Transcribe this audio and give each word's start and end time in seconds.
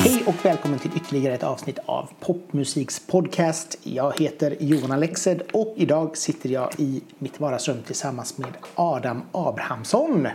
Hej 0.00 0.22
och 0.26 0.34
välkommen 0.44 0.78
till 0.78 0.90
ytterligare 0.96 1.34
ett 1.34 1.42
avsnitt 1.42 1.78
av 1.86 2.10
Popmusiks 2.20 3.06
podcast. 3.06 3.78
Jag 3.82 4.20
heter 4.20 4.56
Johan 4.60 4.92
Alexed 4.92 5.42
och 5.52 5.74
idag 5.76 6.16
sitter 6.16 6.48
jag 6.48 6.70
i 6.78 7.02
mitt 7.18 7.40
vardagsrum 7.40 7.76
tillsammans 7.86 8.38
med 8.38 8.52
Adam 8.74 9.22
Abrahamsson, 9.32 10.28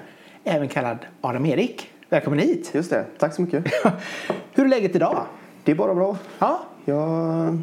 även 0.44 0.68
kallad 0.68 0.98
Adam 1.22 1.46
Erik. 1.46 1.90
Välkommen 2.10 2.40
hit! 2.40 2.72
Just 2.74 2.90
det, 2.90 3.06
tack 3.20 3.36
så 3.36 3.42
mycket. 3.42 3.64
Hur 4.54 4.66
är 4.66 4.70
läget 4.70 4.96
idag? 4.96 5.26
Det 5.64 5.72
är 5.72 5.76
bara 5.76 5.96
bra. 5.96 6.18
Ja, 6.40 6.60
Jag, 6.86 7.62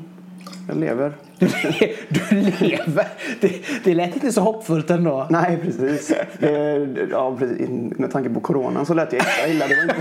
jag 0.68 0.76
lever. 0.76 1.12
du, 1.38 1.46
le- 1.46 1.94
du 2.08 2.36
lever. 2.66 3.06
Det, 3.40 3.52
det 3.84 3.94
lät 3.94 4.14
inte 4.14 4.32
så 4.32 4.40
hoppfullt 4.40 4.90
ändå. 4.90 5.26
Nej, 5.30 5.58
precis. 5.62 6.14
Det, 6.38 6.88
ja, 7.10 7.36
precis. 7.38 7.68
Med 7.98 8.10
tanke 8.12 8.30
på 8.30 8.40
coronan 8.40 8.86
så 8.86 8.94
lät 8.94 9.12
jag 9.12 9.20
extra 9.22 9.48
illa. 9.48 9.64
Det 9.68 9.74
var, 9.74 9.82
inte, 9.82 9.94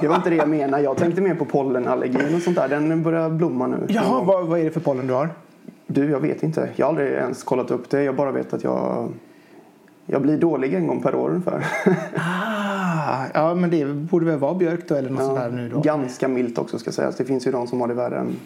det 0.00 0.08
var 0.08 0.16
inte 0.16 0.30
det 0.30 0.36
jag 0.36 0.48
menade. 0.48 0.82
Jag 0.82 0.96
tänkte 0.96 1.20
mer 1.20 1.34
på 1.34 1.44
pollenallergin 1.44 2.34
och 2.36 2.42
sånt 2.42 2.56
där. 2.56 2.68
Den 2.68 3.02
börjar 3.02 3.30
blomma 3.30 3.66
nu. 3.66 3.76
Jaha, 3.88 4.22
vad, 4.24 4.46
vad 4.46 4.60
är 4.60 4.64
det 4.64 4.70
för 4.70 4.80
pollen 4.80 5.06
du 5.06 5.12
har? 5.12 5.28
Du, 5.86 6.10
jag 6.10 6.20
vet 6.20 6.42
inte. 6.42 6.68
Jag 6.76 6.86
har 6.86 6.90
aldrig 6.90 7.08
ens 7.12 7.42
kollat 7.42 7.70
upp 7.70 7.90
det. 7.90 8.02
Jag 8.02 8.16
bara 8.16 8.32
vet 8.32 8.52
att 8.54 8.64
jag, 8.64 9.08
jag 10.06 10.22
blir 10.22 10.36
dålig 10.38 10.74
en 10.74 10.86
gång 10.86 11.02
per 11.02 11.14
år 11.14 11.28
ungefär. 11.30 11.66
Ah, 12.16 13.24
ja, 13.34 13.54
men 13.54 13.70
det 13.70 13.84
borde 13.84 14.26
väl 14.26 14.38
vara 14.38 14.54
björk 14.54 14.88
då 14.88 14.94
eller 14.94 15.10
något 15.10 15.22
sånt 15.24 15.38
där 15.38 15.50
nu 15.50 15.68
då? 15.68 15.80
Ganska 15.80 16.28
milt 16.28 16.58
också 16.58 16.78
ska 16.78 16.92
sägas. 16.92 17.16
Det 17.16 17.24
finns 17.24 17.46
ju 17.46 17.50
de 17.52 17.66
som 17.66 17.80
har 17.80 17.88
det 17.88 17.94
värre 17.94 18.18
än, 18.18 18.36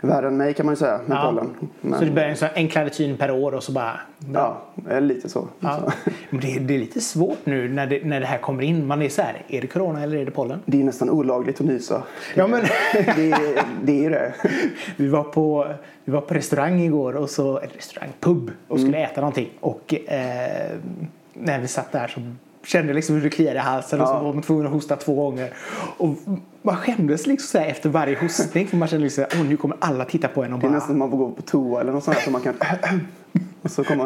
värre 0.00 0.26
än 0.26 0.36
mig 0.36 0.54
kan 0.54 0.66
man 0.66 0.72
ju 0.72 0.76
säga 0.76 1.00
med 1.06 1.16
Ja. 1.16 1.22
pollen. 1.26 1.50
Men, 1.80 1.98
Så 1.98 2.04
det 2.04 2.10
börjar 2.10 2.28
en, 2.28 2.36
sån- 2.36 2.48
en 2.54 2.68
klaritin 2.68 3.16
per 3.16 3.30
år 3.30 3.52
och 3.54 3.62
så 3.62 3.72
bara... 3.72 4.00
Ja, 4.34 4.62
lite 5.00 5.28
så. 5.28 5.48
Ja. 5.60 5.78
så. 5.80 6.10
Men 6.30 6.40
det, 6.40 6.58
det 6.58 6.74
är 6.74 6.78
lite 6.78 7.00
svårt 7.00 7.38
nu 7.44 7.68
när 7.68 7.86
det, 7.86 8.04
när 8.04 8.20
det 8.20 8.26
här 8.26 8.38
kommer 8.38 8.62
in. 8.62 8.86
Man 8.86 9.02
är 9.02 9.08
så 9.08 9.22
här, 9.22 9.42
är 9.48 9.60
det 9.60 9.66
corona 9.66 10.02
eller 10.02 10.16
är 10.16 10.24
det 10.24 10.30
pollen? 10.30 10.60
Det 10.66 10.80
är 10.80 10.84
nästan 10.84 11.10
olagligt 11.10 11.60
att 11.60 11.66
nysa. 11.66 12.02
Ja, 12.34 12.46
men 12.46 12.60
Det, 12.92 13.30
är- 13.32 13.64
det 13.82 14.04
är 14.04 14.10
det. 14.10 14.32
vi, 14.96 15.08
var 15.08 15.22
på, 15.24 15.66
vi 16.04 16.12
var 16.12 16.20
på 16.20 16.34
restaurang 16.34 16.80
igår, 16.80 17.16
och 17.16 17.30
så, 17.30 17.58
eller 17.58 17.74
restaurang, 17.74 18.10
pub 18.20 18.50
och 18.68 18.80
skulle 18.80 18.98
äta 18.98 19.20
någonting. 19.20 19.48
Och 19.60 19.94
eh, 19.94 20.76
när 21.34 21.58
vi 21.60 21.68
satt 21.68 21.92
där 21.92 22.08
så 22.08 22.20
kände 22.68 22.92
liksom 22.92 23.14
hur 23.14 23.22
det 23.22 23.30
kliade 23.30 23.56
i 23.56 23.62
halsen 23.62 24.00
och 24.00 24.08
så 24.08 24.14
Ja. 24.14 24.22
var 24.22 24.32
man 24.34 24.42
tvungen 24.42 24.66
att 24.66 24.72
hosta 24.72 24.96
två 24.96 25.14
gånger. 25.14 25.52
Och 25.98 26.14
man 26.62 26.76
skämdes 26.76 27.26
liksom 27.26 27.46
så 27.46 27.58
här 27.58 27.66
efter 27.70 27.88
varje 27.88 28.18
hostning 28.18 28.66
för 28.66 28.76
man 28.76 28.88
kände 28.88 29.04
liksom 29.04 29.24
åh 29.32 29.44
nu 29.44 29.56
kommer 29.56 29.76
alla 29.80 30.04
titta 30.04 30.28
på 30.28 30.44
en 30.44 30.52
och 30.52 30.58
Det 30.58 30.66
är 30.66 30.68
bara 30.68 30.74
nästan 30.74 30.88
som 30.92 30.98
man 30.98 31.10
får 31.10 31.18
gå 31.18 31.30
på 31.30 31.42
toa 31.42 31.80
eller 31.80 31.92
något 31.92 32.04
sånt 32.04 32.16
där 32.16 32.24
så 32.24 32.30
man 32.30 32.40
kan... 32.40 32.54
Och 33.62 33.70
så 33.70 33.84
kommer... 33.84 34.04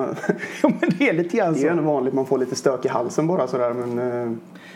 ja 0.62 0.70
men 0.80 0.90
det 0.98 1.08
är 1.08 1.12
lite 1.12 1.36
grann 1.36 1.52
Det 1.52 1.58
är 1.58 1.62
så. 1.62 1.68
ändå 1.68 1.82
vanligt 1.82 2.14
man 2.14 2.26
får 2.26 2.38
lite 2.38 2.56
stök 2.56 2.84
i 2.84 2.88
halsen 2.88 3.26
bara 3.26 3.46
sådär 3.46 3.72
men... 3.72 3.98
eh, 4.26 4.32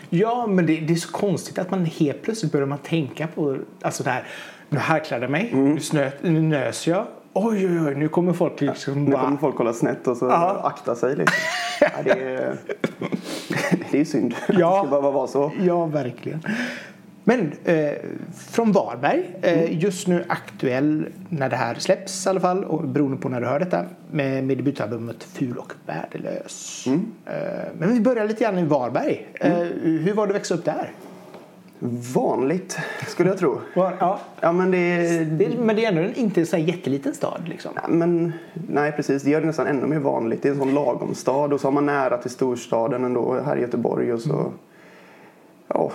Ja, 0.09 0.47
men 0.47 0.65
det, 0.65 0.79
det 0.79 0.93
är 0.93 0.97
så 0.97 1.11
konstigt 1.11 1.59
att 1.59 1.71
man 1.71 1.85
helt 1.85 2.21
plötsligt 2.21 2.51
börjar 2.51 2.67
man 2.67 2.77
tänka 2.77 3.27
på 3.27 3.57
alltså 3.81 4.03
det 4.03 4.09
här. 4.09 4.23
Nu 4.69 4.77
harklade 4.79 5.23
jag 5.23 5.31
mig, 5.31 5.49
Mm. 5.53 5.73
nu, 5.73 5.79
snö, 5.79 6.09
nu 6.21 6.41
nös 6.41 6.87
jag. 6.87 7.05
Oj, 7.39 7.67
oj, 7.67 7.87
oj, 7.87 7.95
nu 7.95 8.07
kommer 8.07 8.33
folk 8.33 8.61
liksom 8.61 9.05
Nu 9.05 9.11
bara... 9.11 9.21
kommer 9.23 9.37
folk 9.37 9.55
kolla 9.55 9.73
snett 9.73 10.07
och 10.07 10.17
så 10.17 10.25
Ja. 10.25 10.61
akta 10.63 10.95
sig 10.95 11.15
lite. 11.15 11.31
Ja, 11.81 11.87
det, 12.03 12.11
är, 12.11 12.55
det 13.91 13.99
är 14.01 14.05
synd. 14.05 14.33
Ja. 14.47 14.53
Det 14.53 14.87
ska 14.87 15.01
bara 15.01 15.11
vara 15.11 15.27
så. 15.27 15.51
Ja, 15.65 15.85
verkligen. 15.85 16.41
Men 17.23 17.51
eh, 17.65 17.91
från 18.49 18.71
Varberg, 18.71 19.23
Mm. 19.41 19.59
eh, 19.59 19.79
just 19.83 20.07
nu 20.07 20.25
aktuell 20.27 21.05
när 21.29 21.49
det 21.49 21.55
här 21.55 21.75
släpps 21.75 22.25
i 22.25 22.29
alla 22.29 22.39
fall, 22.39 22.63
och 22.63 22.87
beroende 22.87 23.17
på 23.17 23.29
när 23.29 23.41
du 23.41 23.47
hör 23.47 23.59
detta, 23.59 23.85
med, 24.11 24.43
med 24.43 24.57
debutalbumet 24.57 25.23
Ful 25.23 25.57
och 25.57 25.73
värdelös. 25.85 26.83
Mm. 26.87 27.05
Eh, 27.25 27.33
men 27.79 27.93
vi 27.93 27.99
börjar 28.01 28.27
lite 28.27 28.43
grann 28.43 28.57
i 28.57 28.65
Varberg. 28.65 29.27
Eh, 29.33 29.53
hur 29.83 30.13
var 30.13 30.27
det 30.27 30.31
att 30.31 30.35
växa 30.39 30.53
upp 30.55 30.65
där? 30.65 30.91
Vanligt 32.13 32.77
skulle 33.07 33.29
jag 33.29 33.39
tro. 33.39 33.59
Ja. 33.73 34.19
Ja 34.39 34.51
men 34.51 34.71
det 34.71 34.77
är... 34.77 35.25
Det, 35.25 35.57
men 35.59 35.75
det 35.75 35.85
är 35.85 35.89
ändå 35.89 36.01
en, 36.01 36.15
inte 36.15 36.45
en 36.53 36.65
jätteliten 36.65 37.13
stad 37.13 37.41
liksom. 37.45 37.71
Ja, 37.75 37.87
men, 37.87 38.33
nej 38.69 38.91
precis, 38.91 39.23
det 39.23 39.29
gör 39.29 39.41
det 39.41 39.47
nästan 39.47 39.67
ännu 39.67 39.87
mer 39.87 39.99
vanligt. 39.99 40.41
Det 40.41 40.49
är 40.49 40.53
en 40.53 40.59
sån 40.59 40.73
lagom 40.73 41.15
stad 41.15 41.53
och 41.53 41.61
så 41.61 41.67
har 41.67 41.71
man 41.71 41.85
nära 41.85 42.17
till 42.17 42.31
storstaden 42.31 43.03
ändå 43.03 43.39
här 43.45 43.57
i 43.57 43.61
Göteborg 43.61 44.13
och 44.13 44.21
så... 44.21 44.51
Ja. 45.67 45.91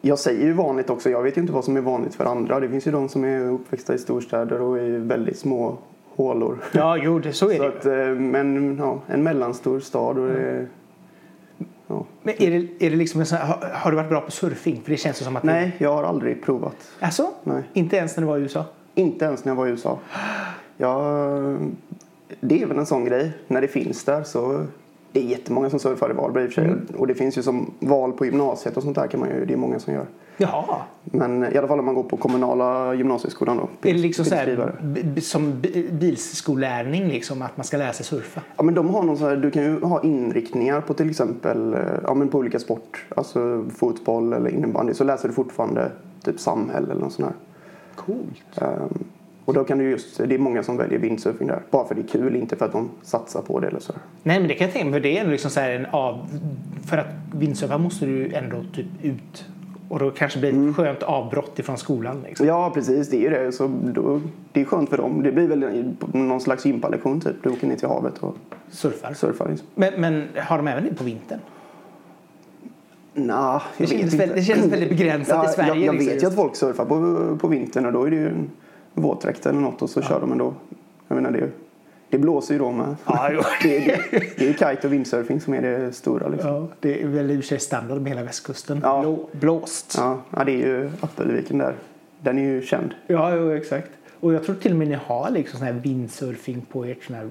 Jag 0.00 0.18
säger 0.18 0.44
ju 0.46 0.52
vanligt 0.52 0.90
också, 0.90 1.10
jag 1.10 1.22
vet 1.22 1.36
ju 1.36 1.40
inte 1.40 1.52
vad 1.52 1.64
som 1.64 1.76
är 1.76 1.80
vanligt 1.80 2.14
för 2.14 2.24
andra. 2.24 2.60
Det 2.60 2.68
finns 2.68 2.86
ju 2.86 2.90
de 2.90 3.08
som 3.08 3.24
är 3.24 3.50
uppväxta 3.50 3.94
i 3.94 3.98
storstäder 3.98 4.60
och 4.60 4.78
i 4.78 4.90
väldigt 4.90 5.38
små 5.38 5.78
hålor. 6.16 6.58
Ja, 6.72 6.96
jo, 6.96 7.18
det, 7.18 7.32
så 7.32 7.50
är 7.50 7.56
Så 7.56 7.62
det. 7.62 7.68
att, 7.68 7.86
eh, 7.86 8.20
men 8.20 8.76
ja, 8.78 9.00
en 9.06 9.22
mellanstor 9.22 9.80
stad 9.80 10.18
och 10.18 10.28
det... 10.28 10.66
Ja. 11.86 12.06
Men 12.22 12.42
är 12.42 12.50
det, 12.50 12.86
är 12.86 12.90
det 12.90 12.96
liksom 12.96 13.24
sån, 13.26 13.38
har, 13.38 13.70
har 13.74 13.90
du 13.90 13.96
varit 13.96 14.08
bra 14.08 14.20
på 14.20 14.30
surfing? 14.30 14.80
För 14.84 14.90
det 14.90 14.96
känns 14.96 15.16
som 15.24 15.36
att 15.36 15.42
det- 15.42 15.52
Nej, 15.52 15.72
jag 15.78 15.94
har 15.94 16.04
aldrig 16.04 16.42
provat. 16.44 16.76
Alltså? 17.00 17.30
Nej. 17.44 17.62
Inte 17.72 17.96
ens 17.96 18.16
när 18.16 18.22
du 18.22 18.26
var 18.28 18.38
i 18.38 18.40
USA? 18.40 18.64
Inte 18.94 19.24
ens 19.24 19.44
när 19.44 19.50
jag 19.50 19.56
var 19.56 19.66
i 19.66 19.70
USA. 19.70 19.98
Jag, 20.76 21.72
det 22.40 22.62
är 22.62 22.66
väl 22.66 22.78
en 22.78 22.86
sån 22.86 23.04
grej. 23.04 23.32
När 23.48 23.60
det 23.60 23.68
finns 23.68 24.04
där 24.04 24.22
så... 24.22 24.66
Det 25.14 25.20
är 25.20 25.24
jättemånga 25.24 25.70
som 25.70 25.78
surfar 25.78 26.10
i 26.10 26.12
Varberg 26.12 26.44
i 26.44 26.48
och 26.48 26.52
för 26.52 26.62
sig. 26.62 26.70
Mm. 26.70 26.86
Och 26.98 27.06
det 27.06 27.14
finns 27.14 27.38
ju 27.38 27.42
som 27.42 27.70
val 27.80 28.12
på 28.12 28.24
gymnasiet 28.24 28.76
och 28.76 28.82
sånt 28.82 28.96
där 28.96 29.06
kan 29.06 29.20
man 29.20 29.28
ju, 29.28 29.44
det 29.44 29.52
är 29.52 29.56
många 29.56 29.78
som 29.78 29.94
gör. 29.94 30.06
Jaha. 30.36 30.76
Men 31.04 31.44
i 31.54 31.58
alla 31.58 31.68
fall 31.68 31.78
om 31.78 31.84
man 31.84 31.94
går 31.94 32.02
på 32.02 32.16
kommunala 32.16 32.94
gymnasieskolan 32.94 33.56
då. 33.56 33.88
Är 33.88 33.94
det 33.94 34.00
liksom 34.00 34.24
så 34.24 34.34
här, 34.34 34.72
som 35.20 35.60
bi- 35.60 35.88
bilskollärning 35.92 37.08
liksom 37.08 37.42
att 37.42 37.56
man 37.56 37.64
ska 37.64 37.76
lära 37.76 37.92
sig 37.92 38.06
surfa? 38.06 38.40
Ja 38.56 38.62
men 38.62 38.74
de 38.74 38.90
har 38.94 39.02
någon 39.02 39.16
så 39.18 39.28
här, 39.28 39.36
du 39.36 39.50
kan 39.50 39.62
ju 39.62 39.80
ha 39.80 40.02
inriktningar 40.02 40.80
på 40.80 40.94
till 40.94 41.10
exempel, 41.10 41.74
eh, 41.74 41.80
ja 42.02 42.14
men 42.14 42.28
på 42.28 42.38
olika 42.38 42.58
sport. 42.58 43.04
Alltså 43.16 43.64
fotboll 43.76 44.32
eller 44.32 44.50
innebandy. 44.50 44.94
Så 44.94 45.04
läser 45.04 45.28
du 45.28 45.34
fortfarande 45.34 45.92
typ 46.24 46.40
samhälle 46.40 46.90
eller 46.92 47.00
något 47.00 47.12
sånt 47.12 47.28
här. 47.28 47.36
Coolt. 47.94 48.58
Ehm, 48.62 49.04
och 49.44 49.54
då 49.54 49.64
kan 49.64 49.78
du 49.78 49.90
just, 49.90 50.18
det 50.28 50.34
är 50.34 50.38
många 50.38 50.62
som 50.62 50.76
väljer 50.76 50.98
windsurfing 50.98 51.46
där. 51.48 51.62
Bara 51.70 51.86
för 51.88 51.94
det 51.94 52.00
är 52.00 52.06
kul, 52.08 52.36
inte 52.36 52.56
för 52.56 52.66
att 52.66 52.72
de 52.72 52.90
satsar 53.02 53.42
på 53.42 53.60
det 53.60 53.66
eller 53.66 53.80
så. 53.80 53.92
Nej 54.22 54.38
men 54.38 54.48
det 54.48 54.54
kan 54.54 54.64
jag 54.66 54.72
tänka 54.72 54.84
mig. 54.90 55.00
för 55.00 55.08
Det 55.08 55.18
är 55.18 55.26
liksom 55.26 55.50
så 55.50 55.60
här 55.60 55.70
en 55.70 55.86
av... 55.86 56.26
För 56.86 56.98
att 56.98 57.06
windsurfa 57.34 57.78
måste 57.78 58.06
du 58.06 58.32
ändå 58.34 58.56
typ 58.74 58.86
ut. 59.02 59.44
Och 59.88 59.98
då 59.98 60.10
kanske 60.10 60.38
blir 60.38 60.52
det 60.52 60.68
ett 60.70 60.76
skönt 60.76 61.02
avbrott 61.02 61.58
ifrån 61.58 61.78
skolan. 61.78 62.22
Liksom. 62.28 62.46
Ja 62.46 62.70
precis, 62.74 63.10
det 63.10 63.26
är 63.26 63.30
det. 63.30 63.52
Så 63.52 63.70
då, 63.84 64.20
det 64.52 64.60
är 64.60 64.64
skönt 64.64 64.90
för 64.90 64.96
dem. 64.96 65.22
Det 65.22 65.32
blir 65.32 65.48
väl 65.48 65.94
någon 66.12 66.40
slags 66.40 66.66
gympalektion 66.66 67.20
typ. 67.20 67.36
Du 67.42 67.50
åker 67.50 67.66
ner 67.66 67.76
till 67.76 67.88
havet 67.88 68.18
och 68.18 68.36
Surfar. 68.70 69.14
surfar. 69.14 69.48
Liksom. 69.48 69.68
Men, 69.74 70.00
men 70.00 70.24
har 70.36 70.56
de 70.56 70.68
även 70.68 70.84
det 70.84 70.94
på 70.94 71.04
vintern? 71.04 71.38
Nah, 73.14 73.62
Det 73.78 73.86
känns, 73.86 74.14
inte. 74.14 74.26
det 74.26 74.42
känns 74.42 74.66
väldigt 74.66 74.88
begränsat 74.88 75.50
i 75.50 75.52
Sverige. 75.52 75.68
Jag, 75.68 75.78
jag 75.78 75.94
liksom, 75.94 76.14
vet 76.14 76.22
ju 76.22 76.26
att 76.26 76.34
folk 76.34 76.56
surfar 76.56 76.84
på, 76.84 77.36
på 77.38 77.48
vintern 77.48 77.86
och 77.86 77.92
då 77.92 78.04
är 78.04 78.10
det 78.10 78.16
ju 78.16 78.32
våtdräkt 78.94 79.46
eller 79.46 79.60
något 79.60 79.82
och 79.82 79.90
så 79.90 80.02
kör 80.02 80.20
de 80.20 80.32
ändå. 80.32 80.54
Jag 81.08 81.14
menar 81.14 81.30
det, 81.30 81.50
det 82.10 82.18
blåser 82.18 82.54
ju 82.54 82.58
då 82.58 82.70
med. 82.70 82.96
Ja, 83.06 83.30
det, 83.62 83.78
det, 83.78 84.00
det 84.38 84.48
är 84.48 84.52
kite 84.52 84.86
och 84.86 84.92
windsurfing 84.92 85.40
som 85.40 85.54
är 85.54 85.62
det 85.62 85.92
stora 85.92 86.28
liksom. 86.28 86.50
Ja, 86.50 86.68
det 86.80 87.02
är 87.02 87.06
väl 87.06 87.30
i 87.30 87.34
och 87.34 87.40
för 87.40 87.46
sig 87.48 87.60
standard 87.60 88.00
med 88.00 88.12
hela 88.12 88.22
västkusten. 88.22 88.80
Ja. 88.82 89.00
Blå, 89.00 89.28
blåst. 89.32 89.94
Ja, 89.98 90.20
ja, 90.36 90.44
det 90.44 90.52
är 90.52 90.66
ju 90.66 90.90
Appelviken 91.00 91.58
där. 91.58 91.74
Den 92.20 92.38
är 92.38 92.42
ju 92.42 92.62
känd. 92.62 92.94
Ja, 93.06 93.36
jo, 93.36 93.50
exakt. 93.50 93.90
Och 94.20 94.34
jag 94.34 94.44
tror 94.44 94.54
till 94.54 94.72
och 94.72 94.78
med 94.78 94.88
ni 94.88 94.98
har 95.06 95.30
liksom 95.30 95.58
sån 95.58 95.66
här 95.66 95.74
windsurfing 95.74 96.60
på 96.72 96.84
ert 96.84 97.04
sån 97.04 97.16
här 97.16 97.28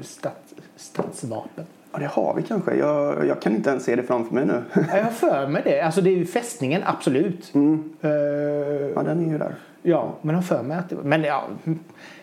stat, 0.00 0.54
stadsvapen. 0.76 1.64
Ja, 1.92 1.98
det 1.98 2.06
har 2.06 2.34
vi 2.36 2.42
kanske. 2.42 2.74
Jag, 2.74 3.26
jag 3.26 3.42
kan 3.42 3.54
inte 3.56 3.70
ens 3.70 3.84
se 3.84 3.96
det 3.96 4.02
framför 4.02 4.34
mig 4.34 4.46
nu. 4.46 4.62
Ja, 4.74 4.82
Jag 4.96 5.04
har 5.04 5.10
för 5.10 5.46
mig 5.46 5.62
det. 5.64 5.80
Alltså 5.80 6.00
det 6.00 6.10
är 6.10 6.16
ju 6.16 6.26
fästningen, 6.26 6.82
absolut. 6.84 7.54
Mm. 7.54 7.90
Eh, 8.00 8.10
Ja, 8.94 9.02
den 9.02 9.26
är 9.26 9.32
ju 9.32 9.38
där. 9.38 9.54
Ja, 9.82 10.14
men 10.22 10.34
jag 10.34 10.42
har 10.42 10.46
för 10.46 10.62
mig 10.62 10.78
att 10.78 10.88
det 10.88 10.94
var... 10.94 11.02
Men 11.02 11.22
ja, 11.22 11.44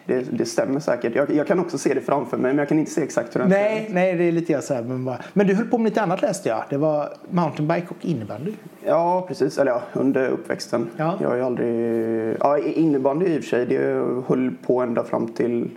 Det, 0.06 0.38
det 0.38 0.46
stämmer 0.46 0.80
säkert. 0.80 1.16
Jag, 1.16 1.32
jag 1.32 1.48
kan 1.48 1.60
också 1.60 1.78
se 1.78 1.94
det 1.94 2.02
framför 2.02 2.38
mig 2.38 2.52
men 2.52 2.58
jag 2.58 2.68
kan 2.68 2.80
inte 2.80 2.92
se 2.92 3.04
exakt 3.04 3.36
hur 3.36 3.40
den 3.40 3.50
ser 3.50 3.58
nej, 3.58 3.86
ut. 3.88 3.94
nej, 3.94 4.16
det 4.16 4.24
är 4.24 4.32
lite 4.32 4.54
grann 4.54 4.62
så 4.62 4.74
här. 4.74 4.82
Men, 4.84 5.06
bara, 5.06 5.20
men 5.34 5.48
du 5.48 5.54
höll 5.54 5.66
på 5.66 5.78
med 5.78 5.90
lite 5.90 6.02
annat 6.02 6.22
läste 6.22 6.50
jag. 6.50 6.64
Det 6.70 6.78
var 6.78 7.10
mountainbike 7.30 7.88
och 7.90 8.06
innebandy. 8.06 8.54
Ja, 8.86 9.26
precis. 9.28 9.58
Eller 9.58 9.72
ja, 9.72 9.82
under 9.94 10.30
uppväxten. 10.30 10.90
Ja. 10.98 11.18
Jag 11.22 11.30
har 11.30 11.36
ju 11.36 11.42
aldrig... 11.42 12.36
Ja, 12.40 12.58
innebandy 12.58 13.26
i 13.26 13.40
och 13.40 13.44
för 13.44 13.50
sig. 13.50 13.66
Det 13.66 14.04
höll 14.28 14.52
på 14.66 14.82
ända 14.82 15.04
fram 15.04 15.28
till 15.28 15.70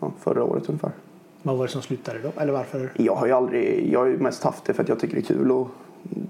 ja, 0.00 0.12
förra 0.20 0.44
året 0.44 0.68
ungefär. 0.68 0.90
Vad 1.42 1.56
var 1.56 1.66
det 1.66 1.72
som 1.72 1.82
slutade 1.82 2.18
då? 2.22 2.40
Eller 2.40 2.52
varför? 2.52 2.90
Jag 2.96 3.14
har 3.14 3.26
ju 3.26 3.32
aldrig... 3.32 3.92
Jag 3.92 4.00
har 4.00 4.06
ju 4.06 4.18
mest 4.18 4.44
haft 4.44 4.64
det 4.64 4.74
för 4.74 4.82
att 4.82 4.88
jag 4.88 5.00
tycker 5.00 5.14
det 5.14 5.20
är 5.20 5.34
kul 5.34 5.60
att 5.60 5.66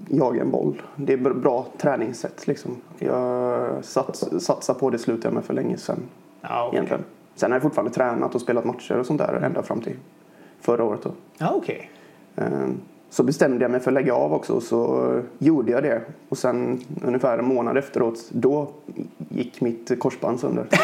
jaga 0.09 0.41
en 0.41 0.51
boll. 0.51 0.81
Det 0.95 1.13
är 1.13 1.17
bra 1.17 1.65
träningssätt 1.77 2.47
liksom. 2.47 2.77
Jag 2.99 3.85
sats, 3.85 4.25
satsar 4.39 4.73
på 4.73 4.89
det 4.89 4.97
slutade 4.97 5.27
jag 5.27 5.33
med 5.33 5.45
för 5.45 5.53
länge 5.53 5.77
sedan 5.77 5.99
Ja, 6.41 6.65
okej. 6.67 6.77
egentligen. 6.77 7.03
Sen 7.35 7.51
har 7.51 7.55
jag 7.55 7.61
fortfarande 7.63 7.93
tränat 7.93 8.35
och 8.35 8.41
spelat 8.41 8.65
matcher 8.65 8.99
och 8.99 9.05
sånt 9.05 9.19
där 9.19 9.41
ända 9.45 9.63
fram 9.63 9.81
till 9.81 9.95
förra 10.61 10.83
året 10.83 11.01
då. 11.03 11.11
Ja, 11.37 11.51
okej. 11.55 11.91
Ehm, 12.35 12.77
Så 13.09 13.23
bestämde 13.23 13.63
jag 13.63 13.71
mig 13.71 13.79
för 13.79 13.91
att 13.91 13.93
lägga 13.93 14.13
av 14.15 14.33
också 14.33 14.53
och 14.53 14.63
så 14.63 15.11
gjorde 15.37 15.71
jag 15.71 15.83
det. 15.83 16.01
Och 16.29 16.37
sen 16.37 16.81
ungefär 17.05 17.37
en 17.37 17.45
månad 17.45 17.77
efteråt 17.77 18.25
då 18.29 18.67
gick 19.29 19.61
mitt 19.61 19.99
korsband 19.99 20.39
sönder. 20.39 20.65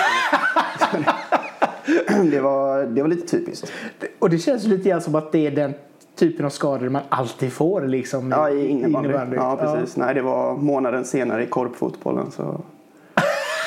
det, 2.32 2.40
var, 2.42 2.84
det 2.84 3.02
var 3.02 3.10
lite 3.10 3.28
typiskt. 3.28 3.72
Och 4.20 4.30
det 4.30 4.38
känns 4.38 4.64
lite 4.64 4.90
grann 4.90 5.02
som 5.02 5.16
att 5.16 5.32
det 5.32 5.48
är 5.48 5.52
den 5.52 5.74
typen 6.16 6.46
av 6.46 6.50
skador 6.50 6.90
man 6.90 7.02
alltid 7.10 7.54
får 7.54 7.82
liksom. 7.82 8.32
Ja, 8.32 8.50
i 8.50 8.68
innebandy. 8.68 9.36
Ja, 9.36 9.58
precis. 9.58 9.98
Ja. 9.98 10.06
Nej, 10.06 10.16
det 10.16 10.22
var 10.22 10.56
månaden 10.56 11.06
senare 11.06 11.44
i 11.44 11.48
korpfotbollen 11.48 12.32
så 12.32 12.62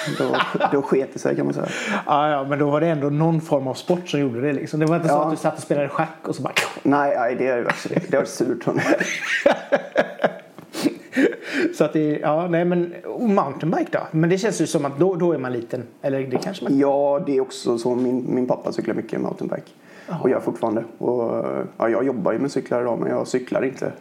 då, 0.19 0.37
då 0.73 0.83
sket 0.83 1.09
det 1.13 1.19
sig 1.19 1.37
kan 1.37 1.47
man 1.47 1.55
säga. 1.55 1.69
Ja, 2.07 2.31
ja, 2.31 2.45
men 2.45 2.59
då 2.59 2.71
var 2.71 2.81
det 2.81 2.87
ändå 2.87 3.11
någon 3.11 3.41
form 3.41 3.67
av 3.67 3.75
sport 3.75 4.09
som 4.09 4.21
gjorde 4.21 4.41
det. 4.41 4.53
Liksom. 4.53 4.81
Det 4.81 4.87
var 4.87 4.97
inte 4.97 5.09
ja. 5.09 5.15
så 5.15 5.23
att 5.23 5.31
du 5.31 5.37
satt 5.37 5.57
och 5.57 5.63
spelade 5.63 5.89
schack 5.89 6.29
och 6.29 6.35
så 6.35 6.43
bara... 6.43 6.53
Nej, 6.83 7.17
nej 7.19 7.35
det 7.35 7.47
är 7.47 7.73
det. 7.89 8.11
Det 8.11 8.17
var 8.17 8.25
surt. 8.25 8.65
så 11.77 11.85
att 11.85 11.93
det, 11.93 12.19
ja, 12.19 12.49
nej 12.49 12.65
men 12.65 12.95
mountainbike 13.19 13.89
då? 13.93 14.01
Men 14.11 14.31
det 14.31 14.39
känns 14.39 14.61
ju 14.61 14.67
som 14.67 14.85
att 14.85 14.99
då, 14.99 15.15
då 15.15 15.33
är 15.33 15.39
man 15.39 15.53
liten. 15.53 15.83
Eller 16.03 16.27
det 16.27 16.39
kanske 16.39 16.65
man... 16.65 16.79
Ja, 16.79 17.23
det 17.27 17.37
är 17.37 17.41
också 17.41 17.79
så. 17.79 17.95
Min, 17.95 18.27
min 18.29 18.47
pappa 18.47 18.73
cyklar 18.73 18.95
mycket 18.95 19.21
mountainbike. 19.21 19.71
Aha. 20.09 20.23
Och 20.23 20.31
gör 20.31 20.41
fortfarande. 20.41 20.85
Och, 20.99 21.47
ja, 21.77 21.89
jag 21.89 22.05
jobbar 22.05 22.33
ju 22.33 22.39
med 22.39 22.53
cyklar 22.53 22.81
idag 22.81 22.99
men 22.99 23.11
jag 23.11 23.29
cyklar 23.29 23.65
inte 23.65 23.93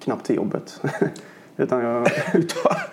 knappt 0.00 0.26
till 0.26 0.36
jobbet. 0.36 0.82
Utan 1.56 1.84
jag, 1.84 2.08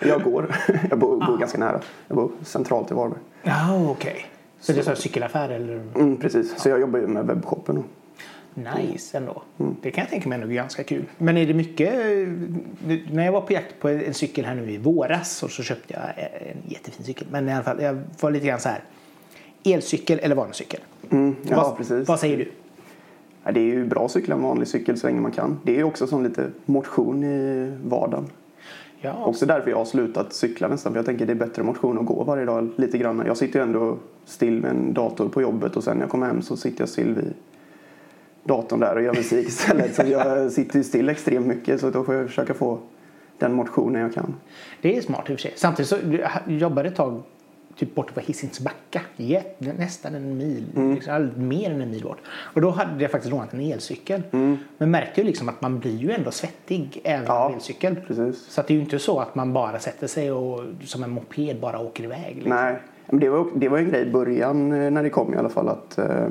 jag 0.00 0.22
går. 0.22 0.56
Jag 0.90 0.98
bor, 0.98 1.26
bor 1.26 1.38
ganska 1.38 1.58
nära. 1.58 1.80
Jag 2.08 2.16
bor 2.16 2.30
centralt 2.42 2.90
i 2.90 2.94
Varberg. 2.94 3.18
Ja, 3.42 3.90
okej. 3.90 4.10
Okay. 4.10 4.22
Så, 4.60 4.66
så 4.66 4.72
det 4.72 4.86
är 4.86 4.90
en 4.90 4.96
cykelaffär 4.96 5.48
eller? 5.48 5.74
Mm, 5.74 6.16
precis. 6.16 6.58
Så 6.58 6.68
jag 6.68 6.80
jobbar 6.80 6.98
ju 6.98 7.06
med 7.06 7.26
webbshoppen. 7.26 7.84
Nice 8.54 9.16
ändå. 9.16 9.42
Mm. 9.58 9.76
Det 9.82 9.90
kan 9.90 10.02
jag 10.02 10.10
tänka 10.10 10.28
mig 10.28 10.42
är 10.42 10.46
ganska 10.46 10.84
kul. 10.84 11.04
Men 11.18 11.36
är 11.36 11.46
det 11.46 11.54
mycket... 11.54 11.92
När 13.10 13.24
jag 13.24 13.32
var 13.32 13.40
på 13.40 13.52
jakt 13.52 13.80
på 13.80 13.88
en 13.88 14.14
cykel 14.14 14.44
här 14.44 14.54
nu 14.54 14.70
i 14.70 14.78
våras 14.78 15.42
och 15.42 15.50
så 15.50 15.62
köpte 15.62 15.94
jag 15.94 16.24
en 16.50 16.70
jättefin 16.70 17.06
cykel. 17.06 17.26
Men 17.30 17.48
i 17.48 17.52
alla 17.52 17.64
fall, 17.64 17.82
jag 17.82 18.02
var 18.20 18.30
lite 18.30 18.46
grann 18.46 18.60
så 18.60 18.68
här. 18.68 18.82
Elcykel 19.64 20.18
eller 20.18 20.34
vanlig 20.34 20.56
cykel? 20.56 20.80
Mm, 21.10 21.36
ja, 21.42 21.56
vad, 21.56 21.76
precis. 21.76 22.08
Vad 22.08 22.20
säger 22.20 22.36
du? 22.36 22.48
Ja, 23.44 23.52
det 23.52 23.60
är 23.60 23.64
ju 23.64 23.86
bra 23.86 24.04
att 24.04 24.10
cykla 24.10 24.34
en 24.34 24.42
vanlig 24.42 24.68
cykel 24.68 24.98
så 24.98 25.06
länge 25.06 25.20
man 25.20 25.32
kan. 25.32 25.58
Det 25.62 25.72
är 25.72 25.76
ju 25.76 25.84
också 25.84 26.06
som 26.06 26.22
lite 26.22 26.50
motion 26.64 27.24
i 27.24 27.72
vardagen. 27.84 28.26
Ja. 29.00 29.24
Också 29.24 29.46
därför 29.46 29.70
jag 29.70 29.76
har 29.76 29.84
slutat 29.84 30.32
cykla 30.32 30.68
nästan. 30.68 30.92
För 30.92 30.98
jag 30.98 31.06
tänker 31.06 31.26
det 31.26 31.32
är 31.32 31.34
bättre 31.34 31.62
motion 31.62 31.98
att 31.98 32.06
gå 32.06 32.24
varje 32.24 32.44
dag 32.44 32.70
lite 32.76 32.98
grann. 32.98 33.22
Jag 33.26 33.36
sitter 33.36 33.58
ju 33.58 33.62
ändå 33.62 33.96
still 34.24 34.60
med 34.60 34.70
en 34.70 34.94
dator 34.94 35.28
på 35.28 35.42
jobbet 35.42 35.76
och 35.76 35.84
sen 35.84 35.96
när 35.96 36.02
jag 36.02 36.10
kommer 36.10 36.26
hem 36.26 36.42
så 36.42 36.56
sitter 36.56 36.80
jag 36.82 36.88
still 36.88 37.14
vid 37.14 37.34
datorn 38.44 38.80
där 38.80 38.96
och 38.96 39.02
gör 39.02 39.14
musik 39.14 39.48
istället. 39.48 39.94
så 39.94 40.02
jag 40.06 40.52
sitter 40.52 40.78
ju 40.78 40.84
still 40.84 41.08
extremt 41.08 41.46
mycket 41.46 41.80
så 41.80 41.90
då 41.90 42.04
får 42.04 42.14
jag 42.14 42.26
försöka 42.26 42.54
få 42.54 42.78
den 43.38 43.54
motionen 43.54 44.02
jag 44.02 44.14
kan. 44.14 44.34
Det 44.80 44.96
är 44.96 45.00
smart 45.00 45.30
i 45.30 45.34
och 45.34 45.38
för 45.38 45.42
sig. 45.42 45.52
Samtidigt 45.56 45.88
så 45.88 45.96
jobbade 46.46 46.88
ett 46.88 46.96
tag 46.96 47.22
typ 47.78 47.94
borta 47.94 48.12
på 48.12 48.20
Hisings 48.20 48.60
backa. 48.60 49.00
nästan 49.58 50.14
en 50.14 50.36
mil, 50.36 50.64
mm. 50.76 50.94
liksom, 50.94 51.30
mer 51.36 51.70
än 51.70 51.80
en 51.80 51.90
mil 51.90 52.02
bort. 52.02 52.18
Och 52.28 52.60
då 52.60 52.70
hade 52.70 53.02
jag 53.02 53.10
faktiskt 53.10 53.30
lånat 53.30 53.52
en 53.52 53.60
elcykel. 53.60 54.22
Mm. 54.30 54.58
Men 54.78 54.90
märkte 54.90 55.20
ju 55.20 55.26
liksom 55.26 55.48
att 55.48 55.60
man 55.60 55.78
blir 55.78 55.96
ju 55.96 56.10
ändå 56.10 56.30
svettig 56.30 57.00
även 57.04 57.26
ja, 57.26 57.48
med 57.48 57.56
elcykel. 57.56 57.96
Precis. 58.06 58.38
Så 58.38 58.62
det 58.62 58.72
är 58.72 58.74
ju 58.74 58.80
inte 58.80 58.98
så 58.98 59.20
att 59.20 59.34
man 59.34 59.52
bara 59.52 59.78
sätter 59.78 60.06
sig 60.06 60.32
och 60.32 60.60
som 60.84 61.02
en 61.02 61.10
moped 61.10 61.60
bara 61.60 61.78
åker 61.78 62.04
iväg. 62.04 62.34
Liksom. 62.34 62.50
Nej, 62.50 62.76
men 63.06 63.20
det 63.20 63.28
var, 63.28 63.46
det 63.54 63.68
var 63.68 63.78
en 63.78 63.90
grej 63.90 64.08
i 64.08 64.10
början 64.10 64.72
eh, 64.72 64.90
när 64.90 65.02
det 65.02 65.10
kom 65.10 65.34
i 65.34 65.36
alla 65.36 65.48
fall 65.48 65.68
att 65.68 65.98
eh, 65.98 66.28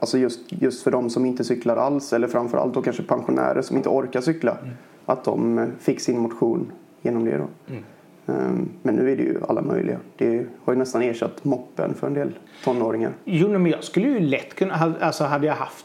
Alltså 0.00 0.18
just, 0.18 0.40
just 0.48 0.82
för 0.82 0.90
de 0.90 1.10
som 1.10 1.26
inte 1.26 1.44
cyklar 1.44 1.76
alls 1.76 2.12
eller 2.12 2.28
framförallt 2.28 2.74
då 2.74 2.82
kanske 2.82 3.02
pensionärer 3.02 3.62
som 3.62 3.76
inte 3.76 3.88
orkar 3.88 4.20
cykla. 4.20 4.56
Mm. 4.62 4.74
Att 5.06 5.24
de 5.24 5.58
eh, 5.58 5.66
fick 5.78 6.00
sin 6.00 6.18
motion 6.18 6.72
genom 7.02 7.24
det 7.24 7.36
då. 7.36 7.46
Mm. 7.68 7.84
Ehm, 8.28 8.68
men 8.82 8.94
nu 8.94 9.12
är 9.12 9.16
det 9.16 9.22
ju 9.22 9.40
alla 9.48 9.62
möjliga. 9.62 9.98
Det 10.16 10.46
har 10.64 10.72
ju 10.72 10.78
nästan 10.78 11.02
ersatt 11.02 11.44
moppen 11.44 11.94
för 11.94 12.06
en 12.06 12.14
del 12.14 12.38
tonåringar. 12.64 13.12
Jo, 13.24 13.48
men 13.48 13.66
jag 13.66 13.84
skulle 13.84 14.08
ju 14.08 14.20
lätt 14.20 14.54
kunna, 14.54 14.94
alltså 15.00 15.24
hade 15.24 15.46
jag 15.46 15.54
haft 15.54 15.84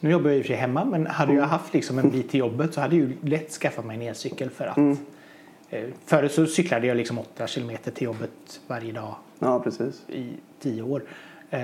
nu 0.00 0.10
jobbar 0.10 0.30
jag 0.30 0.38
i 0.38 0.40
och 0.40 0.44
för 0.44 0.48
sig 0.48 0.56
hemma 0.56 0.84
men 0.84 1.06
hade 1.06 1.32
jag 1.32 1.38
mm. 1.38 1.50
haft 1.50 1.74
liksom 1.74 1.98
en 1.98 2.10
bit 2.10 2.30
till 2.30 2.40
jobbet 2.40 2.74
så 2.74 2.80
hade 2.80 2.96
jag 2.96 3.08
ju 3.08 3.16
lätt 3.20 3.50
skaffat 3.50 3.84
mig 3.84 3.96
en 3.96 4.02
elcykel 4.02 4.50
för 4.50 4.66
att 4.66 4.76
mm. 4.76 4.96
Eh, 5.70 5.84
förut 6.04 6.32
så 6.32 6.46
cyklade 6.46 6.86
jag 6.86 6.96
liksom 6.96 7.18
8 7.18 7.46
kilometer 7.46 7.90
till 7.90 8.04
jobbet 8.04 8.60
varje 8.66 8.92
dag 8.92 9.14
ja, 9.38 9.60
precis. 9.60 10.02
i 10.08 10.32
tio 10.60 10.82
år. 10.82 11.02
Eh, 11.50 11.60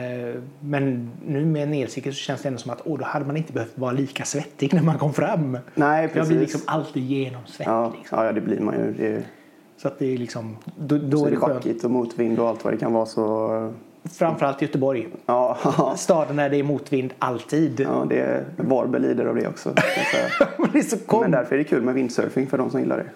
men 0.61 1.11
nu 1.27 1.45
med 1.45 1.63
en 1.63 1.75
elcykel 1.75 2.13
så 2.13 2.19
känns 2.19 2.43
det 2.43 2.49
ändå 2.49 2.59
som 2.59 2.71
att 2.71 2.81
åh, 2.85 2.99
då 2.99 3.05
hade 3.05 3.25
man 3.25 3.37
inte 3.37 3.53
behövt 3.53 3.79
vara 3.79 3.93
lika 3.93 4.25
svettig 4.25 4.75
när 4.75 4.83
man 4.83 4.99
kom 4.99 5.13
fram. 5.13 5.59
Nej, 5.75 6.09
precis. 6.09 6.17
Jag 6.17 6.29
blir 6.29 6.41
liksom 6.41 6.61
alltid 6.65 7.03
genomsvettig. 7.03 7.73
Ja, 7.73 7.93
liksom. 7.99 8.25
ja, 8.25 8.33
det 8.33 8.41
blir 8.41 8.61
man 8.61 8.75
ju. 8.75 8.93
Det 8.93 9.25
så 9.83 9.89
att 9.89 9.99
det 9.99 10.15
är 10.15 10.19
liksom, 10.19 10.57
då, 10.77 10.99
då 10.99 11.19
så 11.19 11.27
är 11.27 11.31
det 11.31 11.37
backigt 11.37 11.85
och 11.85 11.91
motvind 11.91 12.39
och 12.39 12.49
allt 12.49 12.65
vad 12.65 12.73
det 12.73 12.77
kan 12.77 12.93
vara 12.93 13.07
så... 13.07 13.73
Framförallt 14.05 14.63
Göteborg. 14.63 15.09
Ja. 15.27 15.59
Staden 15.97 16.37
där 16.37 16.51
det 16.51 16.57
är 16.57 16.63
motvind 16.63 17.13
alltid. 17.19 17.81
Ja, 17.81 18.07
det 18.09 18.21
är, 18.21 18.45
Varberg 18.57 19.03
lider 19.03 19.25
av 19.25 19.35
det 19.35 19.49
också. 19.49 19.73
det 20.73 20.79
är 20.79 20.83
så 20.83 20.99
kom... 20.99 21.21
Men 21.21 21.31
därför 21.31 21.55
är 21.55 21.59
det 21.59 21.65
kul 21.65 21.83
med 21.83 21.95
windsurfing 21.95 22.47
för 22.47 22.59
de 22.59 22.71
som 22.71 22.81
gillar 22.81 22.97
det. 22.97 23.07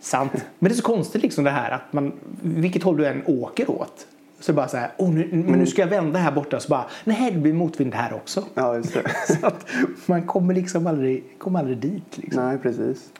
Sant. 0.00 0.32
Men 0.58 0.68
det 0.68 0.74
är 0.74 0.76
så 0.76 0.82
konstigt 0.82 1.22
liksom 1.22 1.44
det 1.44 1.50
här 1.50 1.70
att 1.70 1.92
man, 1.92 2.12
vilket 2.42 2.82
håll 2.82 2.96
du 2.96 3.06
än 3.06 3.22
åker 3.26 3.70
åt. 3.70 4.06
Så 4.40 4.52
bara 4.52 4.68
så 4.68 4.76
här, 4.76 4.90
oh, 4.96 5.10
nu, 5.10 5.28
men 5.30 5.40
nu 5.40 5.54
mm. 5.54 5.66
ska 5.66 5.82
jag 5.82 5.88
vända 5.88 6.18
här 6.18 6.32
borta. 6.32 6.60
Så 6.60 6.68
bara, 6.68 6.84
nej 7.04 7.30
det 7.30 7.38
blir 7.38 7.52
motvind 7.52 7.94
här 7.94 8.14
också. 8.14 8.44
Ja, 8.54 8.76
just 8.76 8.94
det. 8.94 9.02
så 9.40 9.46
att 9.46 9.66
man 10.06 10.22
kommer 10.22 10.54
liksom 10.54 10.86
aldrig, 10.86 11.24
kommer 11.38 11.58
aldrig 11.58 11.78
dit. 11.78 12.18
Liksom. 12.18 12.44
Nej, 12.44 12.58
precis. 12.58 13.10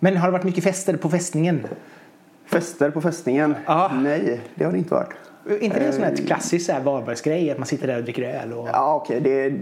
Men 0.00 0.16
har 0.16 0.28
det 0.28 0.32
varit 0.32 0.44
mycket 0.44 0.64
fester 0.64 0.96
på 0.96 1.08
fästningen? 1.08 1.66
Fester 2.46 2.90
på 2.90 3.00
fästningen? 3.00 3.54
Ja. 3.66 3.90
Nej, 3.94 4.40
det 4.54 4.64
har 4.64 4.72
det 4.72 4.78
inte 4.78 4.94
varit. 4.94 5.12
inte 5.60 5.78
det 5.78 5.86
en 5.86 5.92
sån 5.92 6.02
här 6.02 6.12
eh, 6.12 6.26
klassisk 6.26 6.70
Varbergsgrej 6.84 7.50
att 7.50 7.58
man 7.58 7.66
sitter 7.66 7.86
där 7.86 7.98
och 7.98 8.02
dricker 8.04 8.22
öl? 8.22 8.52
Och... 8.52 8.68
Ja, 8.72 8.94
okej. 8.94 9.18
Okay. 9.18 9.32
Det 9.32 9.44
är 9.44 9.58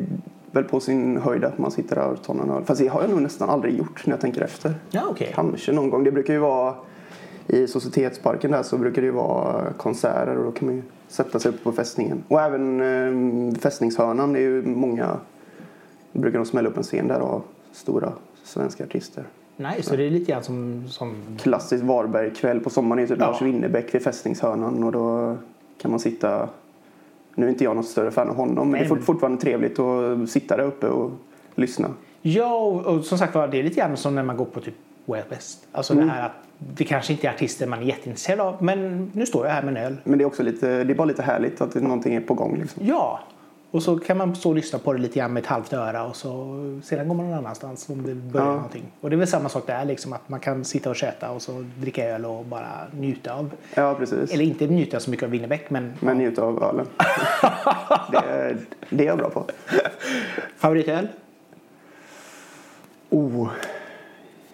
väl 0.51 0.65
på 0.65 0.81
sin 0.81 1.17
höjd 1.17 1.45
att 1.45 1.59
man 1.59 1.71
sitter 1.71 1.97
där 1.97 2.07
och 2.07 2.23
tar 2.23 2.35
någon 2.35 2.51
öl. 2.51 2.65
Fast 2.65 2.81
det 2.81 2.89
har 2.89 3.01
jag 3.01 3.11
nog 3.11 3.23
nästan 3.23 3.51
aldrig 3.51 3.79
gjort 3.79 4.07
när 4.07 4.13
jag 4.13 4.21
tänker 4.21 4.43
efter. 4.43 4.75
Ja, 4.91 5.09
okay. 5.09 5.29
Kanske 5.35 5.73
någon 5.73 5.91
gång. 5.91 6.05
Det 6.05 6.13
brukar 6.13 6.35
ju 6.35 6.41
vara 6.41 6.75
i 7.47 7.67
Societetsparken 7.67 8.51
där 8.51 8.63
så 8.63 8.79
brukar 8.79 9.03
det 9.03 9.07
ju 9.07 9.13
vara 9.13 9.73
konserter 9.73 10.37
och 10.37 10.45
då 10.45 10.51
kan 10.51 10.67
man 10.67 10.77
ju 10.77 10.83
sätta 11.09 11.39
sig 11.39 11.49
uppe 11.49 11.65
på 11.65 11.73
fästningen. 11.73 12.23
Och 12.29 12.41
även 12.41 12.81
eh, 12.81 13.61
fästningshörnan, 13.61 14.33
det 14.33 14.39
är 14.39 14.43
ju 14.43 14.63
många, 14.63 15.17
brukar 16.13 16.39
de 16.39 16.47
smälla 16.47 16.69
upp 16.69 16.77
en 16.77 16.83
scen 16.83 17.09
där 17.09 17.21
av 17.21 17.43
stora 17.73 18.13
svenska 18.45 18.85
artister. 18.85 19.25
Nej, 19.61 19.83
så 19.83 19.97
det 19.97 20.07
är 20.07 20.11
lite 20.11 20.33
grann 20.33 20.43
som... 20.43 20.85
som... 20.89 21.15
Klassisk 21.43 21.85
Varbergkväll 21.85 22.61
på 22.61 22.71
sommaren 22.71 23.03
är 23.03 23.07
typ 23.07 23.19
ja. 23.21 23.31
Lars 23.31 23.43
Winnerbäck 23.43 23.95
vid 23.95 24.03
fästningshörnan 24.03 24.85
och 24.85 24.93
då 24.93 25.37
kan 25.83 25.91
man 25.91 26.01
sitta... 26.01 26.49
Nu 27.35 27.47
är 27.47 27.51
inte 27.51 27.65
jag 27.65 27.77
något 27.77 27.89
större 27.89 28.11
fan 28.11 28.29
av 28.29 28.37
honom 28.37 28.71
men 28.71 28.81
det 28.81 28.95
är 28.95 29.01
fortfarande 29.01 29.41
trevligt 29.41 29.79
att 29.79 30.31
sitta 30.31 30.57
där 30.57 30.65
uppe 30.65 30.87
och 30.87 31.11
lyssna. 31.55 31.89
Ja, 32.23 32.55
och 32.65 33.05
som 33.05 33.19
sagt 33.19 33.35
var 33.35 33.49
det 33.49 33.59
är 33.59 33.63
lite 33.63 33.77
grann 33.77 33.97
som 33.97 34.15
när 34.15 34.23
man 34.23 34.37
går 34.37 34.45
på 34.45 34.61
typ 34.61 34.75
Way 35.05 35.23
West. 35.29 35.67
Alltså 35.73 35.93
mm. 35.93 36.07
det 36.07 36.13
här 36.13 36.27
att 36.27 36.33
det 36.59 36.85
kanske 36.85 37.13
inte 37.13 37.27
är 37.27 37.33
artister 37.33 37.67
man 37.67 37.79
är 37.79 37.83
jätteintresserad 37.83 38.41
av 38.41 38.63
men 38.63 39.11
nu 39.15 39.27
står 39.27 39.47
jag 39.47 39.53
här 39.53 39.63
med 39.63 39.77
en 39.77 39.85
öl. 39.85 39.97
Men 40.05 40.19
det 40.19 40.25
är 40.25 40.27
också 40.27 40.43
lite, 40.43 40.85
det 40.85 40.93
är 40.93 40.95
bara 40.95 41.05
lite 41.05 41.23
härligt 41.23 41.61
att 41.61 41.75
någonting 41.75 42.15
är 42.15 42.21
på 42.21 42.35
gång 42.35 42.59
liksom. 42.61 42.83
Ja, 42.87 43.21
och 43.71 43.83
så 43.83 43.99
kan 43.99 44.17
man 44.17 44.37
stå 44.37 44.49
och 44.49 44.55
lyssna 44.55 44.79
på 44.79 44.93
det 44.93 44.99
lite 44.99 45.19
grann 45.19 45.33
med 45.33 45.41
ett 45.41 45.47
halvt 45.47 45.73
öra 45.73 46.05
och 46.05 46.17
så 46.17 46.31
sedan 46.85 47.09
går 47.09 47.15
man 47.15 47.27
någon 47.27 47.39
annanstans 47.39 47.89
om 47.89 48.07
det 48.07 48.15
börjar 48.15 48.47
ja. 48.47 48.55
någonting. 48.55 48.93
Och 49.01 49.11
det 49.11 49.17
är 49.17 49.19
väl 49.19 49.29
samma 49.29 49.49
sak 49.49 49.67
där 49.67 49.85
liksom 49.85 50.13
att 50.13 50.29
man 50.29 50.41
kan 50.41 50.65
sitta 50.65 50.91
och 50.91 50.97
köta 50.97 51.31
och 51.31 51.43
så 51.43 51.65
dricka 51.77 52.05
öl 52.05 52.25
och 52.25 52.45
bara 52.45 52.69
njuta 52.93 53.35
av. 53.35 53.51
Ja 53.75 53.95
precis. 53.95 54.33
Eller 54.33 54.45
inte 54.45 54.67
njuta 54.67 55.01
så 55.01 55.11
mycket 55.11 55.25
av 55.25 55.31
Winnerbäck 55.31 55.71
men. 55.71 55.93
Men 56.01 56.21
ja. 56.21 56.25
njuta 56.25 56.43
av 56.43 56.63
ölen. 56.63 56.87
det, 58.13 58.57
det 58.91 59.03
är 59.05 59.07
jag 59.07 59.19
bra 59.19 59.31
på. 59.31 59.45
Favoritöl? 60.57 61.09
Oh. 63.11 63.49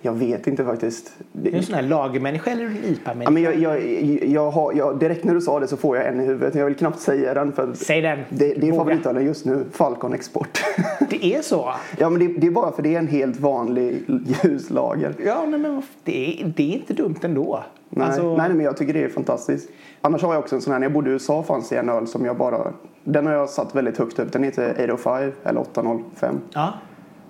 Jag 0.04 0.12
vet 0.12 0.46
inte 0.46 0.64
faktiskt. 0.64 1.16
Är 1.44 1.50
du 1.50 1.56
en 1.56 1.62
sån 1.62 1.74
här 1.74 1.82
lagermänniska 1.82 2.50
eller 2.50 2.64
en 2.64 2.76
IPA-människa? 2.84 3.24
Ja, 3.24 3.30
men 3.30 3.42
jag, 3.42 3.56
jag, 3.58 3.82
jag 4.24 4.50
har, 4.50 4.72
jag, 4.72 4.98
direkt 4.98 5.24
när 5.24 5.34
du 5.34 5.40
sa 5.40 5.60
det 5.60 5.68
så 5.68 5.76
får 5.76 5.96
jag 5.96 6.06
en 6.06 6.20
i 6.20 6.24
huvudet. 6.24 6.54
Jag 6.54 6.64
vill 6.64 6.74
knappt 6.74 7.00
säga 7.00 7.34
den. 7.34 7.52
För 7.52 7.72
Säg 7.74 8.00
den. 8.00 8.18
Det, 8.28 8.54
det 8.54 8.68
är 8.68 8.72
favoritölen 8.72 9.24
just 9.24 9.44
nu. 9.44 9.64
Falcon 9.72 10.12
Export. 10.12 10.64
Det 11.10 11.24
är 11.24 11.42
så? 11.42 11.74
ja, 11.98 12.10
men 12.10 12.20
det, 12.20 12.40
det, 12.40 12.46
är 12.46 12.50
bara 12.50 12.72
för 12.72 12.82
det 12.82 12.94
är 12.94 12.98
en 12.98 13.08
helt 13.08 13.40
vanlig 13.40 14.04
ljuslager. 14.44 15.14
Ja, 15.24 15.44
nej, 15.48 15.60
men 15.60 15.82
det 16.04 16.40
är, 16.42 16.52
det 16.56 16.62
är 16.62 16.74
inte 16.74 16.92
dumt 16.92 17.18
ändå. 17.22 17.64
Nej, 17.88 18.06
alltså... 18.06 18.36
nej, 18.36 18.48
men 18.48 18.64
jag 18.64 18.76
tycker 18.76 18.92
det 18.92 19.04
är 19.04 19.08
fantastiskt. 19.08 19.70
Annars 20.00 20.22
har 20.22 20.34
jag 20.34 20.40
också 20.40 20.54
en 20.54 20.62
sån 20.62 20.72
här, 20.72 20.80
när 20.80 20.84
jag 20.84 20.92
bodde 20.92 21.10
i 21.10 21.12
USA 21.12 21.42
fanns 21.42 21.68
det 21.68 21.76
en 21.76 21.88
öl 21.88 22.06
som 22.06 22.24
jag 22.24 22.36
bara, 22.36 22.72
den 23.04 23.26
har 23.26 23.32
jag 23.32 23.48
satt 23.48 23.74
väldigt 23.74 23.98
högt 23.98 24.18
upp. 24.18 24.32
Den 24.32 24.44
heter 24.44 24.92
805 24.92 25.32
eller 25.44 25.60
805. 25.60 26.40
Ja 26.52 26.72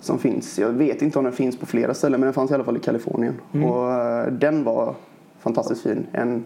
som 0.05 0.19
finns. 0.19 0.59
Jag 0.59 0.69
vet 0.71 1.03
inte 1.03 1.19
om 1.19 1.25
den 1.25 1.33
finns 1.33 1.57
på 1.57 1.67
flera 1.67 1.95
ställen 1.95 2.21
men 2.21 2.27
den 2.27 2.35
fanns 2.35 2.51
i 2.51 2.55
alla 2.55 2.65
fall 2.65 2.77
i 2.77 2.81
Kalifornien. 2.81 3.35
Mm. 3.53 3.71
Och 3.71 3.89
uh, 3.89 4.33
den 4.33 4.65
var 4.65 4.95
fantastiskt 5.41 5.83
fin. 5.83 6.07
En 6.13 6.45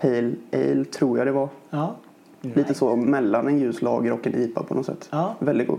Pale 0.00 0.32
Ale 0.52 0.84
tror 0.84 1.18
jag 1.18 1.26
det 1.26 1.32
var. 1.32 1.48
Ja. 1.70 1.96
Nice. 2.40 2.58
Lite 2.58 2.74
så 2.74 2.96
mellan 2.96 3.48
en 3.48 3.58
ljus 3.58 3.82
lager 3.82 4.12
och 4.12 4.26
en 4.26 4.34
IPA 4.34 4.62
på 4.62 4.74
något 4.74 4.86
sätt. 4.86 5.08
Ja. 5.12 5.34
Väldigt 5.38 5.68
god. 5.68 5.78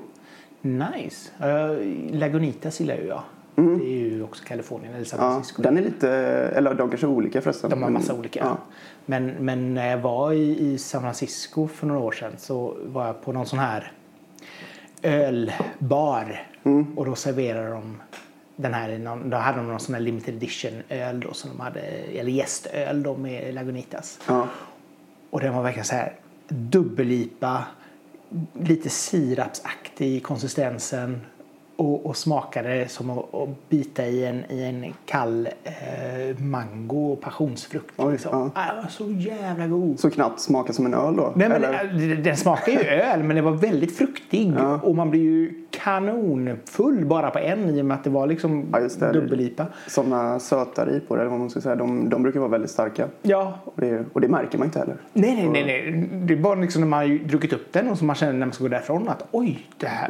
Nice. 0.62 1.32
Uh, 1.40 2.18
Lagunitas 2.20 2.80
gillar 2.80 2.96
ju 2.96 3.06
jag. 3.08 3.22
Det 3.56 3.62
är 3.62 4.10
ju 4.10 4.24
också 4.24 4.44
Kalifornien 4.46 4.94
eller 4.94 5.06
San 5.06 5.20
Ja, 5.22 5.32
Francisco. 5.32 5.62
den 5.62 5.78
är 5.78 5.82
lite, 5.82 6.10
eller 6.10 6.74
de 6.74 6.90
kanske 6.90 7.08
är 7.08 7.12
olika 7.12 7.42
förresten. 7.42 7.70
De 7.70 7.84
har 7.84 7.90
massa 7.90 8.14
olika. 8.14 8.40
Ja. 8.40 8.58
Men, 9.06 9.32
men 9.40 9.74
när 9.74 9.90
jag 9.90 9.98
var 9.98 10.32
i, 10.32 10.74
i 10.74 10.78
San 10.78 11.02
Francisco 11.02 11.68
för 11.68 11.88
några 11.88 12.02
år 12.02 12.12
sedan 12.12 12.32
så 12.38 12.76
var 12.86 13.06
jag 13.06 13.22
på 13.22 13.32
någon 13.32 13.46
sån 13.46 13.60
här 13.60 13.92
ölbar. 15.06 16.48
Mm. 16.64 16.98
Och 16.98 17.06
då 17.06 17.16
serverade 17.16 17.70
de 17.70 18.02
den 18.56 18.74
här, 18.74 19.30
då 19.30 19.38
hade 19.38 19.58
de 19.58 19.68
någon 19.68 19.80
sån 19.80 19.96
här 19.96 20.02
limited 20.02 20.36
edition 20.36 20.84
öl 20.90 21.20
då 21.20 21.34
som 21.34 21.50
de 21.50 21.60
hade, 21.60 21.80
eller 21.80 22.32
gästöl 22.32 23.04
då 23.04 23.18
med 23.18 23.54
Lagunitas. 23.54 24.20
Ja. 24.28 24.48
Och 25.30 25.40
den 25.40 25.54
var 25.54 25.64
verkligen 25.64 25.86
så 25.86 25.96
här 25.96 26.14
dubbellipa, 26.48 27.64
lite 28.54 28.90
sirapsaktig 28.90 30.16
i 30.16 30.20
konsistensen 30.20 31.22
och, 31.76 32.06
och 32.06 32.18
smakade 32.18 32.88
som 32.88 33.10
att, 33.10 33.34
att 33.36 33.70
bita 33.70 34.06
i 34.06 34.26
en, 34.26 34.44
i 34.52 34.64
en 34.64 34.94
kall 35.06 35.48
eh, 35.64 36.40
mango 36.40 37.12
och 37.14 37.22
passionsfrukt. 37.22 37.94
Oj, 37.98 38.12
liksom. 38.12 38.52
Ah, 38.56 38.74
den 38.74 38.84
var 38.84 38.90
så 38.90 39.12
jävla 39.12 39.68
god. 39.68 40.00
Så 40.00 40.10
knappt 40.10 40.40
smakar 40.40 40.74
som 40.74 40.86
en 40.86 40.94
öl 40.94 41.16
då? 41.16 41.34
Nej, 41.36 41.50
men 41.50 41.64
eller? 41.64 41.94
det- 42.16 42.16
Den 42.16 42.38
smakar 42.38 42.72
ju 42.72 42.80
öl 42.80 43.24
men 43.24 43.36
den 43.36 43.46
var 43.46 43.52
väldigt 43.52 43.98
fruktig 43.98 44.54
Ja. 44.58 44.80
och 44.84 44.96
man 44.96 45.10
blir 45.10 45.22
ju 45.22 45.62
kanonfull 45.72 47.06
bara 47.06 47.30
på 47.32 47.40
en 47.40 47.70
i 47.70 47.82
och 47.82 47.86
med 47.86 47.96
att 47.98 48.04
det 48.04 48.10
var 48.10 48.28
liksom 48.28 48.66
Ja, 48.72 48.80
det. 49.00 49.12
dubbellipa. 49.14 49.66
Sådana 49.88 50.40
på 51.08 51.16
det, 51.16 51.22
eller 51.22 51.30
vad 51.32 51.40
man 51.40 51.50
ska 51.50 51.62
säga. 51.62 51.76
De, 51.76 52.10
de 52.10 52.24
brukar 52.24 52.40
vara 52.40 52.50
väldigt 52.50 52.72
starka. 52.72 53.08
Ja, 53.22 53.60
Och 53.66 53.82
det, 53.82 54.06
och 54.14 54.22
det 54.22 54.28
märker 54.28 54.58
man 54.58 54.68
inte 54.68 54.80
heller. 54.80 54.96
Nej, 55.14 55.36
nej, 55.36 55.50
nej, 55.50 55.66
nej. 55.92 56.10
Det 56.26 56.34
är 56.34 56.38
bara 56.38 56.56
liksom 56.56 56.82
när 56.82 56.88
man 56.88 57.00
har 57.00 57.28
druckit 57.28 57.54
upp 57.54 57.74
den 57.74 57.90
och 57.90 57.98
så 57.98 58.06
man 58.06 58.16
känner 58.16 58.34
när 58.34 58.46
man 58.46 58.54
ska 58.54 58.64
gå 58.64 58.68
därifrån 58.68 59.10
att 59.10 59.28
oj, 59.32 59.68
det 59.78 59.88
här 59.88 60.10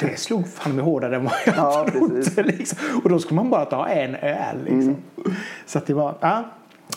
det 0.00 0.20
slog 0.20 0.48
fan 0.48 0.76
med 0.76 0.84
hårdare 0.84 1.16
än 1.16 1.24
vad 1.24 1.32
jag 1.46 1.56
Ja, 1.56 1.86
trodde. 1.92 2.30
Mm. 2.36 2.46
Liksom. 2.46 2.78
Och 3.04 3.10
då 3.10 3.18
ska 3.18 3.34
man 3.34 3.50
bara 3.50 3.64
ta 3.64 3.88
en 3.88 4.14
öl. 4.14 4.64
Liksom. 4.64 4.96
Så 5.66 5.78
att 5.78 5.86
det 5.86 5.94
var 5.94 6.14
ja, 6.20 6.44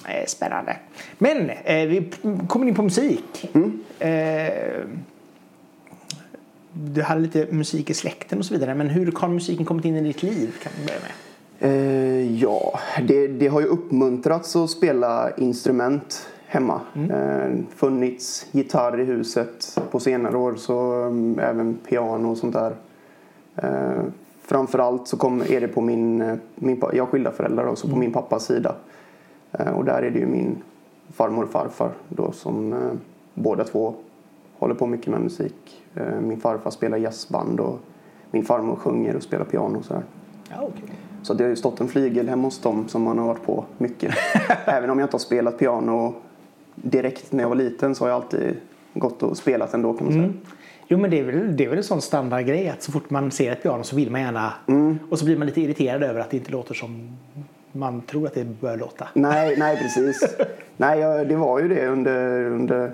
eh, 0.07 0.25
spännande. 0.27 0.77
Men 1.17 1.49
eh, 1.49 1.87
vi 1.87 2.11
kommer 2.47 2.67
in 2.67 2.75
på 2.75 2.83
musik. 2.83 3.49
Mm. 3.53 3.83
Eh, 3.99 4.53
du 6.73 7.01
hade 7.01 7.21
lite 7.21 7.47
musik 7.51 7.89
i 7.89 7.93
släkten 7.93 8.39
och 8.39 8.45
så 8.45 8.53
vidare. 8.53 8.75
Men 8.75 8.89
hur 8.89 9.11
har 9.11 9.27
musiken 9.27 9.65
kommit 9.65 9.85
in 9.85 9.95
i 9.95 10.01
ditt 10.01 10.23
liv? 10.23 10.55
Kan 10.63 10.71
vi 10.79 10.85
börja 10.85 10.99
med. 10.99 11.11
Eh, 11.59 12.41
ja, 12.41 12.79
det, 13.07 13.27
det 13.27 13.47
har 13.47 13.61
ju 13.61 13.67
uppmuntrats 13.67 14.55
att 14.55 14.69
spela 14.69 15.35
instrument 15.37 16.27
hemma. 16.47 16.81
Eh, 17.09 17.55
funnits 17.75 18.47
gitarr 18.51 18.99
i 18.99 19.03
huset 19.03 19.79
på 19.91 19.99
senare 19.99 20.37
år, 20.37 20.55
så 20.55 20.93
um, 20.93 21.39
även 21.39 21.77
piano 21.89 22.31
och 22.31 22.37
sånt 22.37 22.53
där. 22.53 22.75
Eh, 23.55 24.03
framförallt 24.41 25.07
så 25.07 25.17
kom, 25.17 25.41
är 25.41 25.61
det 25.61 25.67
på 25.67 25.81
min, 25.81 26.21
eh, 26.21 26.35
min 26.55 26.81
jag 26.93 27.03
har 27.03 27.11
skilda 27.11 27.31
föräldrar 27.31 27.65
också, 27.65 27.87
på 27.87 27.95
min 27.95 28.13
pappas 28.13 28.45
sida. 28.45 28.75
Eh, 29.51 29.77
och 29.77 29.85
där 29.85 30.01
är 30.03 30.09
det 30.11 30.19
ju 30.19 30.25
min 30.25 30.61
farmor 31.13 31.43
och 31.43 31.49
farfar 31.49 31.91
då 32.09 32.31
som 32.31 32.73
eh, 32.73 32.79
båda 33.33 33.63
två 33.63 33.93
håller 34.57 34.75
på 34.75 34.87
mycket 34.87 35.07
med 35.07 35.21
musik. 35.21 35.83
Eh, 35.95 36.19
min 36.21 36.41
farfar 36.41 36.71
spelar 36.71 36.97
jazzband 36.97 37.59
och 37.59 37.79
min 38.31 38.45
farmor 38.45 38.75
sjunger 38.75 39.15
och 39.15 39.23
spelar 39.23 39.45
piano 39.45 39.77
och 39.77 39.85
sådär. 39.85 40.03
Ja, 40.49 40.55
okej. 40.61 40.95
Så 41.21 41.33
det 41.33 41.43
har 41.43 41.49
ju 41.49 41.55
stått 41.55 41.81
en 41.81 41.87
flygel 41.87 42.29
hemma 42.29 42.43
hos 42.43 42.59
dem 42.61 42.87
som 42.87 43.01
man 43.01 43.17
har 43.17 43.27
varit 43.27 43.45
på 43.45 43.65
mycket. 43.77 44.15
Även 44.65 44.89
om 44.89 44.99
jag 44.99 45.05
inte 45.05 45.13
har 45.15 45.19
spelat 45.19 45.57
piano 45.57 46.13
direkt 46.75 47.31
när 47.31 47.43
jag 47.43 47.49
var 47.49 47.55
liten 47.55 47.95
så 47.95 48.03
har 48.03 48.09
jag 48.09 48.15
alltid 48.15 48.55
gått 48.93 49.23
och 49.23 49.37
spelat 49.37 49.73
ändå 49.73 49.93
kan 49.93 50.05
man 50.05 50.13
säga. 50.13 50.33
Jo 50.87 50.97
men 50.97 51.11
det 51.11 51.19
är, 51.19 51.23
väl, 51.23 51.57
det 51.57 51.65
är 51.65 51.69
väl 51.69 51.77
en 51.77 51.83
sån 51.83 52.01
standardgrej 52.01 52.69
att 52.69 52.81
så 52.83 52.91
fort 52.91 53.09
man 53.09 53.31
ser 53.31 53.51
ett 53.51 53.63
piano 53.63 53.83
så 53.83 53.95
vill 53.95 54.11
man 54.11 54.21
gärna 54.21 54.53
Mm. 54.67 54.99
och 55.09 55.19
så 55.19 55.25
blir 55.25 55.37
man 55.37 55.47
lite 55.47 55.61
irriterad 55.61 56.03
över 56.03 56.19
att 56.19 56.29
det 56.29 56.37
inte 56.37 56.51
låter 56.51 56.73
som 56.73 57.17
man 57.71 58.01
tror 58.01 58.27
att 58.27 58.33
det 58.33 58.43
bör 58.45 58.77
låta. 58.77 59.07
Nej, 59.13 59.55
nej 59.59 59.77
precis. 59.81 60.35
nej, 60.77 60.99
jag, 60.99 61.27
det 61.29 61.35
var 61.35 61.59
ju 61.59 61.67
det 61.67 61.87
under, 61.87 62.43
under 62.45 62.91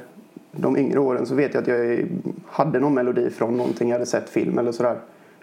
de 0.52 0.78
yngre 0.78 1.00
åren 1.00 1.26
så 1.26 1.36
vet 1.36 1.54
jag 1.54 1.62
att 1.62 1.68
jag 1.68 2.06
hade 2.48 2.80
någon 2.80 2.94
melodi 2.94 3.30
från 3.30 3.58
någonting 3.58 3.90
jag 3.90 3.96
hade 3.96 4.06
sett 4.06 4.30
film 4.30 4.58
eller 4.60 4.72
sådär. 4.72 4.96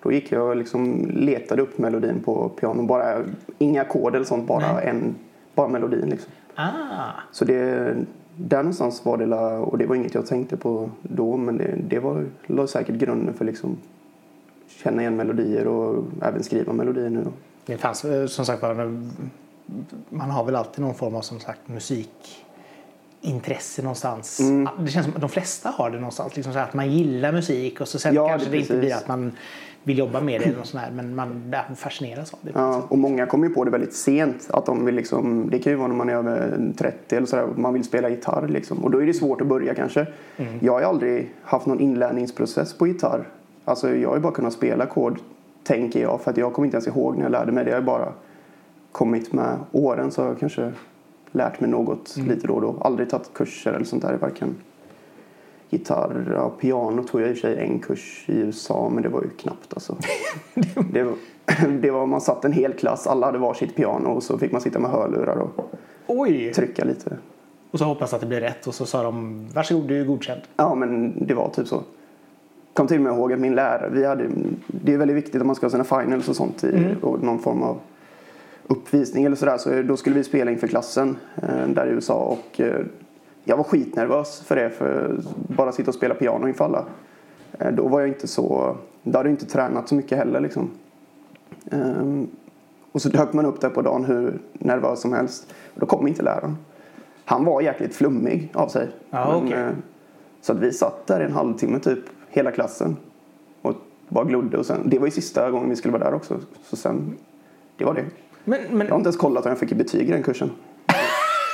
Då 0.02 0.12
gick 0.12 0.32
jag 0.32 0.48
och 0.48 0.56
liksom 0.56 1.10
letade 1.14 1.62
upp 1.62 1.78
melodin 1.78 2.22
på 2.24 2.48
piano. 2.48 2.82
Bara, 2.82 3.18
inga 3.58 3.82
ackord 3.82 4.14
eller 4.14 4.24
sånt, 4.24 4.46
bara, 4.48 4.82
en, 4.82 5.14
bara 5.54 5.68
melodin 5.68 6.08
liksom. 6.10 6.32
Ah, 6.54 7.10
Så 7.32 7.44
det, 7.44 7.94
där 8.40 8.56
någonstans 8.56 9.04
var 9.04 9.16
det, 9.16 9.26
la- 9.26 9.58
och 9.58 9.78
det 9.78 9.86
var 9.86 9.94
inget 9.96 10.14
jag 10.14 10.26
tänkte 10.26 10.56
på 10.56 10.90
då, 11.02 11.36
men 11.36 11.58
det, 11.58 11.74
det 11.88 11.98
var, 11.98 12.26
la 12.46 12.66
säkert 12.66 12.96
grunden 12.96 13.34
för 13.34 13.44
liksom 13.44 13.76
känna 14.68 15.02
igen 15.02 15.16
melodier 15.16 15.66
och 15.66 16.04
även 16.22 16.42
skriva 16.42 16.72
melodier 16.72 17.10
nu 17.10 17.24
då. 17.24 17.30
det 17.66 17.76
fanns 17.76 18.04
eh, 18.04 18.26
som 18.26 18.46
sagt 18.46 18.62
var 18.62 19.00
man 20.08 20.30
har 20.30 20.44
väl 20.44 20.56
alltid 20.56 20.84
någon 20.84 20.94
form 20.94 21.14
av 21.14 21.20
som 21.20 21.40
sagt 21.40 21.60
musikintresse 21.68 23.82
någonstans. 23.82 24.40
Mm. 24.40 24.68
Det 24.78 24.90
känns 24.90 25.06
som 25.06 25.14
att 25.14 25.20
de 25.20 25.30
flesta 25.30 25.68
har 25.68 25.90
det 25.90 25.96
någonstans. 25.96 26.36
Liksom 26.36 26.52
så 26.52 26.58
att 26.58 26.74
man 26.74 26.92
gillar 26.92 27.32
musik 27.32 27.80
och 27.80 27.88
så 27.88 27.98
sen 27.98 28.14
Ja, 28.14 28.28
kanske 28.28 28.48
det 28.48 28.56
det, 28.56 28.60
inte 28.60 28.76
blir 28.76 28.94
att 28.94 29.08
man 29.08 29.32
vill 29.84 29.98
jobba 29.98 30.20
med 30.20 30.40
det 30.40 30.44
eller 30.46 30.56
något 30.56 30.66
sånt 30.66 30.84
här, 30.84 30.90
men 30.90 31.14
man 31.14 31.52
fascineras 31.76 32.34
av 32.34 32.38
det. 32.42 32.50
Ja, 32.54 32.86
och 32.88 32.98
många 32.98 33.26
kommer 33.26 33.48
ju 33.48 33.54
på 33.54 33.64
det 33.64 33.70
väldigt 33.70 33.94
sent. 33.94 34.48
Att 34.50 34.66
de 34.66 34.84
vill 34.84 34.94
liksom, 34.94 35.50
det 35.50 35.58
kan 35.58 35.72
ju 35.72 35.76
vara 35.76 35.88
när 35.88 35.94
man 35.94 36.08
är 36.08 36.14
över 36.14 36.72
30 36.76 37.16
eller 37.16 37.26
sådär, 37.26 37.48
man 37.56 37.74
vill 37.74 37.84
spela 37.84 38.08
gitarr 38.08 38.48
liksom. 38.48 38.84
Och 38.84 38.90
då 38.90 39.02
är 39.02 39.06
det 39.06 39.14
svårt 39.14 39.40
att 39.40 39.46
börja 39.46 39.74
kanske. 39.74 40.06
Jag 40.60 40.72
har 40.72 40.82
aldrig 40.82 41.34
haft 41.42 41.66
någon 41.66 41.80
inlärningsprocess 41.80 42.74
på 42.74 42.86
gitarr. 42.86 43.28
Alltså 43.64 43.96
jag 43.96 44.10
har 44.10 44.18
bara 44.18 44.32
kunnat 44.32 44.52
spela 44.52 44.84
ackord, 44.84 45.18
tänker 45.64 46.02
jag. 46.02 46.20
För 46.20 46.30
att 46.30 46.36
jag 46.36 46.52
kommer 46.52 46.66
inte 46.66 46.76
ens 46.76 46.86
ihåg 46.86 47.16
när 47.16 47.22
jag 47.22 47.32
lärde 47.32 47.52
mig 47.52 47.64
det. 47.64 47.70
Jag 47.70 47.76
har 47.76 47.82
bara 47.82 48.12
kommit 48.92 49.32
med 49.32 49.56
åren 49.72 50.10
så 50.10 50.22
har 50.22 50.28
jag 50.28 50.38
kanske 50.38 50.72
lärt 51.32 51.60
mig 51.60 51.70
något 51.70 52.16
lite 52.16 52.46
då 52.46 52.54
och 52.54 52.60
då. 52.60 52.76
Aldrig 52.80 53.10
tagit 53.10 53.34
kurser 53.34 53.72
eller 53.72 53.84
sånt 53.84 54.02
där. 54.02 54.14
Varken 54.14 54.54
gitarr, 55.70 56.32
ja, 56.34 56.50
piano 56.60 57.02
tog 57.02 57.20
jag 57.20 57.28
i 57.28 57.32
och 57.32 57.36
för 57.36 57.40
sig 57.40 57.58
en 57.58 57.78
kurs 57.78 58.24
i 58.26 58.38
USA 58.38 58.90
men 58.94 59.02
det 59.02 59.08
var 59.08 59.22
ju 59.22 59.30
knappt 59.30 59.74
alltså. 59.74 59.96
det, 60.92 61.02
var, 61.02 61.14
det 61.80 61.90
var, 61.90 62.06
man 62.06 62.20
satt 62.20 62.44
en 62.44 62.52
hel 62.52 62.72
klass, 62.72 63.06
alla 63.06 63.26
hade 63.26 63.38
varsitt 63.38 63.76
piano 63.76 64.08
och 64.08 64.22
så 64.22 64.38
fick 64.38 64.52
man 64.52 64.60
sitta 64.60 64.78
med 64.78 64.90
hörlurar 64.90 65.36
och 65.36 65.74
Oj! 66.06 66.52
trycka 66.52 66.84
lite. 66.84 67.16
Och 67.70 67.78
så 67.78 67.84
hoppas 67.84 68.14
att 68.14 68.20
det 68.20 68.26
blir 68.26 68.40
rätt 68.40 68.66
och 68.66 68.74
så 68.74 68.86
sa 68.86 69.02
de 69.02 69.46
varsågod 69.54 69.88
du 69.88 70.00
är 70.00 70.04
godkänd. 70.04 70.40
Ja 70.56 70.74
men 70.74 71.14
det 71.26 71.34
var 71.34 71.48
typ 71.48 71.66
så. 71.66 71.82
Kom 72.72 72.86
till 72.86 72.96
och 72.96 73.02
med 73.02 73.12
ihåg 73.12 73.32
att 73.32 73.40
min 73.40 73.54
lärare, 73.54 73.90
vi 73.92 74.06
hade, 74.06 74.26
det 74.66 74.94
är 74.94 74.98
väldigt 74.98 75.16
viktigt 75.16 75.40
att 75.40 75.46
man 75.46 75.56
ska 75.56 75.66
ha 75.66 75.70
sina 75.70 75.84
finals 75.84 76.28
och 76.28 76.36
sånt 76.36 76.64
i 76.64 76.96
och 77.02 77.22
någon 77.22 77.38
form 77.38 77.62
av 77.62 77.80
uppvisning 78.66 79.24
eller 79.24 79.36
sådär. 79.36 79.58
Så 79.58 79.82
då 79.82 79.96
skulle 79.96 80.16
vi 80.16 80.24
spela 80.24 80.50
inför 80.50 80.66
klassen 80.66 81.16
eh, 81.42 81.68
där 81.68 81.86
i 81.86 81.90
USA 81.90 82.14
och 82.14 82.60
eh, 82.60 82.84
jag 83.48 83.56
var 83.56 83.64
skitnervös 83.64 84.40
för 84.40 84.56
det. 84.56 84.70
För 84.70 85.20
bara 85.48 85.72
sitta 85.72 85.90
och 85.90 85.94
spela 85.94 86.14
piano 86.14 86.48
inför 86.48 86.64
alla. 86.64 86.84
Eh, 87.58 87.72
då 87.72 87.88
var 87.88 88.00
jag 88.00 88.08
inte 88.08 88.26
så, 88.26 88.76
då 89.02 89.18
hade 89.18 89.28
jag 89.28 89.34
inte 89.34 89.46
tränat 89.46 89.88
så 89.88 89.94
mycket 89.94 90.18
heller 90.18 90.40
liksom. 90.40 90.70
Ehm, 91.70 92.28
och 92.92 93.02
så 93.02 93.08
dök 93.08 93.32
man 93.32 93.46
upp 93.46 93.60
där 93.60 93.70
på 93.70 93.82
dagen 93.82 94.04
hur 94.04 94.38
nervös 94.52 95.00
som 95.00 95.12
helst. 95.12 95.54
Då 95.74 95.86
kom 95.86 96.08
inte 96.08 96.22
läraren. 96.22 96.56
Han 97.24 97.44
var 97.44 97.60
jäkligt 97.60 97.94
flummig 97.94 98.50
av 98.54 98.68
sig. 98.68 98.88
Ja, 99.10 99.36
okej. 99.36 99.52
eh, 99.52 99.70
så 100.40 100.52
att 100.52 100.58
vi 100.58 100.72
satt 100.72 101.06
där 101.06 101.20
en 101.20 101.32
halvtimme 101.32 101.78
typ, 101.78 102.04
hela 102.28 102.50
klassen. 102.50 102.96
Och 103.62 103.74
bara 104.08 104.24
glodde. 104.24 104.58
Och 104.58 104.66
sen, 104.66 104.82
det 104.84 104.98
var 104.98 105.06
ju 105.06 105.10
sista 105.10 105.50
gången 105.50 105.70
vi 105.70 105.76
skulle 105.76 105.92
vara 105.92 106.04
där 106.04 106.14
också. 106.14 106.38
Så 106.62 106.76
sen, 106.76 107.16
det 107.76 107.84
var 107.84 107.94
det. 107.94 108.04
Men, 108.44 108.60
men, 108.70 108.86
Jag 108.86 108.92
har 108.92 108.98
inte 108.98 109.08
ens 109.08 109.16
kollat 109.16 109.44
om 109.44 109.50
jag 109.50 109.58
fick 109.58 109.72
betyg 109.72 110.08
i 110.08 110.12
den 110.12 110.22
kursen. 110.22 110.50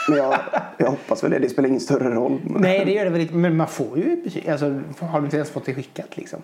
Men 0.09 0.19
jag, 0.19 0.39
jag 0.77 0.87
hoppas 0.91 1.25
väl 1.25 1.31
det. 1.31 1.39
Det 1.39 1.49
spelar 1.49 1.69
ingen 1.69 1.81
större 1.81 2.11
roll. 2.15 2.41
nej, 2.45 2.85
det 2.85 2.93
gör 2.93 3.05
det 3.05 3.11
väl 3.11 3.21
inte. 3.21 3.35
Men 3.35 3.57
man 3.57 3.69
får 3.69 3.99
ju 3.99 4.17
betyg. 4.25 4.49
Alltså, 4.49 4.81
har 5.01 5.21
du 5.21 5.25
inte 5.25 5.37
ens 5.37 5.51
fått 5.51 5.65
det 5.67 5.75
skickat 5.75 6.17
liksom? 6.17 6.39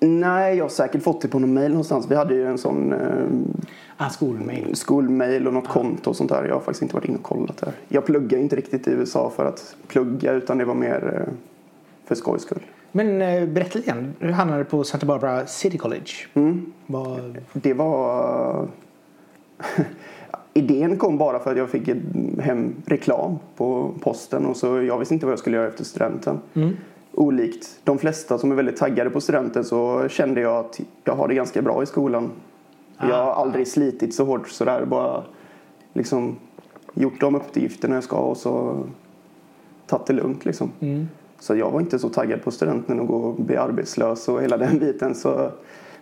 Nej, 0.00 0.56
jag 0.56 0.64
har 0.64 0.68
säkert 0.68 1.02
fått 1.02 1.20
det 1.20 1.28
på 1.28 1.38
någon 1.38 1.54
mail 1.54 1.70
någonstans. 1.70 2.06
Vi 2.10 2.14
hade 2.14 2.34
ju 2.34 2.46
en 2.46 2.58
sån 2.58 2.92
eh, 2.92 3.68
Ah, 3.96 4.08
skolmail. 4.08 4.76
skolmail 4.76 5.46
och 5.46 5.54
något 5.54 5.68
konto 5.68 6.10
och 6.10 6.16
sånt 6.16 6.30
där. 6.30 6.44
Jag 6.44 6.54
har 6.54 6.60
faktiskt 6.60 6.82
inte 6.82 6.94
varit 6.94 7.04
inne 7.08 7.16
och 7.18 7.22
kollat 7.24 7.56
där. 7.56 7.72
Jag 7.88 8.06
pluggar 8.06 8.38
inte 8.38 8.56
riktigt 8.56 8.88
i 8.88 8.90
USA 8.90 9.32
för 9.36 9.44
att 9.44 9.76
plugga 9.88 10.32
utan 10.32 10.58
det 10.58 10.64
var 10.64 10.74
mer 10.74 11.26
eh, 11.28 11.34
för 12.04 12.14
skojs 12.14 12.42
skull. 12.42 12.62
Men 12.92 13.22
eh, 13.22 13.46
berätta 13.48 13.78
lite 13.78 13.90
grann. 13.90 14.14
Du 14.18 14.32
hamnade 14.32 14.64
på 14.64 14.84
Santa 14.84 15.06
Barbara 15.06 15.46
City 15.46 15.78
College. 15.78 16.10
Mm. 16.34 16.72
Vad... 16.86 17.38
Det 17.52 17.74
var... 17.74 18.68
Idén 20.54 20.96
kom 20.96 21.18
bara 21.18 21.38
för 21.38 21.50
att 21.50 21.58
jag 21.58 21.70
fick 21.70 21.88
hem 22.38 22.74
reklam 22.86 23.38
på 23.56 23.90
posten 24.00 24.46
och 24.46 24.56
så 24.56 24.82
jag 24.82 24.98
visste 24.98 25.14
inte 25.14 25.26
vad 25.26 25.32
jag 25.32 25.38
skulle 25.38 25.56
göra 25.56 25.68
efter 25.68 25.84
studenten. 25.84 26.40
Olikt 27.14 27.80
de 27.84 27.98
flesta 27.98 28.38
som 28.38 28.52
är 28.52 28.54
väldigt 28.54 28.76
taggade 28.76 29.10
på 29.10 29.20
studenten 29.20 29.64
så 29.64 30.08
kände 30.08 30.40
jag 30.40 30.56
att 30.56 30.80
jag 31.04 31.14
har 31.14 31.28
det 31.28 31.34
ganska 31.34 31.62
bra 31.62 31.82
i 31.82 31.86
skolan. 31.86 32.30
Jag 33.00 33.24
har 33.24 33.32
aldrig 33.32 33.68
slitit 33.68 34.14
så 34.14 34.24
hårt 34.24 34.48
sådär. 34.48 34.84
Bara 34.84 35.24
liksom 35.92 36.36
gjort 36.94 37.20
de 37.20 37.34
uppgifterna 37.34 37.94
jag 37.94 38.04
ska 38.04 38.16
och 38.16 38.36
så 38.36 38.84
tagit 39.86 40.06
det 40.06 40.12
lugnt 40.12 40.44
liksom. 40.44 40.70
Så 41.38 41.56
jag 41.56 41.70
var 41.70 41.80
inte 41.80 41.98
så 41.98 42.08
taggad 42.08 42.42
på 42.42 42.50
studenten 42.50 43.00
och 43.00 43.06
gå 43.06 43.16
och 43.16 43.34
bli 43.34 43.56
arbetslös 43.56 44.28
och 44.28 44.42
hela 44.42 44.56
den 44.56 44.78
biten. 44.80 45.14
Så, 45.14 45.50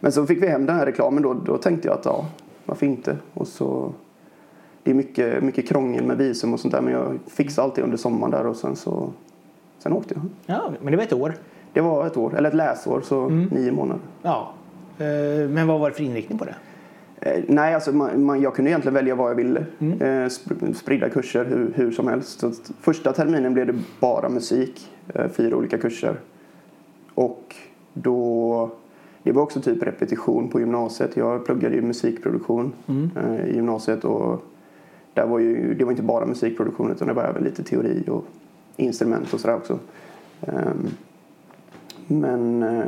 men 0.00 0.12
så 0.12 0.26
fick 0.26 0.42
vi 0.42 0.46
hem 0.46 0.66
den 0.66 0.76
här 0.76 0.86
reklamen 0.86 1.22
då. 1.22 1.34
Då 1.34 1.58
tänkte 1.58 1.88
jag 1.88 1.98
att 1.98 2.04
ja, 2.04 2.26
varför 2.64 2.86
inte? 2.86 3.16
Och 3.34 3.48
så, 3.48 3.92
det 4.82 4.90
är 4.90 4.94
mycket, 4.94 5.42
mycket 5.44 5.68
krångel 5.68 6.04
med 6.04 6.16
visum 6.18 6.52
och 6.54 6.60
sånt 6.60 6.74
där 6.74 6.80
men 6.80 6.92
jag 6.92 7.18
fixade 7.26 7.64
allt 7.64 7.74
det 7.74 7.82
under 7.82 7.96
sommaren 7.96 8.30
där 8.30 8.46
och 8.46 8.56
sen 8.56 8.76
så 8.76 9.10
sen 9.78 9.92
åkte 9.92 10.14
jag. 10.14 10.22
Ja, 10.56 10.72
men 10.82 10.90
det 10.90 10.96
var 10.96 11.04
ett 11.04 11.12
år. 11.12 11.34
Det 11.72 11.80
var 11.80 12.06
ett 12.06 12.16
år, 12.16 12.36
eller 12.36 12.48
ett 12.48 12.54
läsår, 12.54 13.00
så 13.00 13.28
nio 13.28 13.72
månader. 13.72 14.00
Ja. 14.22 14.52
Eh, 14.98 15.48
Men 15.50 15.66
vad 15.66 15.80
var 15.80 15.90
det 15.90 15.96
för 15.96 16.02
inriktning 16.04 16.38
på 16.38 16.44
det? 16.44 16.54
Eh, 17.20 17.44
nej, 17.48 17.74
alltså 17.74 17.92
man, 17.92 18.24
man, 18.24 18.40
jag 18.40 18.54
kunde 18.54 18.70
egentligen 18.70 18.94
välja 18.94 19.14
vad 19.14 19.30
jag 19.30 19.34
ville. 19.34 19.60
Eh, 19.80 20.04
sp- 20.28 20.72
spridda 20.74 21.08
kurser 21.08 21.44
hur, 21.44 21.72
hur 21.74 21.90
som 21.92 22.08
helst. 22.08 22.40
Så 22.40 22.52
första 22.80 23.12
terminen 23.12 23.54
blev 23.54 23.66
det 23.66 23.74
bara 24.00 24.28
musik, 24.28 24.88
eh, 25.14 25.28
fyra 25.28 25.56
olika 25.56 25.78
kurser. 25.78 26.16
Och 27.14 27.54
då, 27.94 28.70
det 29.22 29.32
var 29.32 29.42
också 29.42 29.60
typ 29.60 29.82
repetition 29.82 30.48
på 30.48 30.60
gymnasiet. 30.60 31.16
Jag 31.16 31.44
pluggade 31.46 31.74
ju 31.74 31.82
musikproduktion 31.82 32.72
eh, 33.16 33.46
i 33.50 33.54
gymnasiet 33.54 34.04
och 34.04 34.44
där 35.14 35.26
var 35.26 35.38
ju, 35.38 35.74
det 35.74 35.84
var 35.84 35.90
inte 35.90 36.02
bara 36.02 36.26
musikproduktion 36.26 36.90
utan 36.90 37.08
det 37.08 37.14
var 37.14 37.24
även 37.24 37.44
lite 37.44 37.62
teori 37.62 38.04
och 38.08 38.24
instrument 38.76 39.34
och 39.34 39.40
sådär 39.40 39.56
också. 39.56 39.78
Ehm, 40.40 40.90
men 42.06 42.62
eh, 42.62 42.82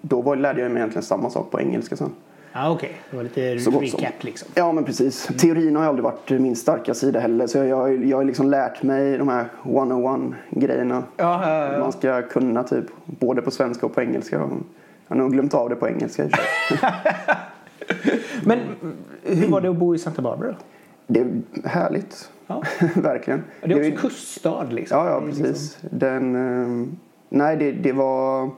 då 0.00 0.20
var, 0.20 0.36
lärde 0.36 0.60
jag 0.60 0.70
mig 0.70 0.80
egentligen 0.80 1.02
samma 1.02 1.30
sak 1.30 1.50
på 1.50 1.60
engelska 1.60 1.96
sen. 1.96 2.10
Ja, 2.52 2.70
okej. 2.70 2.96
Det 3.10 3.16
var 3.16 3.24
lite 3.24 3.58
Så 3.58 3.70
recap 3.70 4.24
liksom. 4.24 4.48
Ja, 4.54 4.72
men 4.72 4.84
precis. 4.84 5.26
Teorin 5.38 5.76
har 5.76 5.84
aldrig 5.84 6.04
varit 6.04 6.30
min 6.30 6.56
starka 6.56 6.94
sida 6.94 7.20
heller. 7.20 7.46
Så 7.46 7.58
jag, 7.58 7.66
jag, 7.66 8.04
jag 8.04 8.16
har 8.16 8.24
liksom 8.24 8.50
lärt 8.50 8.82
mig 8.82 9.18
de 9.18 9.28
här 9.28 9.46
101-grejerna. 9.62 11.02
Ja, 11.16 11.48
ja, 11.48 11.72
ja. 11.72 11.78
Man 11.78 11.92
ska 11.92 12.22
kunna 12.22 12.64
typ 12.64 12.84
både 13.04 13.42
på 13.42 13.50
svenska 13.50 13.86
och 13.86 13.94
på 13.94 14.02
engelska. 14.02 14.36
Jag 14.36 14.50
har 15.08 15.16
nog 15.16 15.32
glömt 15.32 15.54
av 15.54 15.68
det 15.68 15.76
på 15.76 15.88
engelska. 15.88 16.28
Men 18.44 18.58
hur 19.22 19.48
var 19.48 19.60
det 19.60 19.68
att 19.68 19.76
bo 19.76 19.94
i 19.94 19.98
Santa 19.98 20.22
Barbara? 20.22 20.54
Det 21.12 21.20
är 21.20 21.42
härligt. 21.68 22.30
Ja. 22.46 22.62
Verkligen. 22.94 23.42
Det 23.60 23.66
är 23.66 23.74
också 23.76 23.90
ju- 23.90 23.96
kuststad 23.96 24.64
liksom. 24.70 24.98
Ja, 24.98 25.10
ja 25.10 25.20
Det 25.20 25.26
är 25.26 25.28
precis. 25.30 25.78
Den, 25.90 26.34
eh, 26.36 26.88
nej, 27.28 27.56
det, 27.56 27.72
det 27.72 27.92
var... 27.92 28.50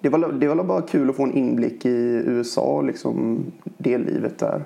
Det 0.00 0.08
var, 0.08 0.32
det 0.32 0.48
var 0.48 0.64
bara 0.64 0.82
kul 0.82 1.10
att 1.10 1.16
få 1.16 1.22
en 1.22 1.32
inblick 1.32 1.86
i 1.86 2.22
USA, 2.26 2.80
liksom 2.80 3.44
det 3.64 3.98
livet 3.98 4.38
där. 4.38 4.64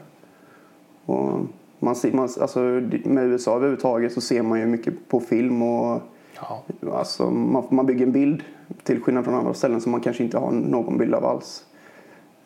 Och 1.05 1.41
man 1.79 1.97
ser, 1.97 2.13
man, 2.13 2.29
alltså, 2.41 2.61
med 3.05 3.25
USA 3.27 3.57
överhuvudtaget 3.57 4.13
så 4.13 4.21
ser 4.21 4.43
man 4.43 4.61
ju 4.61 4.67
mycket 4.67 5.09
på 5.09 5.21
film 5.21 5.63
och 5.63 6.03
Ja. 6.41 6.63
alltså, 6.93 7.31
man, 7.31 7.65
man 7.71 7.87
bygger 7.87 8.07
en 8.07 8.13
bild 8.13 8.43
till 8.83 9.03
skillnad 9.03 9.25
från 9.25 9.35
andra 9.35 9.55
ställen 9.55 9.81
som 9.81 9.93
man 9.93 10.01
kanske 10.01 10.23
inte 10.25 10.39
har 10.39 10.51
någon 10.53 10.99
bild 10.99 11.15
av 11.15 11.25
alls. 11.25 11.65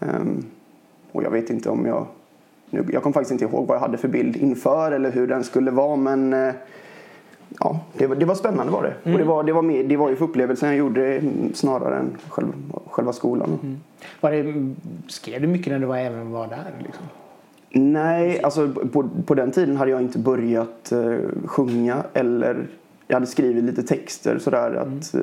Ehm, 0.00 0.45
och 1.12 1.23
jag 1.23 1.30
vet 1.30 1.50
inte 1.50 1.71
om 1.71 1.87
jag... 1.87 2.07
Nu, 2.71 2.85
jag 2.93 3.03
kommer 3.03 3.15
faktiskt 3.15 3.33
inte 3.33 3.45
ihåg 3.45 3.67
vad 3.67 3.77
jag 3.77 3.81
hade 3.81 3.99
för 3.99 4.09
bild 4.09 4.37
inför 4.37 4.93
eller 4.93 5.11
hur 5.11 5.27
den 5.27 5.45
skulle 5.45 5.71
vara 5.71 5.97
men 5.97 6.33
eh, 6.33 6.55
ja, 7.61 7.81
det, 7.99 8.07
var- 8.07 8.17
det 8.17 8.25
var 8.25 8.35
spännande 8.35 8.73
var 8.73 8.83
det. 8.83 9.12
Och 9.12 9.19
det 9.19 9.25
var, 9.25 9.45
det, 9.45 9.53
var 9.53 9.62
mer, 9.62 9.85
det 9.85 9.97
var 9.97 10.11
ju 10.11 10.17
för 10.17 10.25
upplevelsen 10.25 10.69
jag 10.69 10.79
gjorde 10.79 11.15
mm, 11.19 11.55
snarare 11.55 11.97
än 11.99 12.17
själv, 12.29 12.47
själva 12.91 13.12
skolan. 13.12 13.81
Var 14.21 14.31
det, 14.31 14.75
skrev 15.09 15.41
du 15.41 15.47
mycket 15.47 15.73
när 15.73 15.79
du 15.81 15.87
var, 15.87 15.97
även 15.99 16.31
var 16.31 16.47
där? 16.47 16.73
Liksom? 16.85 17.05
Nej, 17.73 18.43
alltså 18.43 18.69
på, 18.93 19.09
på 19.27 19.35
den 19.35 19.50
tiden 19.50 19.77
hade 19.77 19.91
jag 19.91 20.00
inte 20.03 20.19
börjat 20.19 20.93
eh, 20.93 21.15
sjunga 21.45 21.97
eller 22.12 22.67
jag 23.07 23.17
hade 23.17 23.27
skrivit 23.27 23.65
lite 23.65 23.83
texter 23.83 24.39
sådär 24.39 24.75
att, 24.75 25.15
eh, 25.15 25.21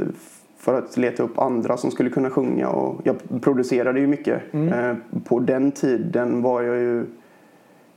för 0.58 0.78
att 0.78 0.98
leta 0.98 1.24
upp 1.24 1.40
andra 1.40 1.78
som 1.78 1.92
skulle 1.92 2.10
kunna 2.10 2.30
sjunga 2.30 2.70
och 2.70 3.02
jag 3.04 3.16
producerade 3.42 4.00
ju 4.00 4.08
mycket. 4.08 4.42
Eh, 4.54 4.94
på 5.24 5.40
den 5.40 5.72
tiden 5.72 6.42
var 6.42 6.62
jag 6.62 6.76
ju 6.78 7.06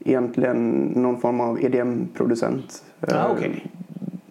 egentligen 0.05 0.77
någon 0.95 1.21
form 1.21 1.41
av 1.41 1.63
EDM-producent. 1.63 2.83
Ja, 2.99 3.07
Eh, 3.07 3.31
okej. 3.31 3.65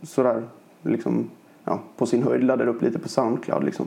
Sådär 0.03 0.43
liksom, 0.83 1.31
ja, 1.65 1.81
på 1.97 2.07
sin 2.07 2.23
höjd 2.23 2.45
laddade 2.45 2.71
upp 2.71 2.83
lite 2.83 2.99
på 2.99 3.09
Soundcloud 3.09 3.65
liksom. 3.65 3.87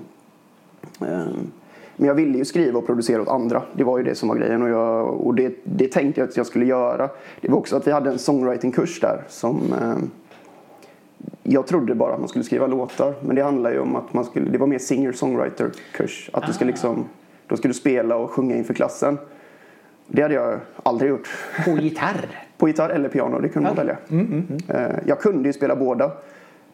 Ehm, 1.01 1.51
Men 1.95 2.07
jag 2.07 2.15
ville 2.15 2.37
ju 2.37 2.45
skriva 2.45 2.79
och 2.79 2.85
producera 2.85 3.21
åt 3.21 3.27
andra. 3.27 3.63
Det 3.73 3.83
var 3.83 3.97
ju 3.97 4.03
det 4.03 4.15
som 4.15 4.29
var 4.29 4.35
grejen 4.35 4.61
och, 4.61 4.69
jag, 4.69 5.07
och 5.07 5.35
det, 5.35 5.53
det 5.63 5.87
tänkte 5.91 6.21
jag 6.21 6.29
att 6.29 6.37
jag 6.37 6.45
skulle 6.45 6.65
göra. 6.65 7.09
Det 7.41 7.49
var 7.51 7.57
också 7.57 7.75
att 7.75 7.87
vi 7.87 7.91
hade 7.91 8.09
en 8.11 8.19
songwriting-kurs 8.19 8.99
där 9.01 9.23
som 9.27 9.73
ehm, 9.81 10.09
jag 11.43 11.67
trodde 11.67 11.95
bara 11.95 12.13
att 12.13 12.19
man 12.19 12.29
skulle 12.29 12.43
skriva 12.45 12.67
låtar 12.67 13.13
men 13.21 13.35
det 13.35 13.43
handlar 13.43 13.71
ju 13.71 13.79
om 13.79 13.95
att 13.95 14.13
man 14.13 14.25
skulle, 14.25 14.49
det 14.49 14.57
var 14.57 14.67
mer 14.67 14.77
singer-songwriter-kurs. 14.77 16.29
Att 16.33 16.47
du 16.47 16.53
ska 16.53 16.65
liksom, 16.65 17.05
då 17.47 17.57
ska 17.57 17.67
du 17.67 17.73
spela 17.73 18.15
och 18.15 18.31
sjunga 18.31 18.55
inför 18.55 18.73
klassen. 18.73 19.17
Det 20.15 20.21
hade 20.21 20.33
jag 20.33 20.59
aldrig 20.83 21.09
gjort. 21.09 21.29
På 21.65 21.71
gitarr? 21.71 22.25
På 22.57 22.67
gitarr 22.67 22.89
eller 22.89 23.09
piano, 23.09 23.39
det 23.39 23.49
kunde 23.49 23.69
man 23.69 23.75
välja. 23.77 23.97
Eh, 24.67 24.95
Jag 25.05 25.19
kunde 25.19 25.49
ju 25.49 25.53
spela 25.53 25.75
båda. 25.75 26.11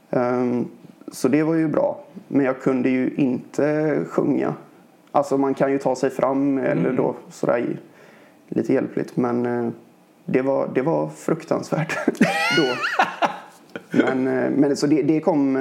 Ehm, 0.09 0.67
Så 1.11 1.27
det 1.27 1.43
var 1.43 1.53
ju 1.55 1.67
bra. 1.67 1.99
Men 2.27 2.45
jag 2.45 2.61
kunde 2.61 2.89
ju 2.89 3.09
inte 3.17 3.99
sjunga. 4.09 4.53
Alltså 5.11 5.37
man 5.37 5.53
kan 5.53 5.71
ju 5.71 5.77
ta 5.77 5.95
sig 5.95 6.09
fram 6.09 6.57
eller 6.57 6.93
då 6.93 7.15
sådär 7.29 7.77
lite 8.47 8.73
hjälpligt. 8.73 9.17
Men 9.17 9.45
eh, 9.45 9.69
det 10.25 10.41
var, 10.41 10.69
det 10.75 10.81
var 10.81 11.07
fruktansvärt 11.09 11.97
då. 12.57 12.63
Men, 13.91 14.27
eh, 14.27 14.49
men 14.49 14.77
så 14.77 14.87
det, 14.87 15.01
det 15.03 15.19
kom, 15.19 15.55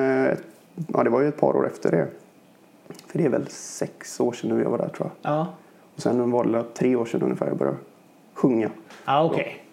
ja 0.95 1.03
det 1.05 1.11
var 1.11 1.21
ju 1.21 1.29
ett 1.29 1.41
par 1.41 1.57
år 1.57 1.67
efter 1.67 1.91
det. 1.91 2.07
För 3.07 3.19
det 3.19 3.25
är 3.25 3.29
väl 3.29 3.47
sex 3.49 4.21
år 4.21 4.33
sedan 4.33 4.51
nu 4.57 4.62
jag 4.62 4.71
var 4.71 4.79
där 4.79 4.88
tror 4.88 5.11
jag. 5.23 5.33
Ja. 5.33 5.47
Och 5.99 6.03
sen 6.03 6.31
var 6.31 6.45
det 6.45 6.65
tre 6.75 6.97
år 6.97 7.05
sedan 7.07 7.23
ungefär 7.23 7.47
jag 7.47 7.57
började 7.57 7.79
sjunga. 8.35 8.71
Ja, 9.07 9.25
okej. 9.25 9.65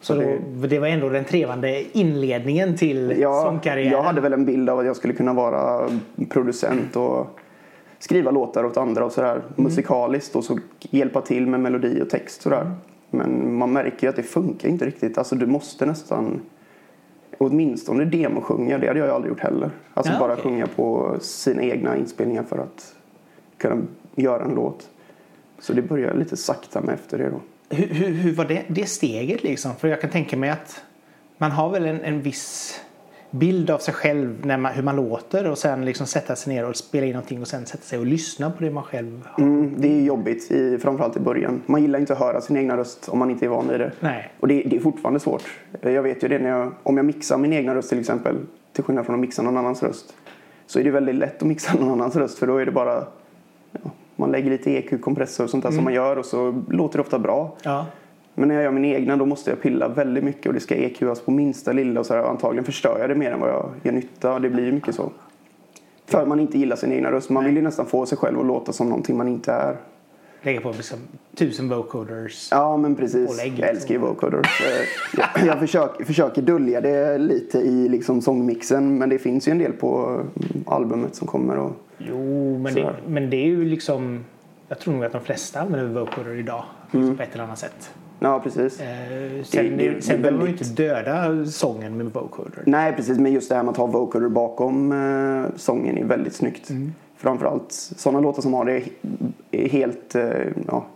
Så 0.00 0.14
Så 0.14 0.20
då, 0.20 0.66
det 0.66 0.78
var 0.78 0.86
ändå 0.88 1.08
den 1.08 1.24
trevande 1.24 1.84
inledningen 1.98 2.76
till 2.76 3.14
Ja, 3.18 3.42
sångkarriären? 3.42 3.92
jag 3.92 4.02
hade 4.02 4.20
väl 4.20 4.32
en 4.32 4.44
bild 4.44 4.70
av 4.70 4.78
att 4.78 4.86
jag 4.86 4.96
skulle 4.96 5.14
kunna 5.14 5.32
vara 5.32 5.88
producent 6.28 6.96
och 6.96 7.26
skriva 7.98 8.30
låtar 8.30 8.64
åt 8.64 8.76
andra 8.76 9.04
och 9.04 9.12
sådär 9.12 9.42
musikaliskt 9.56 10.36
och 10.36 10.44
så 10.44 10.58
hjälpa 10.80 11.20
till 11.20 11.46
med 11.46 11.60
melodi 11.60 12.02
och 12.02 12.10
text 12.10 12.42
sådär. 12.42 12.70
Men 13.10 13.54
man 13.56 13.72
märker 13.72 14.02
ju 14.06 14.08
att 14.08 14.16
det 14.16 14.22
funkar 14.22 14.68
inte 14.68 14.86
riktigt. 14.86 15.18
Alltså 15.18 15.36
du 15.36 15.46
måste 15.46 15.86
nästan 15.86 16.40
åtminstone 17.38 18.04
demosjunga. 18.04 18.78
Det 18.78 18.86
hade 18.86 18.98
jag 18.98 19.08
ju 19.08 19.14
aldrig 19.14 19.30
gjort 19.30 19.40
heller. 19.40 19.70
Alltså 19.94 20.12
Ja, 20.12 20.18
bara 20.18 20.32
okej. 20.32 20.42
sjunga 20.44 20.66
på 20.66 21.16
sina 21.20 21.62
egna 21.62 21.96
inspelningar 21.96 22.42
för 22.42 22.58
att 22.58 22.94
kunna 23.58 23.82
göra 24.14 24.44
en 24.44 24.54
låt. 24.54 24.90
Så 25.64 25.72
det 25.72 25.82
började 25.82 26.18
lite 26.18 26.36
sakta 26.36 26.80
med 26.80 26.94
efter 26.94 27.18
det 27.18 27.30
då. 27.30 27.40
Hur, 27.76 27.86
hur, 27.86 28.08
hur 28.08 28.34
var 28.34 28.44
det, 28.44 28.64
det 28.68 28.86
steget 28.86 29.42
liksom? 29.42 29.76
För 29.76 29.88
jag 29.88 30.00
kan 30.00 30.10
tänka 30.10 30.36
mig 30.36 30.50
att 30.50 30.84
man 31.38 31.50
har 31.50 31.70
väl 31.70 31.86
en, 31.86 32.00
en 32.00 32.22
viss 32.22 32.80
bild 33.30 33.70
av 33.70 33.78
sig 33.78 33.94
själv 33.94 34.46
när 34.46 34.56
man, 34.56 34.72
hur 34.72 34.82
man 34.82 34.96
låter 34.96 35.50
och 35.50 35.58
sen 35.58 35.84
liksom 35.84 36.06
sätta 36.06 36.36
sig 36.36 36.54
ner 36.54 36.68
och 36.68 36.76
spela 36.76 37.06
in 37.06 37.12
någonting 37.12 37.40
och 37.40 37.48
sen 37.48 37.66
sätta 37.66 37.82
sig 37.82 37.98
och 37.98 38.06
lyssna 38.06 38.50
på 38.50 38.64
det 38.64 38.70
man 38.70 38.82
själv 38.82 39.28
har. 39.30 39.44
Mm, 39.44 39.74
det 39.78 39.88
är 39.88 40.02
jobbigt, 40.02 40.50
i, 40.50 40.78
framförallt 40.78 41.16
i 41.16 41.20
början. 41.20 41.62
Man 41.66 41.82
gillar 41.82 41.98
inte 41.98 42.12
att 42.12 42.18
höra 42.18 42.40
sin 42.40 42.56
egna 42.56 42.76
röst 42.76 43.08
om 43.08 43.18
man 43.18 43.30
inte 43.30 43.44
är 43.44 43.48
van 43.48 43.68
vid 43.68 43.80
det. 43.80 43.92
Nej. 44.00 44.32
Och 44.40 44.48
det, 44.48 44.62
det 44.62 44.76
är 44.76 44.80
fortfarande 44.80 45.20
svårt. 45.20 45.44
Jag 45.80 46.02
vet 46.02 46.24
ju 46.24 46.28
det 46.28 46.38
när 46.38 46.50
jag, 46.50 46.72
om 46.82 46.96
jag 46.96 47.06
mixar 47.06 47.38
min 47.38 47.52
egna 47.52 47.74
röst 47.74 47.88
till 47.88 48.00
exempel, 48.00 48.36
till 48.72 48.84
skillnad 48.84 49.06
från 49.06 49.14
att 49.14 49.20
mixa 49.20 49.42
någon 49.42 49.56
annans 49.56 49.82
röst, 49.82 50.14
så 50.66 50.80
är 50.80 50.84
det 50.84 50.90
väldigt 50.90 51.14
lätt 51.14 51.42
att 51.42 51.48
mixa 51.48 51.74
någon 51.74 51.90
annans 51.90 52.16
röst 52.16 52.38
för 52.38 52.46
då 52.46 52.56
är 52.56 52.66
det 52.66 52.72
bara, 52.72 53.04
man 54.16 54.32
lägger 54.32 54.50
lite 54.50 54.70
EQ-kompressor 54.70 55.44
och 55.44 55.50
sånt 55.50 55.64
där 55.64 55.70
som 55.70 55.84
man 55.84 55.94
gör 55.94 56.16
och 56.16 56.26
så 56.26 56.62
låter 56.68 56.98
det 56.98 57.02
ofta 57.02 57.18
bra. 57.18 57.56
Ja. 57.62 57.86
Men 58.34 58.48
när 58.48 58.54
jag 58.54 58.64
gör 58.64 58.70
min 58.70 58.84
egna 58.84 59.16
då 59.16 59.26
måste 59.26 59.50
jag 59.50 59.62
pilla 59.62 59.88
väldigt 59.88 60.24
mycket 60.24 60.46
och 60.46 60.54
det 60.54 60.60
ska 60.60 60.74
EQas 60.74 61.20
på 61.20 61.30
minsta 61.30 61.72
lilla 61.72 62.00
och 62.00 62.06
så 62.06 62.14
här, 62.14 62.22
antagligen 62.22 62.64
förstör 62.64 62.98
jag 63.00 63.08
det 63.08 63.14
mer 63.14 63.30
än 63.30 63.40
vad 63.40 63.50
jag 63.50 63.70
gör 63.82 63.92
nytta. 63.92 64.38
Det 64.38 64.50
blir 64.50 64.64
ju 64.64 64.72
mycket 64.72 64.94
så. 64.94 65.10
För 66.06 66.26
man 66.26 66.40
inte 66.40 66.58
gillar 66.58 66.76
sin 66.76 66.92
egna 66.92 67.12
röst. 67.12 67.30
Man 67.30 67.44
vill 67.44 67.56
ju 67.56 67.62
nästan 67.62 67.86
få 67.86 68.06
sig 68.06 68.18
själv 68.18 68.40
att 68.40 68.46
låta 68.46 68.72
som 68.72 68.88
någonting 68.88 69.16
man 69.16 69.28
inte 69.28 69.52
är. 69.52 69.76
Lägga 70.42 70.60
på 70.60 70.72
liksom 70.72 70.98
tusen 71.34 71.68
vocoders. 71.68 72.48
Ja, 72.50 72.76
men 72.76 72.94
precis. 72.94 73.38
Jag 73.38 73.46
liksom. 73.46 73.64
älskar 73.64 73.94
ju 73.94 74.00
vocoders. 74.00 74.60
Eh, 74.60 75.20
jag 75.36 75.46
jag 75.46 75.58
försöker, 75.58 76.04
försöker 76.04 76.42
dölja 76.42 76.80
det 76.80 77.18
lite 77.18 77.58
i 77.58 77.88
liksom 77.88 78.20
sångmixen 78.20 78.98
men 78.98 79.08
det 79.08 79.18
finns 79.18 79.48
ju 79.48 79.52
en 79.52 79.58
del 79.58 79.72
på 79.72 80.06
mm, 80.06 80.64
albumet 80.66 81.14
som 81.14 81.26
kommer. 81.26 81.56
Och, 81.56 81.72
Jo, 81.98 82.58
men 82.58 82.74
det, 82.74 82.94
men 83.06 83.30
det 83.30 83.36
är 83.36 83.46
ju 83.46 83.64
liksom... 83.64 84.24
Jag 84.68 84.78
tror 84.78 84.94
nog 84.94 85.04
att 85.04 85.12
de 85.12 85.20
flesta 85.20 85.60
använder 85.60 86.00
vocoder 86.00 86.34
idag 86.38 86.64
Mm. 86.92 87.16
på 87.16 87.22
ett 87.22 87.34
eller 87.34 87.44
annat 87.44 87.58
sätt. 87.58 87.94
ja, 88.20 88.40
precis. 88.40 88.80
Eh, 88.80 88.88
sen 89.44 89.76
det- 89.76 89.90
det, 89.90 90.02
sen 90.04 90.22
behöver 90.22 90.38
man 90.38 90.46
ju 90.46 90.52
inte 90.52 90.64
döda 90.64 91.46
sången 91.46 91.96
med 91.96 92.06
vocoder. 92.06 92.62
Nej, 92.66 92.92
precis. 92.92 93.18
Men 93.18 93.32
just 93.32 93.48
det 93.48 93.54
här 93.54 93.62
med 93.62 93.70
att 93.70 93.76
ha 93.76 93.86
vocoder 93.86 94.28
bakom 94.28 94.92
eh, 94.92 95.56
sången 95.56 95.98
är 95.98 96.04
väldigt 96.04 96.34
snyggt. 96.34 96.70
Framförallt 97.16 97.72
sådana 97.72 98.20
låtar 98.20 98.42
som 98.42 98.54
har 98.54 98.64
det 98.64 98.82
he- 99.52 99.68
helt, 99.68 100.14
eh, 100.14 100.30
ja, 100.66 100.86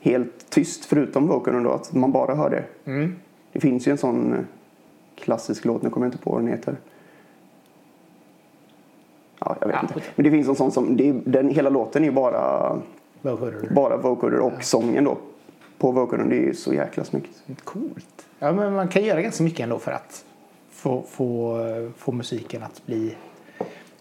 helt 0.00 0.50
tyst 0.50 0.84
förutom 0.84 1.26
vocodern 1.26 1.62
då. 1.62 1.70
Att 1.70 1.92
man 1.92 2.12
bara 2.12 2.34
hör 2.34 2.50
det. 2.50 2.64
Mm. 2.90 3.16
Det 3.52 3.60
finns 3.60 3.88
ju 3.88 3.92
en 3.92 3.98
sån 3.98 4.32
eh, 4.32 4.38
klassisk 5.16 5.64
låt, 5.64 5.82
nu 5.82 5.90
kommer 5.90 6.06
jag 6.06 6.12
inte 6.12 6.24
på 6.24 6.30
vad 6.30 6.40
den 6.40 6.48
heter. 6.48 6.76
Ja, 9.40 9.56
jag 9.60 9.66
vet 9.66 9.76
Ja, 9.76 9.88
inte. 9.94 10.03
Men 10.14 10.24
det 10.24 10.30
finns 10.30 10.48
en 10.48 10.54
sån 10.56 10.72
som, 10.72 10.96
det 10.96 11.08
är, 11.08 11.20
den, 11.24 11.48
hela 11.48 11.70
låten 11.70 12.04
är 12.04 12.10
bara, 12.10 12.76
Vocoder. 13.22 13.68
bara 13.74 13.96
vocoder 13.96 14.38
och 14.40 14.64
sången 14.64 15.04
då. 15.04 15.18
på 15.78 15.90
vocoden. 15.90 16.28
Det 16.28 16.36
är 16.36 16.46
ju 16.46 16.54
så 16.54 16.74
jäkla 16.74 17.04
snyggt. 17.04 17.42
Coolt. 17.64 18.26
Ja, 18.38 18.52
men 18.52 18.72
man 18.72 18.88
kan 18.88 19.04
göra 19.04 19.22
ganska 19.22 19.44
mycket 19.44 19.60
ändå 19.60 19.78
för 19.78 19.92
att 19.92 20.24
få, 20.70 21.02
få, 21.10 21.58
få 21.98 22.12
musiken 22.12 22.62
att 22.62 22.86
bli 22.86 23.14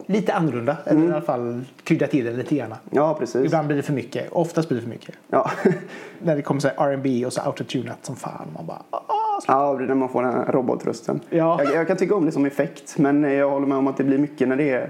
lite 0.06 0.34
annorlunda. 0.34 0.78
Eller 0.86 1.04
i 1.04 1.12
alla 1.12 1.21
fall 1.21 1.62
krydda 1.84 2.08
till 2.08 2.26
det 2.26 2.34
lite 2.34 2.56
grann. 2.56 2.73
Ja, 2.89 3.15
precis. 3.19 3.45
Ibland 3.45 3.67
blir 3.67 3.78
det 3.78 3.84
för 3.84 3.93
mycket. 3.93 4.32
Oftast 4.32 4.69
blir 4.69 4.78
det 4.78 4.82
för 4.82 4.89
mycket. 4.89 5.15
Ja. 5.30 5.52
När 6.19 6.36
det 6.36 6.41
kommer 6.41 6.62
så 6.62 6.67
R&B 6.67 7.26
och 7.26 7.34
så 7.34 7.41
autotunat 7.41 8.06
som 8.06 8.15
fan. 8.15 8.47
Man 8.56 8.65
bara 8.65 8.82
ah, 8.89 9.41
ja, 9.47 9.76
det 9.78 9.84
är 9.84 9.88
när 9.88 9.95
man 9.95 10.10
får 10.10 10.23
den 10.23 10.34
här 10.34 10.52
robotrösten. 10.52 11.19
Ja. 11.30 11.63
Jag, 11.63 11.76
jag 11.76 11.88
kan 11.88 11.97
tycka 11.97 12.15
om 12.15 12.26
det 12.26 12.32
som 12.32 12.45
effekt, 12.45 12.97
men 12.97 13.23
jag 13.23 13.49
håller 13.49 13.67
med 13.67 13.78
om 13.78 13.88
att 13.88 13.97
det 13.97 14.04
blir 14.04 14.17
mycket 14.17 14.47
när 14.47 14.56
det 14.56 14.69
är 14.69 14.89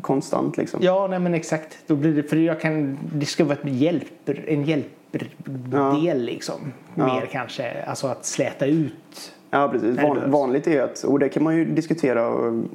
konstant. 0.00 0.56
Liksom. 0.56 0.80
Ja, 0.82 1.06
nej 1.10 1.18
men 1.18 1.34
exakt. 1.34 1.78
Då 1.86 1.96
blir 1.96 2.14
det, 2.14 2.22
för 2.22 2.36
jag 2.36 2.60
kan, 2.60 2.98
det 3.14 3.26
ska 3.26 3.44
vara 3.44 3.58
ett 3.58 3.72
hjälp, 3.72 4.28
en 4.46 4.64
hjälpdel 4.64 5.28
Ja. 5.72 6.14
liksom. 6.14 6.72
Ja. 6.94 7.06
Mer 7.06 7.26
kanske. 7.26 7.84
Alltså 7.86 8.06
att 8.06 8.24
släta 8.24 8.66
ut. 8.66 9.32
Ja, 9.50 9.68
precis. 9.72 10.02
Van, 10.02 10.30
vanligt 10.30 10.66
är 10.66 10.82
att, 10.82 11.02
och 11.02 11.18
det 11.18 11.28
kan 11.28 11.42
man 11.42 11.56
ju 11.56 11.64
diskutera, 11.64 12.26
mm, 12.26 12.68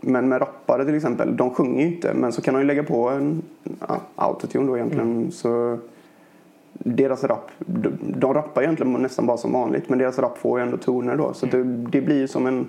men 0.00 0.28
med 0.28 0.40
rappare 0.40 0.84
till 0.84 0.94
exempel, 0.94 1.36
de 1.36 1.50
sjunger 1.50 1.80
ju 1.80 1.86
inte, 1.86 2.14
men 2.14 2.32
så 2.32 2.42
kan 2.42 2.54
de 2.54 2.60
ju 2.60 2.66
lägga 2.66 2.82
på 2.82 3.08
en 3.08 3.42
ja, 3.88 4.00
autotune 4.16 4.66
då 4.66 4.76
egentligen. 4.76 5.12
Mm. 5.12 5.30
Så 5.30 5.78
deras 6.72 7.24
rap, 7.24 7.50
de, 7.58 7.92
de 8.00 8.34
rappar 8.34 8.62
egentligen 8.62 8.92
nästan 8.92 9.26
bara 9.26 9.36
som 9.36 9.52
vanligt, 9.52 9.88
men 9.88 9.98
deras 9.98 10.18
rap 10.18 10.38
får 10.38 10.58
ju 10.58 10.64
ändå 10.64 10.76
toner 10.76 11.16
då. 11.16 11.34
Så 11.34 11.46
det, 11.46 11.64
det 11.64 12.00
blir 12.00 12.18
ju 12.18 12.28
som 12.28 12.46
en, 12.46 12.66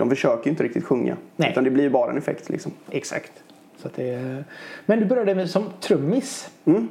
de 0.00 0.10
försöker 0.10 0.44
ju 0.44 0.50
inte 0.50 0.62
riktigt 0.62 0.84
sjunga, 0.84 1.16
Nej. 1.36 1.50
utan 1.50 1.64
det 1.64 1.70
blir 1.70 1.90
bara 1.90 2.10
en 2.10 2.18
effekt 2.18 2.48
liksom. 2.48 2.72
Exakt. 2.90 3.32
Så 3.76 3.86
att 3.88 3.94
det, 3.94 4.44
men 4.86 5.00
du 5.00 5.06
började 5.06 5.34
med, 5.34 5.50
som 5.50 5.64
trummis. 5.80 6.50
Mm. 6.64 6.88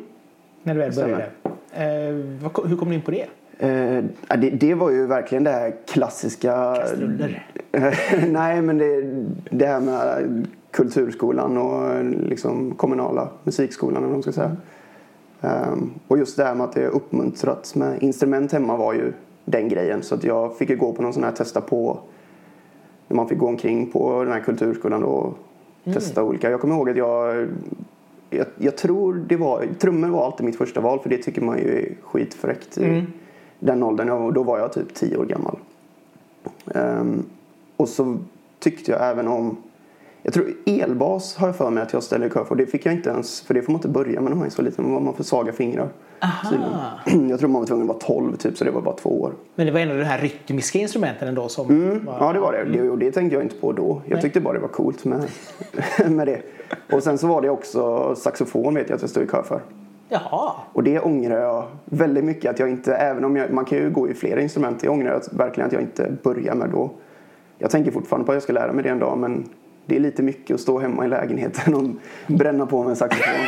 När 0.63 0.73
du 0.73 0.79
väl 0.79 0.95
började. 0.95 1.29
Eh, 1.71 2.67
hur 2.67 2.77
kom 2.77 2.89
du 2.89 2.95
in 2.95 3.01
på 3.01 3.11
det? 3.11 3.25
Eh, 3.59 4.03
det, 4.37 4.49
det 4.49 4.73
var 4.73 4.89
ju 4.89 5.07
verkligen 5.07 5.43
det 5.43 5.51
här 5.51 5.75
klassiska... 5.87 6.75
Kastruller. 6.75 7.47
Nej, 8.27 8.61
men 8.61 8.77
det, 8.77 9.01
det 9.49 9.65
här 9.65 9.79
med 9.79 10.47
kulturskolan 10.71 11.57
och 11.57 12.05
liksom 12.05 12.75
kommunala 12.75 13.29
musikskolan 13.43 13.97
eller 13.97 14.07
vad 14.07 14.15
man 14.15 14.21
ska 14.23 14.31
säga. 14.31 14.57
Ehm, 15.41 15.93
och 16.07 16.17
just 16.17 16.37
det 16.37 16.43
här 16.43 16.55
med 16.55 16.63
att 16.63 16.73
det 16.73 16.83
är 16.83 16.89
uppmuntrat 16.89 17.75
med 17.75 18.03
instrument 18.03 18.51
hemma 18.51 18.77
var 18.77 18.93
ju 18.93 19.13
den 19.45 19.69
grejen. 19.69 20.03
Så 20.03 20.15
att 20.15 20.23
jag 20.23 20.57
fick 20.57 20.69
ju 20.69 20.75
gå 20.75 20.93
på 20.93 21.01
någon 21.01 21.13
sån 21.13 21.23
här 21.23 21.31
testa 21.31 21.61
på 21.61 21.99
när 23.09 23.15
man 23.15 23.27
fick 23.27 23.37
gå 23.37 23.47
omkring 23.47 23.91
på 23.91 24.23
den 24.23 24.33
här 24.33 24.39
kulturskolan 24.39 25.03
och 25.03 25.37
testa 25.83 26.23
olika. 26.23 26.51
Jag 26.51 26.61
kommer 26.61 26.75
ihåg 26.75 26.89
att 26.89 26.97
jag 26.97 27.47
jag, 28.29 28.45
jag 28.57 28.77
tror 28.77 29.13
det 29.27 29.35
var, 29.35 29.67
trummor 29.79 30.07
var 30.07 30.25
alltid 30.25 30.45
mitt 30.45 30.57
första 30.57 30.81
val 30.81 30.99
för 30.99 31.09
det 31.09 31.17
tycker 31.17 31.41
man 31.41 31.57
ju 31.57 31.79
är 31.79 31.95
skitfräckt 32.01 32.77
i 32.77 33.03
den 33.59 33.83
åldern. 33.83 34.07
Jag, 34.07 34.33
då 34.33 34.43
var 34.43 34.59
jag 34.59 34.73
typ 34.73 34.93
10 34.93 35.17
år 35.17 35.25
gammal. 35.25 35.57
Ehm, 36.75 37.23
och 37.77 37.89
så 37.89 38.17
tyckte 38.59 38.91
jag 38.91 39.09
även 39.09 39.27
om 39.27 39.57
jag 40.23 40.33
tror 40.33 40.53
elbas 40.65 41.35
har 41.35 41.47
jag 41.47 41.55
för 41.55 41.69
mig 41.69 41.83
att 41.83 41.93
jag 41.93 42.03
ställde 42.03 42.27
i 42.27 42.29
kö 42.29 42.45
för. 42.45 42.55
Det 42.55 42.65
fick 42.65 42.85
jag 42.85 42.93
inte 42.93 43.09
ens, 43.09 43.41
för 43.41 43.53
det 43.53 43.61
får 43.61 43.71
man 43.71 43.77
inte 43.79 43.87
börja 43.87 44.21
med 44.21 44.31
när 44.31 44.37
man 44.37 44.45
är 44.45 44.49
så 44.51 44.61
liten. 44.61 44.93
Var 44.93 44.99
man 44.99 45.13
för 45.13 45.23
svaga 45.23 45.51
fingrar. 45.53 45.89
tydligen. 46.49 47.29
Jag 47.29 47.39
tror 47.39 47.49
man 47.49 47.61
var 47.61 47.67
tvungen 47.67 47.83
att 47.83 47.87
vara 47.87 48.21
12 48.21 48.35
typ, 48.35 48.57
så 48.57 48.63
det 48.63 48.71
var 48.71 48.81
bara 48.81 48.95
två 48.95 49.21
år. 49.21 49.33
Men 49.55 49.65
det 49.65 49.71
var 49.71 49.79
en 49.79 49.91
av 49.91 49.97
de 49.97 50.03
här 50.03 50.19
rytmiska 50.19 50.79
instrumenten 50.79 51.27
ändå 51.27 51.49
som 51.49 51.69
Mm, 51.69 52.05
var... 52.05 52.17
ja, 52.19 52.33
det 52.33 52.39
var 52.39 52.53
det. 52.53 52.63
det. 52.81 52.89
Och 52.89 52.97
det 52.97 53.11
tänkte 53.11 53.35
jag 53.35 53.43
inte 53.43 53.55
på 53.55 53.71
då. 53.71 54.01
Jag 54.05 54.13
Nej. 54.13 54.21
tyckte 54.21 54.41
bara 54.41 54.53
det 54.53 54.59
var 54.59 54.67
coolt 54.67 55.05
med, 55.05 55.23
med 56.09 56.27
det. 56.27 56.41
Och 56.93 57.03
sen 57.03 57.17
så 57.17 57.27
var 57.27 57.41
det 57.41 57.49
också 57.49 58.15
saxofon 58.15 58.75
vet 58.75 58.89
jag 58.89 58.95
att 58.95 59.01
jag 59.01 59.09
stod 59.09 59.23
i 59.23 59.27
kö 59.27 59.43
för. 59.43 59.61
Jaha. 60.09 60.51
Och 60.73 60.83
det 60.83 60.99
ångrar 60.99 61.39
jag 61.41 61.65
väldigt 61.85 62.23
mycket 62.23 62.51
att 62.51 62.59
jag 62.59 62.69
inte, 62.69 62.95
även 62.95 63.25
om 63.25 63.35
jag, 63.35 63.53
man 63.53 63.65
kan 63.65 63.77
ju 63.77 63.89
gå 63.89 64.09
i 64.09 64.13
flera 64.13 64.41
instrument, 64.41 64.83
jag 64.83 64.93
ångrar 64.93 65.21
verkligen 65.31 65.67
att 65.67 65.73
jag 65.73 65.81
inte 65.81 66.11
börjar 66.23 66.55
med 66.55 66.69
då. 66.69 66.91
Jag 67.57 67.71
tänker 67.71 67.91
fortfarande 67.91 68.25
på 68.25 68.31
att 68.31 68.35
jag 68.35 68.43
ska 68.43 68.53
lära 68.53 68.73
mig 68.73 68.83
det 68.83 68.89
en 68.89 68.99
dag 68.99 69.17
men 69.17 69.49
det 69.89 69.95
är 69.95 69.99
lite 69.99 70.23
mycket 70.23 70.53
att 70.53 70.59
stå 70.61 70.79
hemma 70.79 71.05
i 71.05 71.07
lägenheten 71.07 71.75
och 71.75 71.83
bränna 72.27 72.65
på 72.65 72.83
med 72.83 72.89
en 72.89 72.95
saxofon. 72.95 73.33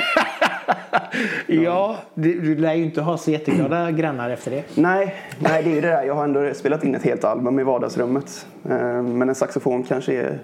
Ja, 1.48 1.98
du, 2.14 2.40
du 2.42 2.56
lär 2.56 2.74
ju 2.74 2.84
inte 2.84 3.02
ha 3.02 3.18
så 3.18 3.32
jätteglada 3.32 3.92
grannar 3.92 4.30
efter 4.30 4.52
det. 4.52 4.64
nej, 4.76 5.16
nej, 5.40 5.64
det 5.64 5.70
är 5.72 5.76
ju 5.76 5.82
det 5.82 5.88
där. 5.88 6.04
Jag 6.04 6.16
har 6.16 6.24
ändå 6.24 6.54
spelat 6.54 6.84
in 6.84 6.96
ett 6.96 7.04
helt 7.04 7.24
album 7.24 7.60
i 7.60 7.64
vardagsrummet. 7.64 8.46
Eh, 8.70 9.02
Men 9.04 9.30
en 9.30 9.36
saxofon 9.36 9.84
kanske 9.84 10.14
är, 10.14 10.40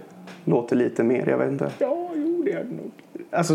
låter 0.45 0.75
lite 0.75 1.03
mer, 1.03 1.29
jag 1.29 1.37
vet 1.37 1.51
inte. 1.51 1.71
Ja, 1.79 2.09
jo 2.15 2.41
det 2.45 2.51
är 2.51 2.57
det 2.63 2.75
nog. 2.75 2.91
Alltså 3.31 3.53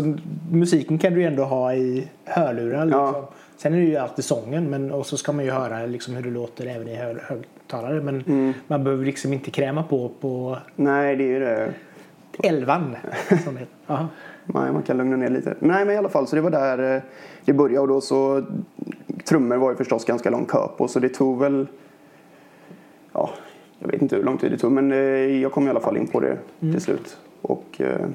musiken 0.51 0.97
kan 0.97 1.13
du 1.13 1.21
ju 1.21 1.27
ändå 1.27 1.43
ha 1.43 1.73
i 1.73 2.07
hörlurar. 2.25 2.85
Liksom. 2.85 3.01
Ja. 3.01 3.29
Sen 3.57 3.73
är 3.73 3.77
det 3.77 3.83
ju 3.85 3.97
alltid 3.97 4.25
sången 4.25 4.69
men 4.69 4.91
och 4.91 5.05
så 5.05 5.17
ska 5.17 5.31
man 5.31 5.45
ju 5.45 5.51
höra 5.51 5.85
liksom, 5.85 6.15
hur 6.15 6.23
det 6.23 6.29
låter 6.29 6.65
även 6.65 6.87
i 6.87 6.95
hö- 6.95 7.15
högtalare. 7.27 8.01
Men 8.01 8.53
man 8.67 8.83
behöver 8.83 9.05
liksom 9.05 9.33
inte 9.33 9.51
kräma 9.51 9.83
på 9.83 10.11
på 10.21 10.57
Nej, 10.75 11.15
det 11.15 11.23
är 11.23 11.27
ju 11.27 11.39
det. 11.39 11.69
Elvan. 12.39 12.95
Som 13.43 13.57
heter. 13.57 13.75
Nej, 14.45 14.71
man 14.71 14.83
kan 14.83 14.97
lugna 14.97 15.15
ner 15.15 15.29
lite. 15.29 15.55
Nej, 15.59 15.85
men 15.85 15.95
i 15.95 15.97
alla 15.97 16.09
fall, 16.09 16.27
så 16.27 16.35
det 16.35 16.41
var 16.41 16.51
där 16.51 16.95
eh, 16.95 17.01
det 17.45 17.53
började. 17.53 17.79
Och 17.79 17.87
då 17.87 18.01
så, 18.01 18.43
trummor 19.25 19.57
var 19.57 19.69
ju 19.69 19.75
förstås 19.75 20.05
ganska 20.05 20.29
lång 20.29 20.45
kö 20.45 20.67
på, 20.77 20.87
så 20.87 20.99
det 20.99 21.09
tog 21.09 21.39
väl, 21.39 21.67
ja, 23.13 23.29
jag 23.79 23.87
vet 23.87 24.01
inte 24.01 24.15
hur 24.15 24.23
lång 24.23 24.37
tid 24.37 24.51
det 24.51 24.57
tog, 24.57 24.71
men 24.71 24.91
eh, 24.91 24.97
jag 25.41 25.51
kom 25.51 25.67
i 25.67 25.69
alla 25.69 25.79
fall 25.79 25.97
in 25.97 26.07
på 26.07 26.19
det 26.19 26.37
till 26.59 26.81
slut. 26.81 27.17
Och 27.41 27.81
eh, 27.81 28.07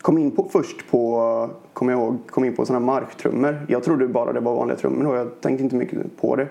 kom 0.00 0.18
in 0.18 0.30
på, 0.30 0.48
först 0.52 0.90
på, 0.90 1.50
kommer 1.72 1.92
jag 1.92 2.00
ihåg, 2.00 2.18
kom 2.30 2.44
in 2.44 2.56
på 2.56 2.66
sådana 2.66 2.86
marktrummor. 2.86 3.66
Jag 3.68 3.82
trodde 3.82 4.08
bara 4.08 4.32
det 4.32 4.40
var 4.40 4.54
vanliga 4.54 4.76
trummor 4.76 5.04
då, 5.04 5.14
jag 5.14 5.40
tänkte 5.40 5.64
inte 5.64 5.76
mycket 5.76 6.20
på 6.20 6.36
det. 6.36 6.48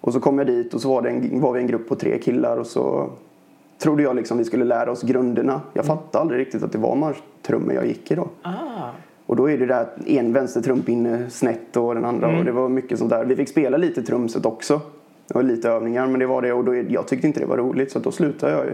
Och 0.00 0.12
så 0.12 0.20
kom 0.20 0.38
jag 0.38 0.46
dit 0.46 0.74
och 0.74 0.80
så 0.80 0.88
var, 0.88 1.02
det 1.02 1.10
en, 1.10 1.40
var 1.40 1.52
vi 1.52 1.60
en 1.60 1.66
grupp 1.66 1.88
på 1.88 1.94
tre 1.94 2.18
killar 2.18 2.56
och 2.56 2.66
så 2.66 3.10
trodde 3.78 4.02
jag 4.02 4.16
liksom 4.16 4.38
vi 4.38 4.44
skulle 4.44 4.64
lära 4.64 4.90
oss 4.90 5.02
grunderna. 5.02 5.60
Jag 5.72 5.84
fattade 5.84 6.22
aldrig 6.22 6.40
riktigt 6.40 6.62
att 6.62 6.72
det 6.72 6.78
var 6.78 6.96
marktrummor 6.96 7.74
jag 7.74 7.86
gick 7.86 8.10
i 8.10 8.14
då. 8.14 8.28
Ah. 8.42 8.90
Och 9.26 9.36
då 9.36 9.50
är 9.50 9.58
det 9.58 9.66
där 9.66 9.86
en 10.06 10.32
vänster 10.32 10.60
trumpinne 10.60 11.30
snett 11.30 11.76
och 11.76 11.94
den 11.94 12.04
andra 12.04 12.38
och 12.38 12.44
det 12.44 12.52
var 12.52 12.68
mycket 12.68 12.98
sånt 12.98 13.10
där. 13.10 13.24
Vi 13.24 13.36
fick 13.36 13.48
spela 13.48 13.76
lite 13.76 14.02
trumset 14.02 14.46
också. 14.46 14.80
Det 15.26 15.34
var 15.34 15.42
lite 15.42 15.68
övningar 15.68 16.06
men 16.06 16.20
det 16.20 16.26
var 16.26 16.42
det 16.42 16.52
och 16.52 16.64
då, 16.64 16.74
jag 16.74 17.08
tyckte 17.08 17.26
inte 17.26 17.40
det 17.40 17.46
var 17.46 17.56
roligt 17.56 17.92
så 17.92 17.98
då 17.98 18.10
slutade 18.10 18.52
jag 18.52 18.64
ju. 18.64 18.72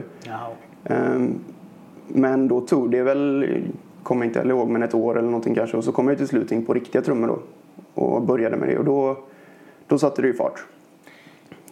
Ehm, 0.85 1.35
men 2.09 2.49
då 2.49 2.61
tog 2.61 2.91
det 2.91 3.03
väl, 3.03 3.47
kommer 4.03 4.27
inte 4.27 4.41
ihåg, 4.41 4.69
men 4.69 4.83
ett 4.83 4.95
år 4.95 5.19
eller 5.19 5.29
någonting 5.29 5.55
kanske 5.55 5.77
och 5.77 5.85
så 5.85 5.93
kom 5.93 6.09
jag 6.09 6.19
till 6.19 6.29
slut 6.29 6.53
in 6.53 6.67
på 6.67 6.75
riktiga 6.75 7.03
trummor 7.03 7.29
då 7.29 7.39
och 8.03 8.23
började 8.23 8.57
med 8.57 8.69
det 8.69 8.79
och 8.79 8.85
då, 8.85 9.17
då 9.87 9.99
satte 9.99 10.23
det 10.23 10.29
ju 10.29 10.35
fart. 10.35 10.65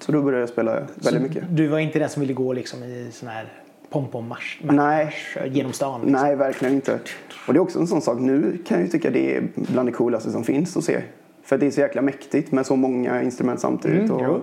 Så 0.02 0.12
då 0.12 0.22
började 0.22 0.42
jag 0.42 0.48
spela 0.48 0.82
väldigt 0.94 1.22
mycket. 1.22 1.44
Du 1.50 1.68
var 1.68 1.78
inte 1.78 1.98
den 1.98 2.08
som 2.08 2.20
ville 2.20 2.32
gå 2.32 2.52
liksom 2.52 2.82
i 2.82 3.08
sån 3.12 3.28
här 3.28 3.52
pompommarsch 3.90 4.60
marsch 4.62 5.36
genom 5.46 5.72
stan? 5.72 6.00
Liksom. 6.00 6.22
Nej, 6.22 6.36
verkligen 6.36 6.74
inte. 6.74 6.98
Och 7.46 7.52
det 7.52 7.58
är 7.58 7.62
också 7.62 7.78
en 7.78 7.86
sån 7.86 8.02
sak. 8.02 8.18
Nu 8.20 8.58
kan 8.66 8.78
jag 8.78 8.86
ju 8.86 8.92
tycka 8.92 9.10
det 9.10 9.36
är 9.36 9.48
bland 9.54 9.88
det 9.88 9.92
coolaste 9.92 10.30
som 10.30 10.44
finns 10.44 10.76
att 10.76 10.84
se. 10.84 11.02
För 11.42 11.58
det 11.58 11.66
är 11.66 11.70
så 11.70 11.80
jäkla 11.80 12.02
mäktigt 12.02 12.52
med 12.52 12.66
så 12.66 12.76
många 12.76 13.22
instrument 13.22 13.60
samtidigt. 13.60 14.10
Mm, 14.10 14.30
och 14.30 14.40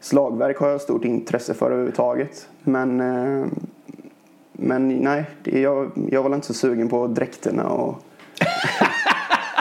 slagverk 0.00 0.58
har 0.58 0.68
jag 0.68 0.80
stort 0.80 1.04
intresse 1.04 1.54
för 1.54 1.66
överhuvudtaget. 1.66 2.48
Men, 2.62 3.00
eh, 3.00 3.46
men 4.52 4.88
nej, 4.88 5.24
jag, 5.44 5.90
jag 6.10 6.22
var 6.22 6.34
inte 6.34 6.46
så 6.46 6.54
sugen 6.54 6.88
på 6.88 7.06
dräkterna 7.06 7.68
och 7.68 8.02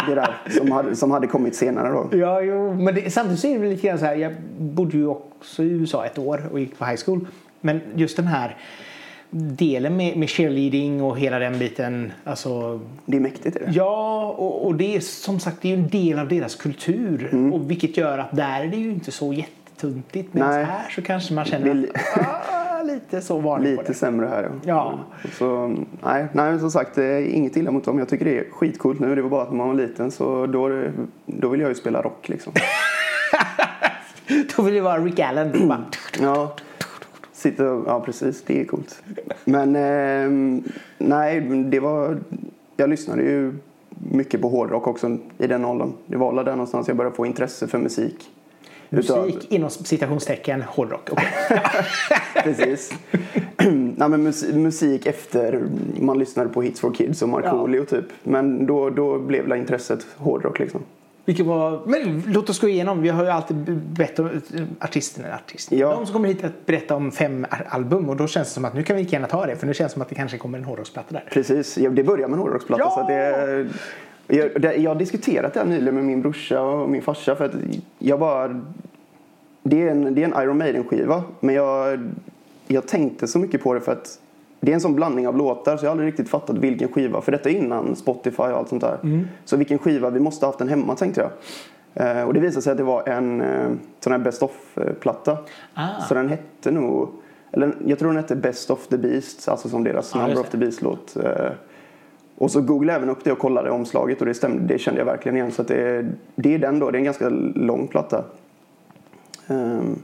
det 0.07 0.15
där 0.15 0.35
som 0.57 0.71
hade, 0.71 0.95
som 0.95 1.11
hade 1.11 1.27
kommit 1.27 1.55
senare 1.55 1.89
då. 1.91 2.17
Ja, 2.17 2.41
jo, 2.41 2.73
men 2.73 2.95
det, 2.95 3.13
samtidigt 3.13 3.39
så 3.39 3.47
är 3.47 3.59
det 3.59 3.69
lite 3.69 3.87
grann 3.87 3.99
så 3.99 4.05
här. 4.05 4.15
Jag 4.15 4.33
bodde 4.57 4.97
ju 4.97 5.07
också 5.07 5.63
i 5.63 5.67
USA 5.69 6.05
ett 6.05 6.17
år 6.17 6.43
och 6.51 6.59
gick 6.59 6.77
på 6.79 6.85
high 6.85 6.99
school. 7.05 7.27
Men 7.61 7.81
just 7.95 8.15
den 8.17 8.27
här 8.27 8.57
delen 9.33 9.97
med, 9.97 10.17
med 10.17 10.29
cheerleading 10.29 11.01
och 11.03 11.19
hela 11.19 11.39
den 11.39 11.59
biten. 11.59 12.11
Alltså, 12.23 12.79
Det 13.05 13.17
är 13.17 13.21
mäktigt. 13.21 13.55
Är 13.55 13.59
det? 13.59 13.71
ja, 13.71 14.23
och, 14.37 14.65
och 14.65 14.75
det 14.75 14.95
är 14.95 14.99
som 14.99 15.39
sagt 15.39 15.57
det 15.61 15.71
är 15.71 15.77
ju 15.77 15.83
en 15.83 15.89
del 15.89 16.19
av 16.19 16.27
deras 16.27 16.55
kultur. 16.55 17.49
Och 17.53 17.71
vilket 17.71 17.97
gör 17.97 18.17
att 18.17 18.35
där 18.35 18.63
är 18.63 18.67
det 18.67 18.77
ju 18.77 18.91
inte 18.91 19.11
så 19.11 19.33
jättetuntigt. 19.33 20.33
Nej. 20.33 20.63
här 20.63 20.89
så 20.89 21.01
kanske 21.01 21.33
man 21.33 21.45
känner 21.45 21.67
är 21.69 21.73
li- 21.73 21.89
ah, 22.81 22.93
lite 22.93 23.21
så 23.21 23.39
varning 23.39 23.75
på 23.75 23.81
Lite 23.81 23.91
det. 23.93 23.97
sämre 23.97 24.25
här 24.27 24.43
ja. 24.43 24.59
Ja. 24.63 24.99
Så, 25.31 25.67
nej, 26.03 26.27
nej, 26.33 26.51
men 26.51 26.59
som 26.59 26.71
sagt, 26.71 26.95
det 26.95 27.05
är 27.05 27.21
inget 27.21 27.57
illa 27.57 27.71
mot 27.71 27.83
dem. 27.85 27.99
Jag 27.99 28.09
tycker 28.09 28.25
det 28.25 28.39
är 28.39 28.45
skitcoolt 28.51 28.99
nu. 28.99 29.15
Det 29.15 29.21
var 29.21 29.29
bara 29.29 29.41
att 29.41 29.49
när 29.49 29.57
man 29.57 29.67
var 29.67 29.75
liten 29.75 30.11
så 30.11 30.45
då, 30.45 30.67
är 30.67 30.91
då 31.25 31.49
vill 31.49 31.59
jag 31.61 31.69
ju 31.69 31.75
spela 31.75 32.01
rock 32.01 32.29
liksom. 32.29 32.53
Då 34.57 34.63
vill 34.63 34.73
det 34.73 34.81
vara 34.81 34.97
Rick 34.99 35.19
Allen. 35.19 35.67
Bara, 35.67 35.85
Ja, 36.21 36.55
sitta 37.33 37.71
och, 37.71 37.83
ja 37.87 37.99
precis, 37.99 38.43
det 38.43 38.61
är 38.61 38.65
coolt. 38.65 39.03
Men 39.45 39.75
ehm, 39.75 40.63
nej, 40.97 41.41
det 41.41 41.79
var, 41.79 42.17
jag 42.77 42.89
lyssnade 42.89 43.21
ju 43.21 43.53
mycket 44.11 44.41
på 44.41 44.49
hårdrock 44.49 44.87
också 44.87 45.17
i 45.37 45.47
den 45.47 45.65
åldern. 45.65 45.93
Det 46.05 46.17
var 46.17 46.43
där 46.43 46.51
någonstans 46.51 46.87
jag 46.87 46.97
började 46.97 47.15
få 47.15 47.25
intresse 47.25 47.67
för 47.67 47.77
musik. 47.77 48.29
Musik 48.93 49.51
inom 49.51 49.69
citationstecken 49.69 50.61
hårdrock. 50.61 51.09
Okej. 51.11 51.27
Precis. 52.43 52.93
Nej, 53.95 54.09
men 54.09 54.23
mus- 54.27 54.53
musik 54.53 55.05
efter 55.05 55.63
man 55.99 56.19
lyssnade 56.19 56.49
på 56.49 56.61
Hits 56.61 56.79
for 56.79 56.93
Kids 56.93 57.21
och 57.21 57.29
Markoolio 57.29 57.85
typ. 57.85 58.05
Men 58.23 58.65
då, 58.65 58.89
då 58.89 59.19
blev 59.19 59.43
väl 59.47 59.59
intresset 59.59 60.07
hårdrock 60.17 60.59
liksom. 60.59 60.81
Vilket 61.25 61.45
var, 61.45 61.81
men 61.85 62.23
låt 62.27 62.49
oss 62.49 62.59
gå 62.59 62.67
igenom. 62.69 63.01
Vi 63.01 63.09
har 63.09 63.23
ju 63.23 63.29
alltid 63.29 63.55
bett 63.77 64.19
om 64.19 64.29
artisterna, 64.79 65.27
artister. 65.35 65.75
Ja. 65.77 65.89
De 65.95 66.05
som 66.05 66.13
kommer 66.13 66.27
hit 66.27 66.43
att 66.43 66.65
berätta 66.65 66.95
om 66.95 67.11
fem 67.11 67.45
album 67.69 68.09
och 68.09 68.15
då 68.15 68.27
känns 68.27 68.47
det 68.47 68.53
som 68.53 68.65
att 68.65 68.73
nu 68.73 68.83
kan 68.83 68.95
vi 68.95 69.03
lika 69.03 69.15
gärna 69.15 69.27
ta 69.27 69.45
det 69.45 69.55
för 69.55 69.67
nu 69.67 69.73
känns 69.73 69.91
det 69.91 69.93
som 69.93 70.01
att 70.01 70.09
det 70.09 70.15
kanske 70.15 70.37
kommer 70.37 70.57
en 70.57 70.63
hårdrocksplatta 70.63 71.13
där. 71.13 71.23
Precis, 71.31 71.77
ja, 71.77 71.89
det 71.89 72.03
börjar 72.03 72.27
med 72.27 72.35
en 72.35 72.41
hårdrocksplatta. 72.41 72.83
Ja! 72.83 72.89
Så 72.89 73.13
det, 73.13 73.67
jag, 74.27 74.89
har 74.89 74.95
diskuterat 74.95 75.53
det 75.53 75.59
här 75.59 75.67
nyligen 75.67 75.95
med 75.95 76.03
min 76.03 76.21
brorsa 76.21 76.61
och 76.61 76.89
min 76.89 77.01
farsa 77.01 77.35
för 77.35 77.45
att 77.45 77.55
jag 77.99 78.19
bara... 78.19 78.61
Det 79.63 79.81
är 79.81 79.91
en, 79.91 80.15
det 80.15 80.23
är 80.23 80.25
en 80.25 80.43
Iron 80.43 80.57
Maiden-skiva 80.57 81.23
men 81.39 81.55
jag, 81.55 81.99
jag 82.67 82.87
tänkte 82.87 83.27
så 83.27 83.39
mycket 83.39 83.63
på 83.63 83.73
det 83.73 83.81
för 83.81 83.91
att 83.91 84.19
det 84.59 84.71
är 84.71 84.75
en 84.75 84.81
sån 84.81 84.95
blandning 84.95 85.27
av 85.27 85.37
låtar 85.37 85.77
så 85.77 85.85
jag 85.85 85.89
har 85.89 85.91
aldrig 85.91 86.07
riktigt 86.07 86.29
fattat 86.29 86.57
vilken 86.57 86.87
skiva. 86.87 87.21
För 87.21 87.31
detta 87.31 87.49
är 87.49 87.53
innan 87.53 87.95
Spotify 87.95 88.43
och 88.43 88.57
allt 88.57 88.69
sånt 88.69 88.81
där. 88.81 89.25
Så 89.45 89.57
vilken 89.57 89.77
skiva, 89.77 90.09
vi 90.09 90.19
måste 90.19 90.45
ha 90.45 90.51
haft 90.51 90.59
den 90.59 90.69
hemma 90.69 90.95
tänkte 90.95 91.21
jag. 91.21 91.31
Eh, 91.93 92.23
och 92.23 92.33
det 92.33 92.39
visade 92.39 92.61
sig 92.61 92.71
att 92.71 92.77
det 92.77 92.83
var 92.83 93.09
en 93.09 93.41
eh, 93.41 93.71
sån 93.99 94.11
här 94.11 94.19
Best 94.19 94.43
of-platta. 94.43 95.37
Ah. 95.73 96.01
Så 96.07 96.13
den 96.13 96.29
hette 96.29 96.71
nog, 96.71 97.09
eller 97.51 97.75
jag 97.85 97.99
tror 97.99 98.09
den 98.09 98.17
hette 98.17 98.35
Best 98.35 98.71
of 98.71 98.87
the 98.87 98.97
Beast, 98.97 99.49
alltså 99.49 99.69
som 99.69 99.83
deras 99.83 100.11
Ja, 100.15 100.21
Number 100.21 100.41
of 100.41 100.49
the 100.49 100.57
Beast-låt. 100.57 101.15
Eh, 101.15 101.51
och 102.41 102.51
så 102.51 102.61
googlade 102.61 102.93
jag 102.93 102.97
även 103.03 103.09
upp 103.09 103.23
det 103.23 103.31
och 103.31 103.39
kollade 103.39 103.71
omslaget 103.71 104.19
och 104.19 104.25
det 104.25 104.33
stämde, 104.33 104.73
det 104.73 104.79
kände 104.79 104.99
jag 105.01 105.05
verkligen 105.05 105.35
igen. 105.35 105.51
Så 105.51 105.63
det, 105.63 106.05
det 106.35 106.53
är 106.53 106.59
den 106.59 106.79
då, 106.79 106.91
det 106.91 106.97
är 106.97 106.99
en 106.99 107.03
ganska 107.03 107.29
lång 107.55 107.87
platta. 107.87 108.23
Ehm, 109.47 109.95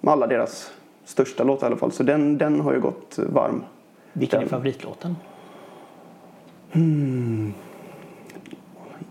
med 0.00 0.12
alla 0.12 0.26
deras 0.26 0.72
största 1.04 1.44
låtar 1.44 1.66
i 1.66 1.68
alla 1.68 1.76
fall. 1.76 1.92
Så 1.92 2.02
den, 2.02 2.38
den 2.38 2.60
har 2.60 2.72
ju 2.72 2.80
gått 2.80 3.18
varm. 3.18 3.62
Vilken 4.12 4.36
är 4.36 4.40
Den. 4.40 4.50
favoritlåten? 4.50 5.16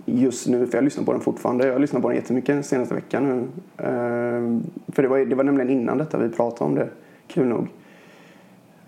just 0.06 0.48
nu, 0.48 0.68
för 0.68 0.78
jag 0.78 0.84
lyssnar 0.84 1.04
på 1.04 1.12
den 1.12 1.22
fortfarande. 1.22 1.66
Jag 1.66 1.74
har 1.74 1.80
lyssnat 1.80 2.02
på 2.02 2.10
den 2.10 2.18
jättemycket 2.18 2.56
den 2.56 2.64
senaste 2.64 2.96
veckan 2.96 3.24
nu. 3.24 3.48
Ehm, 3.86 4.64
för 4.88 5.02
det 5.04 5.08
var, 5.08 5.20
det 5.20 5.36
var 5.36 5.44
nämligen 5.44 5.70
innan 5.70 5.98
detta 5.98 6.18
vi 6.18 6.30
pratade 6.30 6.70
om 6.70 6.76
det, 6.76 6.90
kul 7.28 7.48
nog. 7.48 7.68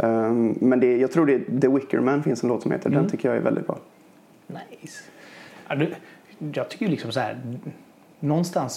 Ehm, 0.01 0.55
men 0.59 0.79
det, 0.79 0.97
jag 0.97 1.11
tror 1.11 1.25
det 1.25 1.33
är 1.33 1.59
The 1.61 1.67
Wicker 1.67 1.99
Man 1.99 2.23
finns 2.23 2.43
en 2.43 2.49
låt 2.49 2.61
som 2.61 2.71
heter. 2.71 2.89
Den 2.89 3.09
tycker 3.09 3.29
jag 3.29 3.37
är 3.37 3.41
väldigt 3.41 3.67
bra. 3.67 3.77
Nice. 4.47 5.03
Ja, 5.67 5.75
du, 5.75 5.93
jag 6.53 6.69
tycker 6.69 6.87
liksom 6.87 7.11
så 7.11 7.19
här. 7.19 7.41
Någonstans 8.19 8.73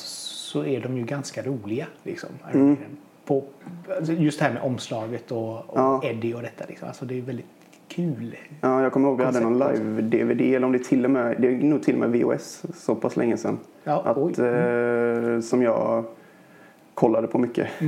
så 0.53 0.65
är 0.65 0.81
de 0.81 0.97
ju 0.97 1.05
ganska 1.05 1.43
roliga. 1.43 1.87
Liksom, 2.03 2.29
Maiden. 2.45 2.77
på, 3.25 3.45
alltså 3.97 4.13
just 4.13 4.39
det 4.39 4.45
här 4.45 4.53
med 4.53 4.63
omslaget 4.63 5.33
och, 5.33 5.55
och 5.55 5.65
Ja. 5.75 6.01
Eddie 6.05 6.35
och 6.35 6.43
detta. 6.43 6.65
Liksom. 6.69 6.89
Alltså, 6.89 7.05
det 7.05 7.19
är 7.19 7.23
väldigt 7.23 7.47
kul. 7.89 8.37
Ja, 8.61 8.83
jag 8.83 8.93
kommer 8.93 9.09
ihåg 9.09 9.19
vi 9.19 9.25
hade 9.25 9.41
någon 9.41 9.59
live-DVD 9.59 10.41
eller 10.57 10.67
om 10.67 10.73
det 10.73 10.79
till 10.79 11.05
och 11.05 11.11
med, 11.11 11.37
det 11.39 11.49
är 11.49 11.53
nog 11.53 11.83
till 11.83 11.95
och 12.03 12.11
med 12.11 12.21
VHS 12.21 12.63
så 12.75 12.95
pass 12.95 13.17
länge 13.17 13.37
sedan. 13.37 13.59
Ja, 13.85 14.03
att, 14.03 14.39
eh, 14.39 15.41
som 15.41 15.63
jag 15.63 16.05
kollade 16.95 17.27
på 17.27 17.39
mycket. 17.39 17.69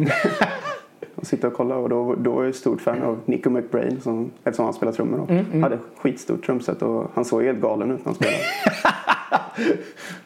och 1.14 1.26
sitta 1.26 1.46
och 1.46 1.52
kolla 1.54 1.76
och 1.76 1.88
då, 1.88 2.14
då 2.14 2.32
var 2.32 2.44
jag 2.44 2.54
stort 2.54 2.80
fan 2.80 3.02
av 3.02 3.20
Nico 3.24 3.50
McBrain 3.50 4.00
som, 4.00 4.30
eftersom 4.44 4.64
han 4.64 4.74
spelar 4.74 4.92
trummor 4.92 5.20
och 5.20 5.30
Mm, 5.30 5.62
hade 5.62 5.78
skitstort 5.96 6.46
trumset 6.46 6.82
och 6.82 7.10
han 7.14 7.24
såg 7.24 7.42
helt 7.42 7.60
galen 7.60 7.90
ut 7.90 7.98
när 7.98 8.04
han 8.04 8.14
spelade. 8.14 8.38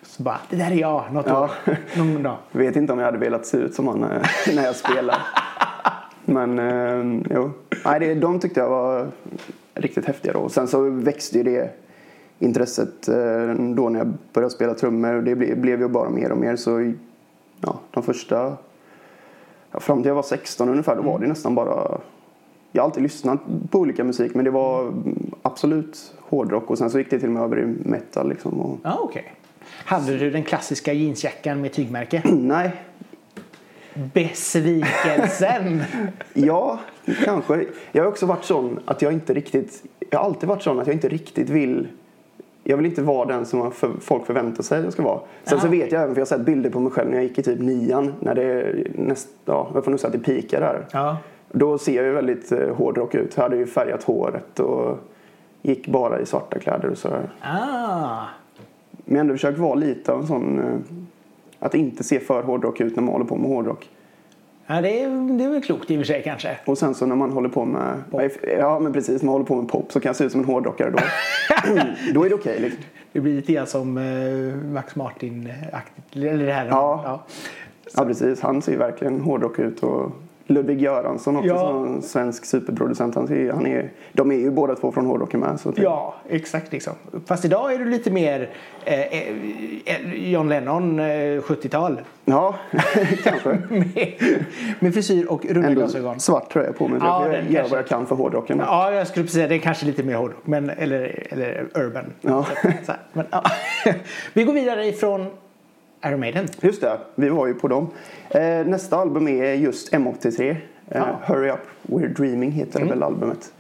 Så 0.03 0.23
bara, 0.23 0.39
det 0.51 0.57
där 0.57 0.71
är 0.71 0.75
jag. 0.75 1.05
Något 1.13 1.27
Ja. 1.29 1.45
år. 1.45 1.77
Någon 1.99 2.23
dag. 2.23 2.37
Vet 2.53 2.77
inte 2.77 2.93
om 2.93 2.99
jag 2.99 3.07
hade 3.07 3.19
velat 3.19 3.47
se 3.47 3.57
ut 3.59 3.75
som 3.75 3.89
han 3.89 4.03
eh, 4.05 4.09
när 4.55 4.65
jag 4.65 4.77
spelar. 4.77 5.17
Men 6.25 6.59
eh, 6.59 7.21
jo, 7.35 7.51
Nej, 7.85 8.01
det, 8.01 8.15
de 8.15 8.41
tyckte 8.41 8.61
jag 8.61 8.71
var 8.71 9.07
riktigt 9.75 10.05
häftiga 10.07 10.33
då. 10.33 10.39
Och 10.39 10.53
sen 10.53 10.69
så 10.69 10.91
växte 10.91 11.39
ju 11.39 11.45
det 11.45 11.71
intresset 12.39 13.09
eh, 13.09 13.55
då 13.75 13.89
när 13.89 13.99
jag 13.99 14.13
började 14.33 14.55
spela 14.55 14.75
trummor. 14.75 15.13
Det 15.23 15.35
blev, 15.35 15.61
blev 15.61 15.81
ju 15.81 15.89
bara 15.89 16.11
mer 16.11 16.33
och 16.33 16.39
mer. 16.39 16.57
Så 16.57 16.93
ja, 17.61 17.81
de 17.91 18.03
första, 18.03 18.57
ja, 19.73 19.81
fram 19.81 20.03
till 20.03 20.09
jag 20.09 20.15
var 20.15 20.23
16 20.23 20.69
ungefär, 20.69 20.97
då 20.97 21.03
var 21.03 21.19
det 21.19 21.27
nästan 21.27 21.55
bara 21.55 22.01
jag 22.73 22.83
har 22.83 22.89
alltid 22.89 23.03
lyssnat 23.03 23.41
på 23.71 23.79
olika 23.79 24.05
musik 24.05 24.35
men 24.35 24.45
det 24.45 24.51
var 24.51 24.83
mm, 24.83 25.35
absolut 25.43 26.15
hårdrock 26.21 26.71
och 26.71 26.79
sen 26.79 26.91
så 26.91 26.99
gick 26.99 27.11
det 27.11 27.19
till 27.19 27.29
och 27.29 27.35
med 27.35 27.43
över 27.43 27.59
i 27.59 27.67
metal 27.67 28.29
liksom. 28.29 28.61
Och, 28.61 28.79
Ja, 28.83 28.99
okej. 29.03 29.35
Hade 29.85 30.19
du 30.19 30.31
den 30.31 30.43
klassiska 30.43 30.93
jeansjackan 30.93 31.61
med 31.61 31.73
tygmärke? 31.73 32.23
nej, 32.33 32.73
Besvikelsen! 33.95 35.83
Ja, 36.35 36.79
kanske. 37.25 37.67
Jag 37.93 38.03
har 38.03 38.09
också 38.09 38.27
varit 38.27 38.45
sån 38.45 38.81
att 38.85 39.03
jag 39.03 39.13
inte 39.13 39.35
riktigt... 39.35 39.83
Jag 40.11 40.19
har 40.19 40.27
alltid 40.27 40.49
varit 40.49 40.63
sån 40.63 40.81
att 40.81 40.87
jag 40.87 40.95
inte 40.95 41.09
riktigt 41.09 41.51
vill... 41.51 41.89
Jag 42.65 42.77
vill 42.77 42.87
inte 42.87 43.03
vara 43.03 43.27
den 43.27 43.47
som 43.47 43.73
för, 43.73 43.91
folk 44.01 44.27
förväntar 44.27 44.63
sig 44.63 44.79
att 44.79 44.85
jag 44.85 44.93
ska 44.93 45.03
vara. 45.03 45.19
Sen 45.45 45.59
Ja. 45.59 45.61
så 45.61 45.69
vet 45.69 45.93
jag 45.93 46.03
även, 46.03 46.15
för 46.15 46.21
jag 46.21 46.27
har 46.27 46.37
sett 46.39 46.47
bilder 46.47 46.71
på 46.71 46.81
mig 46.81 46.93
själv 46.93 47.09
när 47.11 47.17
jag 47.17 47.25
gick 47.25 47.39
i 47.39 47.43
typ 47.43 47.61
nian. 47.61 48.15
När 48.21 48.35
det 48.35 48.75
näst, 48.95 49.29
ja, 49.45 49.71
jag 49.75 49.85
får 49.85 49.91
nog 49.91 50.01
säga 50.01 50.07
att 50.09 50.25
det 50.25 50.33
pikar 50.33 50.61
där. 50.61 50.87
ja. 50.93 51.17
Då 51.53 51.79
ser 51.79 51.97
jag 51.97 52.05
ju 52.05 52.13
väldigt 52.13 52.53
eh, 52.53 52.75
hårdrock 52.75 53.15
ut. 53.15 53.33
Jag 53.37 53.43
hade 53.43 53.57
ju 53.57 53.67
färgat 53.67 54.03
håret 54.03 54.61
och 54.61 54.99
gick 55.63 55.89
bara 55.89 56.21
i 56.21 56.27
svarta 56.27 56.59
kläder 56.59 56.91
och 56.91 56.99
sådär. 56.99 57.31
Ah. 57.41 58.25
Men 58.91 59.05
jag 59.05 59.15
har 59.17 59.21
ändå 59.21 59.35
försökt 59.35 59.59
vara 59.59 59.75
lite 59.75 60.13
av 60.13 60.21
en 60.21 60.27
sån... 60.27 60.59
Eh, 60.59 60.75
att 61.59 61.75
inte 61.75 62.05
se 62.05 62.21
för 62.21 62.43
hårdrock 62.43 62.81
ut 62.81 62.97
när 62.97 63.03
man 63.03 63.13
håller 63.13 63.25
på 63.27 63.37
med 63.37 63.49
hårdrock. 63.51 63.89
Ja, 64.73 64.81
det 64.81 65.03
är, 65.03 65.39
det 65.39 65.45
är 65.45 65.49
väl 65.49 65.63
klokt 65.63 65.91
i 65.91 65.97
och 65.97 65.99
för 65.99 66.05
sig 66.05 66.23
kanske. 66.23 66.57
Och 66.65 66.79
sen 66.79 66.95
så 66.95 67.07
när 67.07 67.17
man 67.17 67.33
håller 67.33 67.49
på 67.49 67.65
med 67.65 68.03
Ja 68.59 68.79
men 68.79 68.93
precis, 68.93 69.23
man 69.23 69.33
håller 69.33 69.45
på 69.45 69.57
med 69.57 69.69
pop 69.69 69.93
så 69.93 70.01
kan 70.01 70.09
jag 70.09 70.17
se 70.17 70.25
ut 70.25 70.33
som 70.33 70.41
en 70.41 70.47
hårdrockare 70.47 70.91
då. 70.91 70.99
då 72.15 72.25
är 72.25 72.29
det 72.29 72.35
okej 72.35 72.61
liksom. 72.61 72.83
Det 73.13 73.21
blir 73.21 73.35
lite 73.35 73.53
grann 73.53 73.67
som 73.67 73.99
eh, 73.99 74.73
Max 74.73 74.97
Martin-aktigt. 74.97 76.17
Eller 76.17 76.47
det 76.47 76.53
här. 76.53 76.67
Ja. 76.67 77.25
Ja 77.97 78.05
precis, 78.05 78.41
han 78.41 78.63
ser 78.63 78.73
ju 78.73 78.79
verkligen 78.79 79.21
hårdrock 79.21 79.59
ut 79.59 79.83
och 79.83 80.13
Ludvig 80.51 80.81
Göransson 80.83 81.37
också 81.37 81.49
Ja. 81.49 81.59
som 81.59 82.03
svensk 82.03 82.45
superproducent. 82.45 83.15
Han 83.15 83.27
ser, 83.27 83.53
han 83.53 83.67
är, 83.67 83.91
de 84.13 84.31
är 84.33 84.37
ju 84.37 84.51
båda 84.51 84.75
två 84.75 84.93
från 84.93 85.07
hårdrocken 85.07 85.41
med. 85.41 85.61
Så 85.61 85.73
Ja, 85.77 86.15
exakt. 86.29 86.73
Liksom. 86.73 86.93
Fast 87.27 87.45
idag 87.45 87.73
är 87.75 87.79
du 87.79 87.85
lite 87.85 88.11
mer 88.11 88.51
eh, 88.85 89.01
eh, 89.01 90.15
John 90.15 90.49
Lennon 90.49 90.99
eh, 91.01 91.05
70-tal. 91.05 92.01
ja 92.25 92.55
kanske. 93.25 93.49
med, 93.69 94.15
med 94.81 94.95
frisyr 94.95 95.27
och 95.27 95.45
runda 95.47 95.71
glasögon. 95.71 96.21
svart 96.21 96.53
tröja 96.53 96.73
på 96.73 96.89
mig. 96.89 96.99
Ja, 97.03 97.27
jag 97.27 97.35
gör 97.35 97.43
kanske- 97.43 97.71
vad 97.71 97.79
jag 97.79 97.87
kan 97.89 98.07
för 98.07 98.17
hårdrocken. 98.17 98.59
Ja, 98.59 98.93
jag 98.93 99.07
skulle 99.07 99.23
precis 99.25 99.35
säga 99.35 99.49
det 99.49 99.55
är 99.55 99.59
kanske 99.59 99.87
lite 99.87 100.03
mer 100.03 100.15
hårdrock. 100.15 100.47
Men, 100.47 100.71
eller, 100.71 101.27
eller 101.31 101.67
urban. 101.75 102.05
Ja. 102.21 102.47
Så 102.63 102.93
här, 102.93 103.01
men, 103.13 103.27
ja. 103.31 103.43
Vi 104.33 104.45
går 104.45 104.53
vidare 104.53 104.87
ifrån 104.87 105.27
Iron 106.07 106.21
Maiden. 106.21 106.49
Just 106.61 106.81
det, 106.81 106.99
vi 107.15 107.29
var 107.29 107.47
ju 107.47 107.55
på 107.55 107.69
dem. 107.69 107.87
Eh, 108.31 108.67
nästa 108.67 108.97
album 108.97 109.29
är 109.29 109.55
just 109.55 109.93
M83. 109.93 110.51
Eh, 110.51 110.57
Ja. 110.93 111.21
Hurry 111.25 111.51
Up 111.51 111.59
We're 111.83 112.09
Dreaming 112.15 112.51
heter 112.51 112.79
Mm. 112.81 112.89
väl 112.89 113.03
albumet. 113.03 113.53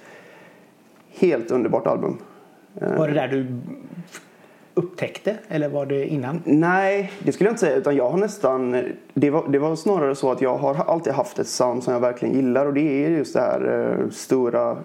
Helt 1.18 1.50
underbart 1.50 1.86
album. 1.86 2.18
Var 2.74 3.08
det 3.08 3.14
där 3.14 3.28
du 3.28 3.46
upptäckte? 4.74 5.36
Eller 5.48 5.68
var 5.68 5.86
det 5.86 6.06
innan? 6.06 6.42
Nej, 6.44 7.12
det 7.18 7.32
skulle 7.32 7.48
jag 7.48 7.52
inte 7.52 7.60
säga. 7.60 7.76
Utan 7.76 7.96
jag 7.96 8.10
har 8.10 8.18
nästan, 8.18 8.84
det, 9.14 9.30
var, 9.30 9.48
det 9.48 9.58
var 9.58 9.76
snarare 9.76 10.14
så 10.14 10.32
att 10.32 10.40
jag 10.40 10.56
har 10.56 10.74
alltid 10.74 11.12
haft 11.12 11.38
ett 11.38 11.46
sound 11.48 11.82
som 11.82 11.92
jag 11.92 12.00
verkligen 12.00 12.34
gillar. 12.34 12.66
Och 12.66 12.74
det 12.74 13.04
är 13.04 13.10
just 13.10 13.34
det 13.34 13.40
här 13.40 13.90
eh, 14.00 14.10
stora 14.10 14.76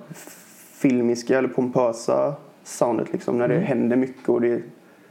filmiska 0.80 1.38
eller 1.38 1.50
pompösa 1.50 2.34
soundet. 2.64 3.14
Liksom, 3.14 3.38
när 3.38 3.48
det 3.48 3.60
händer 3.60 3.96
mycket 3.96 4.30
och 4.30 4.42
det 4.42 4.62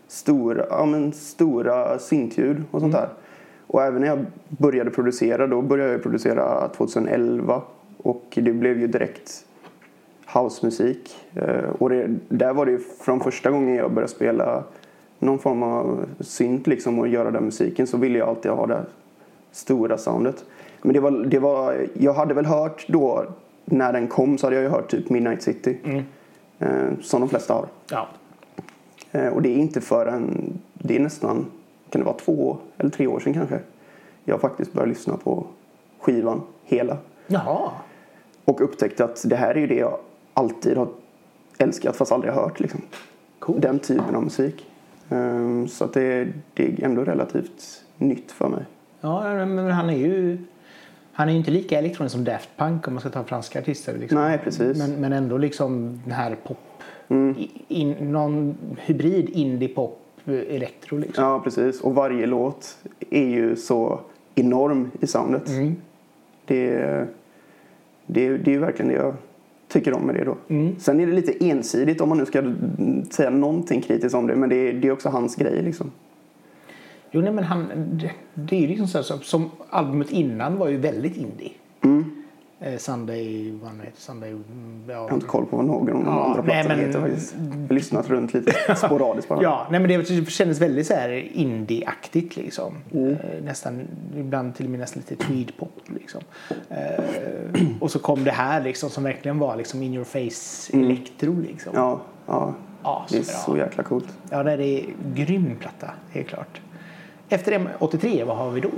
stora, 0.08 0.66
ja, 0.70 0.86
men 0.86 1.12
stora 1.12 1.98
syntljud 1.98 2.62
och 2.70 2.80
sånt 2.80 2.92
där. 2.92 3.08
Och 3.66 3.82
även 3.82 4.00
när 4.00 4.08
jag 4.08 4.26
började 4.48 4.90
producera, 4.90 5.46
då 5.46 5.62
började 5.62 5.92
jag 5.92 6.02
producera 6.02 6.68
2011. 6.68 7.62
Och 7.96 8.24
det 8.34 8.52
blev 8.52 8.80
ju 8.80 8.86
direkt 8.86 9.44
housemusik. 10.26 11.16
Eh, 11.34 11.70
Och 11.78 11.90
det, 11.90 12.06
där 12.28 12.54
var 12.54 12.66
det 12.66 12.72
ju 12.72 12.78
från 12.78 13.20
första 13.20 13.50
gången 13.50 13.74
jag 13.74 13.92
började 13.92 14.12
spela 14.12 14.62
någon 15.18 15.38
form 15.38 15.62
av 15.62 16.06
synt 16.20 16.66
liksom 16.66 16.98
och 16.98 17.08
göra 17.08 17.30
den 17.30 17.44
musiken 17.44 17.86
så 17.86 17.96
ville 17.96 18.18
jag 18.18 18.28
alltid 18.28 18.50
ha 18.50 18.66
det 18.66 18.84
stora 19.52 19.98
soundet. 19.98 20.44
Men 20.82 20.92
det 20.92 21.00
var, 21.00 21.10
det 21.10 21.38
var, 21.38 21.86
jag 21.94 22.12
hade 22.14 22.34
väl 22.34 22.46
hört 22.46 22.84
då 22.88 23.24
när 23.64 23.92
den 23.92 24.06
kom 24.08 24.38
så 24.38 24.46
hade 24.46 24.56
jag 24.56 24.62
ju 24.62 24.68
hört 24.68 24.90
typ 24.90 25.10
Midnight 25.10 25.42
City. 25.42 25.78
Eh, 26.58 26.88
som 27.02 27.20
de 27.20 27.28
flesta 27.28 27.54
har. 27.54 27.66
Ja. 27.90 28.08
Eh, 29.14 29.28
och 29.28 29.42
det 29.42 29.48
är 29.48 29.56
inte 29.56 29.80
förrän, 29.80 30.52
det 30.72 30.96
är 30.96 31.00
nästan, 31.00 31.46
kan 31.90 32.00
det 32.00 32.04
vara 32.04 32.16
två 32.16 32.58
eller 32.78 32.90
tre 32.90 33.06
år 33.06 33.20
sedan 33.20 33.34
kanske. 33.34 33.58
Jag 34.24 34.40
faktiskt 34.40 34.72
började 34.72 34.92
lyssna 34.92 35.16
på 35.16 35.46
skivan, 36.00 36.42
hela. 36.64 36.96
Jaha. 37.26 37.70
Och 38.44 38.60
upptäckte 38.60 39.04
att 39.04 39.22
det 39.26 39.36
här 39.36 39.54
är 39.54 39.60
ju 39.60 39.66
det 39.66 39.74
jag 39.74 39.98
alltid 40.34 40.76
har 40.76 40.88
älskat 41.58 41.96
fast 41.96 42.12
aldrig 42.12 42.32
hört. 42.32 42.60
Liksom. 42.60 42.80
Cool. 43.38 43.60
Den 43.60 43.78
typen 43.78 44.16
av 44.16 44.24
musik. 44.24 44.66
Ehm, 45.10 45.68
så 45.68 45.84
att 45.84 45.92
det, 45.92 46.28
det 46.54 46.64
är 46.64 46.84
ändå 46.84 47.04
relativt 47.04 47.84
nytt 47.98 48.32
för 48.32 48.48
mig. 48.48 48.64
Ja, 49.00 49.44
men 49.46 49.70
han 49.70 49.90
är 49.90 49.96
ju... 49.96 50.38
Han 51.12 51.28
är 51.28 51.32
ju 51.32 51.38
inte 51.38 51.50
lika 51.50 51.78
elektronisk 51.78 52.12
som 52.12 52.24
Daft 52.24 52.48
Punk 52.56 52.88
om 52.88 52.94
man 52.94 53.00
ska 53.00 53.10
ta 53.10 53.24
franska 53.24 53.58
artister. 53.58 53.98
Liksom. 53.98 54.18
Nej, 54.18 54.38
precis. 54.38 54.78
Men, 54.78 55.00
men 55.00 55.12
ändå 55.12 55.38
liksom 55.38 56.00
den 56.04 56.12
här 56.12 56.36
pop... 56.46 56.58
Mm. 57.08 57.34
In, 57.68 57.90
någon 58.12 58.54
hybrid 58.76 59.30
indie-pop 59.30 60.00
elektro 60.26 60.98
liksom. 60.98 61.24
Ja, 61.24 61.40
precis. 61.44 61.80
Och 61.80 61.94
varje 61.94 62.26
låt 62.26 62.78
är 63.10 63.24
ju 63.24 63.56
så 63.56 64.00
enorm 64.34 64.90
i 65.00 65.06
soundet. 65.06 65.48
Mm. 65.48 65.76
Det, 66.44 66.70
det, 68.06 68.28
det 68.38 68.50
är 68.50 68.54
ju 68.54 68.58
verkligen 68.58 68.88
det 68.88 68.94
jag 68.94 69.14
tycker 69.68 69.92
om 69.92 70.02
med 70.02 70.14
det 70.14 70.24
då. 70.24 70.36
Mm. 70.48 70.78
Sen 70.78 71.00
är 71.00 71.06
det 71.06 71.12
lite 71.12 71.44
ensidigt 71.44 72.00
om 72.00 72.08
man 72.08 72.18
nu 72.18 72.26
ska 72.26 72.54
säga 73.10 73.30
någonting 73.30 73.80
kritiskt 73.80 74.14
om 74.14 74.26
det. 74.26 74.36
Men 74.36 74.48
det, 74.48 74.72
det 74.72 74.88
är 74.88 74.92
också 74.92 75.08
hans 75.08 75.36
grej 75.36 75.62
liksom. 75.62 75.90
Jo, 77.10 77.20
nej, 77.20 77.32
men 77.32 77.44
han, 77.44 77.68
det, 77.92 78.10
det 78.34 78.56
är 78.56 78.60
ju 78.60 78.66
liksom 78.66 78.86
så 78.86 78.98
här, 78.98 79.02
som, 79.02 79.20
som 79.20 79.50
albumet 79.70 80.10
innan 80.10 80.56
var 80.56 80.68
ju 80.68 80.76
väldigt 80.76 81.16
indie. 81.16 81.52
Mm. 81.80 82.23
Eh, 82.60 82.76
Sunday, 82.78 83.52
vad 83.60 83.70
han 83.70 83.80
heter, 83.80 84.00
Sunday, 84.00 84.30
ja, 84.30 84.92
Jag 84.92 85.00
har 85.08 85.14
inte 85.14 85.26
koll 85.26 85.46
på 85.46 85.56
vad 85.56 85.64
någon 85.66 85.88
av 85.88 85.94
de 85.94 86.04
Ja, 86.06 86.24
andra 86.24 86.42
men- 86.42 86.78
heter 86.86 87.00
faktiskt. 87.00 87.34
Jag 87.38 87.66
har 87.68 87.74
lyssnat 87.74 88.08
runt 88.10 88.34
lite 88.34 88.74
sporadiskt 88.76 89.28
bara. 89.28 89.42
Ja, 89.42 89.66
nej 89.70 89.80
men 89.80 89.88
det 89.88 90.30
kändes 90.30 90.60
väldigt 90.60 90.86
så 90.86 90.94
här 90.94 91.08
indie-aktigt 91.32 92.36
liksom. 92.36 92.74
Mm. 92.92 93.10
Eh, 93.12 93.18
nästan, 93.44 93.80
ibland 94.16 94.54
till 94.54 94.64
och 94.66 94.70
med 94.70 94.80
nästan 94.80 95.02
lite 95.08 95.24
tweedpop 95.24 95.80
liksom. 95.86 96.20
Eh, 96.68 97.04
och 97.80 97.90
så 97.90 97.98
kom 97.98 98.24
det 98.24 98.30
här 98.30 98.62
liksom 98.62 98.90
som 98.90 99.04
verkligen 99.04 99.38
var 99.38 99.56
liksom 99.56 99.82
in 99.82 99.94
your 99.94 100.04
face 100.04 100.76
elektro 100.78 101.40
liksom. 101.40 101.74
Mm. 101.76 101.84
Ja, 101.86 102.00
ja. 102.26 102.54
Ja, 102.82 103.06
Det 103.10 103.18
är 103.18 103.22
så 103.22 103.32
så 103.32 103.50
bra. 103.52 103.60
jäkla 103.64 103.82
coolt. 103.82 104.08
Ja, 104.30 104.42
det 104.42 104.52
är 104.52 104.84
grym 105.14 105.56
platta, 105.60 105.90
helt 106.10 106.28
klart. 106.28 106.60
Efter 107.28 107.52
M83, 107.58 108.24
vad 108.24 108.36
har 108.36 108.50
vi 108.50 108.60
då? 108.60 108.68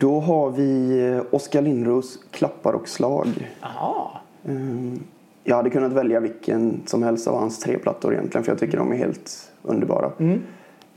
Då 0.00 0.20
har 0.20 0.50
vi 0.50 1.00
eh, 1.08 1.34
Oskar 1.34 1.62
Lindros 1.62 2.18
Klappar 2.30 2.72
och 2.72 2.88
slag. 2.88 3.28
Jaha. 3.60 4.08
Ehm, 4.44 5.00
Jag 5.44 5.56
hade 5.56 5.70
kunnat 5.70 5.92
välja 5.92 6.20
vilken 6.20 6.80
som 6.86 7.02
helst 7.02 7.28
av 7.28 7.38
hans 7.38 7.58
tre 7.60 7.78
plattor 7.78 8.12
egentligen 8.12 8.44
för 8.44 8.52
jag 8.52 8.58
tycker 8.58 8.78
de 8.78 8.92
är 8.92 8.96
helt 8.96 9.52
underbara. 9.62 10.12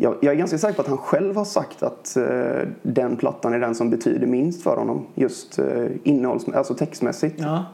Jag, 0.01 0.15
jag 0.21 0.33
är 0.33 0.37
ganska 0.37 0.57
säker 0.57 0.73
på 0.75 0.81
att 0.81 0.87
han 0.87 0.97
själv 0.97 1.35
har 1.35 1.45
sagt 1.45 1.83
att 1.83 2.17
eh, 2.17 2.67
den 2.81 3.15
plattan 3.15 3.53
är 3.53 3.59
den 3.59 3.75
som 3.75 3.89
betyder 3.89 4.27
minst 4.27 4.63
för 4.63 4.77
honom. 4.77 5.05
Just 5.15 5.59
uh, 5.59 5.87
innehålls, 6.03 6.49
alltså 6.49 6.73
textmässigt. 6.73 7.35
Ja. 7.39 7.65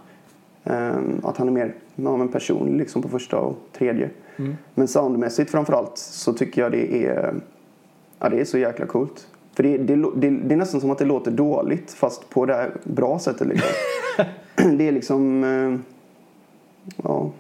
Ehm, 0.64 1.22
att 1.24 1.38
han 1.38 1.48
är 1.48 1.52
mer 1.52 1.74
ja, 1.96 2.18
men 2.18 2.28
personlig 2.28 2.78
liksom 2.78 3.02
på 3.02 3.10
första 3.10 3.38
och 3.38 3.58
tredje. 3.74 4.10
Men 4.74 4.88
soundmässigt 4.88 5.52
framförallt 5.52 5.98
så 5.98 6.34
tycker 6.34 6.62
jag 6.62 6.72
det 6.72 7.06
är, 7.08 7.36
ja, 8.20 8.30
det 8.30 8.40
är 8.42 8.46
så 8.46 8.58
jäkla 8.58 8.86
coolt. 8.86 9.28
För 9.56 9.64
det, 9.64 9.78
det, 9.78 9.96
det, 9.96 10.30
det 10.30 10.56
är 10.56 10.58
nästan 10.58 10.82
som 10.82 10.92
att 10.92 10.98
det 10.98 11.06
låter 11.06 11.32
dåligt 11.32 11.92
fast 11.92 12.30
på 12.30 12.46
det 12.46 12.54
här 12.54 12.72
bra 12.84 13.20
sättet 13.20 13.48
liksom. 13.48 13.70
det 14.78 14.88
är 14.88 14.92
liksom, 14.92 15.44
eh, 15.44 15.80
ja, 17.04 17.32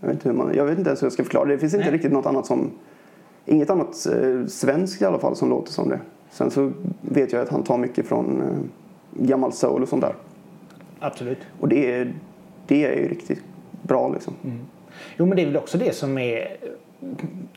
jag 0.00 0.08
vet, 0.08 0.14
inte 0.16 0.28
hur 0.28 0.36
man, 0.36 0.54
jag 0.54 0.64
vet 0.64 0.78
inte 0.78 0.90
ens 0.90 1.02
hur 1.02 1.06
jag 1.06 1.12
ska 1.12 1.22
förklara 1.22 1.44
det. 1.44 1.52
Det 1.52 1.58
finns 1.58 1.74
inte 1.74 1.86
Nej. 1.86 1.94
riktigt 1.94 2.12
något 2.12 2.26
annat 2.26 2.46
som, 2.46 2.70
inget 3.44 3.70
annat 3.70 4.06
eh, 4.06 4.46
svenskt 4.46 5.02
i 5.02 5.04
alla 5.04 5.18
fall 5.18 5.36
som 5.36 5.50
låter 5.50 5.72
som 5.72 5.88
det. 5.88 6.00
Sen 6.30 6.50
så 6.50 6.72
vet 7.00 7.32
jag 7.32 7.42
att 7.42 7.48
han 7.48 7.62
tar 7.62 7.78
mycket 7.78 8.06
från 8.06 8.42
eh, 8.42 9.24
gammal 9.24 9.52
soul 9.52 9.82
och 9.82 9.88
sånt 9.88 10.02
där. 10.02 10.14
Absolut. 11.00 11.38
Och 11.60 11.68
det 11.68 12.08
det 12.66 12.84
är 12.84 12.96
ju 12.96 13.08
riktigt 13.08 13.42
bra 13.82 14.08
liksom. 14.08 14.34
Jo, 15.16 15.26
men 15.26 15.36
det 15.36 15.42
är 15.42 15.46
väl 15.46 15.56
också 15.56 15.78
det 15.78 15.94
som 15.94 16.18
är 16.18 16.56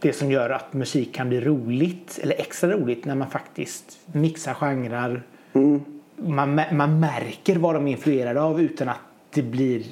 det 0.01 0.13
som 0.13 0.31
gör 0.31 0.49
att 0.49 0.73
musik 0.73 1.15
kan 1.15 1.29
bli 1.29 1.41
roligt 1.41 2.19
eller 2.23 2.35
extra 2.39 2.69
roligt 2.71 3.05
när 3.05 3.15
man 3.15 3.29
faktiskt 3.29 3.99
mixar 4.05 4.53
genrer. 4.53 5.23
Man, 6.15 6.59
mä- 6.59 6.73
man 6.73 6.99
märker 6.99 7.55
vad 7.55 7.75
de 7.75 7.87
är 7.87 7.91
influerade 7.91 8.41
av 8.41 8.61
utan 8.61 8.89
att 8.89 8.99
det 9.33 9.41
blir 9.41 9.83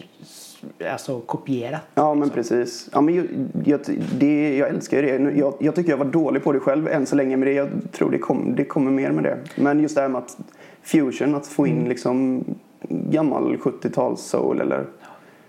alltså, 0.91 1.19
kopierat. 1.19 1.81
Ja 1.95 2.13
men 2.13 2.29
precis. 2.29 2.89
Ja, 2.93 3.01
men 3.01 3.15
jag, 3.15 3.25
jag, 3.65 3.79
det, 4.19 4.57
jag 4.57 4.69
älskar 4.69 5.01
det. 5.01 5.38
Jag, 5.38 5.53
jag 5.60 5.75
tycker 5.75 5.89
jag 5.89 5.97
var 5.97 6.05
dålig 6.05 6.43
på 6.43 6.51
det 6.51 6.60
själv 6.60 6.88
än 6.88 7.05
så 7.05 7.15
länge 7.15 7.38
men 7.38 7.47
det, 7.47 7.53
jag 7.53 7.69
tror 7.91 8.12
det, 8.12 8.17
kom, 8.17 8.55
det 8.55 8.65
kommer 8.65 8.91
mer 8.91 9.12
med 9.12 9.23
det. 9.23 9.38
Men 9.55 9.79
just 9.79 9.95
det 9.95 10.01
här 10.01 10.10
med 10.10 10.19
att 10.19 10.38
fusion, 10.81 11.36
att 11.36 11.47
få 11.47 11.67
in 11.67 11.89
liksom 11.89 12.43
gammal 12.89 13.55
70-tals 13.55 14.21
soul 14.21 14.62
eller 14.62 14.86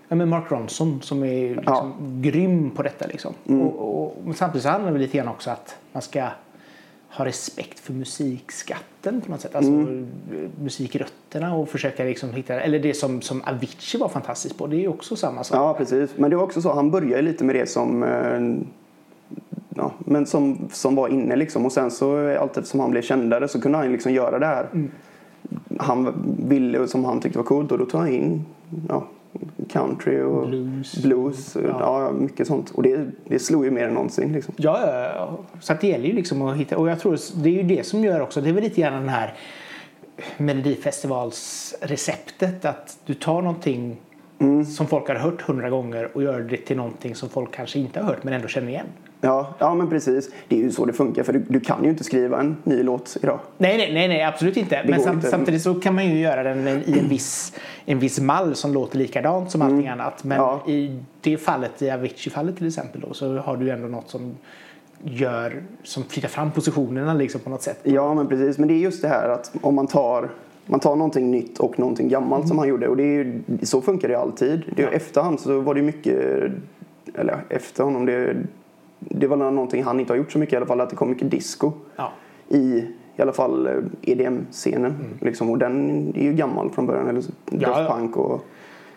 Ja, 0.09 0.15
men 0.15 0.29
Mark 0.29 0.51
Ronson 0.51 1.01
som 1.01 1.23
är 1.23 1.55
liksom 1.55 1.93
grym 2.21 2.71
på 2.71 2.83
detta. 2.83 3.07
Liksom. 3.07 3.33
Och, 3.45 4.03
och, 4.03 4.17
men 4.23 4.33
samtidigt 4.33 4.63
så 4.63 4.69
handlar 4.69 4.91
det 4.91 4.99
lite 4.99 5.17
grann 5.17 5.27
också 5.27 5.49
att 5.49 5.75
man 5.91 6.01
ska 6.01 6.27
ha 7.09 7.25
respekt 7.25 7.79
för 7.79 7.93
musikskatten 7.93 9.21
på 9.21 9.31
något 9.31 9.41
sätt. 9.41 9.55
Alltså 9.55 9.71
musikrötterna 10.61 11.55
och 11.55 11.69
försöka 11.69 12.03
liksom 12.03 12.33
hitta, 12.33 12.61
eller 12.61 12.79
det 12.79 12.93
som, 12.93 13.21
som 13.21 13.41
Avicii 13.41 13.99
var 13.99 14.09
fantastisk 14.09 14.57
på. 14.57 14.67
Det 14.67 14.75
är 14.75 14.79
ju 14.79 14.87
också 14.87 15.15
samma 15.15 15.43
sak. 15.43 15.57
Ja, 15.57 15.73
precis. 15.73 16.09
Men 16.17 16.29
det 16.29 16.35
var 16.35 16.43
också 16.43 16.61
så, 16.61 16.73
han 16.73 16.91
började 16.91 17.21
lite 17.21 17.43
med 17.43 17.55
det 17.55 17.69
som, 17.69 18.03
eh, 18.03 18.41
ja, 19.69 19.91
men 19.99 20.25
som, 20.25 20.67
som 20.71 20.95
var 20.95 21.07
inne 21.07 21.35
liksom. 21.35 21.65
Och 21.65 21.71
sen 21.71 21.91
så 21.91 22.37
allt 22.37 22.57
eftersom 22.57 22.79
han 22.79 22.91
blev 22.91 23.01
kändare 23.01 23.47
så 23.47 23.61
kunde 23.61 23.77
han 23.77 23.91
liksom 23.91 24.13
göra 24.13 24.39
det 24.39 24.45
här. 24.45 24.67
Han 25.79 26.13
ville 26.47 26.79
och 26.79 26.89
som 26.89 27.05
han 27.05 27.19
tyckte 27.19 27.37
var 27.37 27.45
coolt 27.45 27.71
och 27.71 27.77
då 27.77 27.85
tog 27.85 28.01
han 28.01 28.09
in 28.09 28.45
ja, 28.89 29.07
country 29.69 30.21
och 30.21 30.47
Blues. 30.47 31.03
blues 31.03 31.57
ja. 31.63 32.11
mycket 32.11 32.47
sånt. 32.47 32.71
Och 32.71 32.83
det, 32.83 33.05
det 33.27 33.39
slog 33.39 33.65
ju 33.65 33.71
mer 33.71 33.87
än 33.87 33.93
någonsin 33.93 34.33
liksom. 34.33 34.53
Ja, 34.57 34.79
ja, 34.85 35.11
ja. 35.15 35.39
så 35.59 35.73
det 35.81 35.87
gäller 35.87 36.05
ju 36.05 36.13
liksom 36.13 36.41
att 36.41 36.57
hitta 36.57 36.77
och 36.77 36.89
jag 36.89 36.99
tror 36.99 37.17
det 37.43 37.49
är 37.49 37.53
ju 37.53 37.63
det 37.63 37.85
som 37.85 38.03
gör 38.03 38.21
också, 38.21 38.41
det 38.41 38.49
är 38.49 38.53
väl 38.53 38.63
lite 38.63 38.81
grann 38.81 38.93
den 38.93 39.09
här 39.09 39.33
Melodifestivalsreceptet 40.37 42.65
att 42.65 42.97
du 43.05 43.13
tar 43.13 43.41
någonting 43.41 43.97
som 44.75 44.87
folk 44.87 45.07
har 45.07 45.15
hört 45.15 45.41
hundra 45.41 45.69
gånger 45.69 46.09
och 46.13 46.23
gör 46.23 46.39
det 46.39 46.57
till 46.57 46.77
någonting 46.77 47.15
som 47.15 47.29
folk 47.29 47.53
kanske 47.53 47.79
inte 47.79 47.99
har 47.99 48.07
hört 48.07 48.23
men 48.23 48.33
ändå 48.33 48.47
känner 48.47 48.69
igen. 48.69 48.87
Ja, 49.21 49.53
ja 49.59 49.73
men 49.75 49.89
precis. 49.89 50.29
Det 50.47 50.55
är 50.55 50.59
ju 50.59 50.71
så 50.71 50.85
det 50.85 50.93
funkar 50.93 51.23
för 51.23 51.33
du, 51.33 51.39
du 51.47 51.59
kan 51.59 51.83
ju 51.83 51.89
inte 51.89 52.03
skriva 52.03 52.39
en 52.39 52.57
ny 52.63 52.83
låt 52.83 53.17
idag. 53.23 53.39
Nej, 53.57 53.77
nej, 53.77 53.93
nej, 53.93 54.07
nej 54.07 54.23
absolut 54.23 54.57
inte. 54.57 54.81
Men 54.85 54.97
går 54.97 55.03
sam- 55.03 55.15
inte. 55.15 55.29
samtidigt 55.29 55.61
så 55.61 55.73
kan 55.75 55.95
man 55.95 56.05
ju 56.09 56.19
göra 56.19 56.43
den 56.43 56.67
i 56.67 56.99
en 56.99 57.07
viss, 57.09 57.53
en 57.85 57.99
viss 57.99 58.19
mall 58.19 58.55
som 58.55 58.73
låter 58.73 58.97
likadant 58.97 59.51
som 59.51 59.61
allting 59.61 59.87
annat. 59.87 60.23
Men 60.23 60.37
Ja. 60.37 60.61
i 60.67 60.99
det 61.21 61.37
fallet, 61.37 61.81
i 61.81 61.89
Avicii-fallet 61.91 62.57
till 62.57 62.67
exempel 62.67 63.01
då, 63.07 63.13
så 63.13 63.37
har 63.37 63.57
du 63.57 63.69
ändå 63.69 63.87
något 63.87 64.09
som 64.09 64.35
gör, 65.03 65.63
som 65.83 66.03
flyttar 66.03 66.29
fram 66.29 66.51
positionerna 66.51 67.13
liksom 67.13 67.41
på 67.41 67.49
något 67.49 67.61
sätt. 67.61 67.79
Ja, 67.83 68.13
men 68.13 68.27
precis. 68.27 68.57
Men 68.57 68.67
det 68.67 68.73
är 68.73 68.79
just 68.79 69.01
det 69.01 69.07
här 69.07 69.29
att 69.29 69.51
om 69.61 69.75
man 69.75 69.87
tar, 69.87 70.29
man 70.65 70.79
tar 70.79 70.95
någonting 70.95 71.31
nytt 71.31 71.59
och 71.59 71.79
någonting 71.79 72.09
gammalt 72.09 72.47
som 72.47 72.57
han 72.59 72.67
gjorde. 72.67 72.87
Och 72.87 72.97
det 72.97 73.03
är 73.03 73.23
ju, 73.23 73.41
så 73.63 73.81
funkar 73.81 74.07
det 74.07 74.13
ju 74.13 74.19
alltid. 74.19 74.61
Det 74.75 74.81
Ja. 74.81 74.89
Efterhand 74.89 75.39
så 75.39 75.59
var 75.59 75.73
det 75.73 75.79
ju 75.79 75.85
mycket, 75.85 76.19
eller 77.15 77.37
efter 77.49 77.83
honom, 77.83 78.05
det, 78.05 78.35
det 78.99 79.27
var 79.27 79.37
någonting 79.37 79.83
han 79.83 79.99
inte 79.99 80.13
har 80.13 80.17
gjort 80.17 80.31
så 80.31 80.39
mycket 80.39 80.53
i 80.53 80.57
alla 80.57 80.65
fall. 80.65 80.81
Att 80.81 80.89
det 80.89 80.95
kom 80.95 81.09
mycket 81.09 81.31
disco 81.31 81.71
Ja. 81.95 82.11
i 82.49 82.85
i 83.19 83.21
alla 83.21 83.33
fall 83.33 83.67
eh, 83.67 83.73
EDM-scenen. 84.01 84.93
Liksom. 85.21 85.49
Och 85.49 85.57
den 85.57 86.07
är 86.15 86.23
ju 86.23 86.33
gammal 86.33 86.69
från 86.69 86.85
början. 86.85 87.07
Eller 87.07 87.21
Daft 87.45 87.79
ja. 87.79 87.95
Punk 87.97 88.17
och 88.17 88.45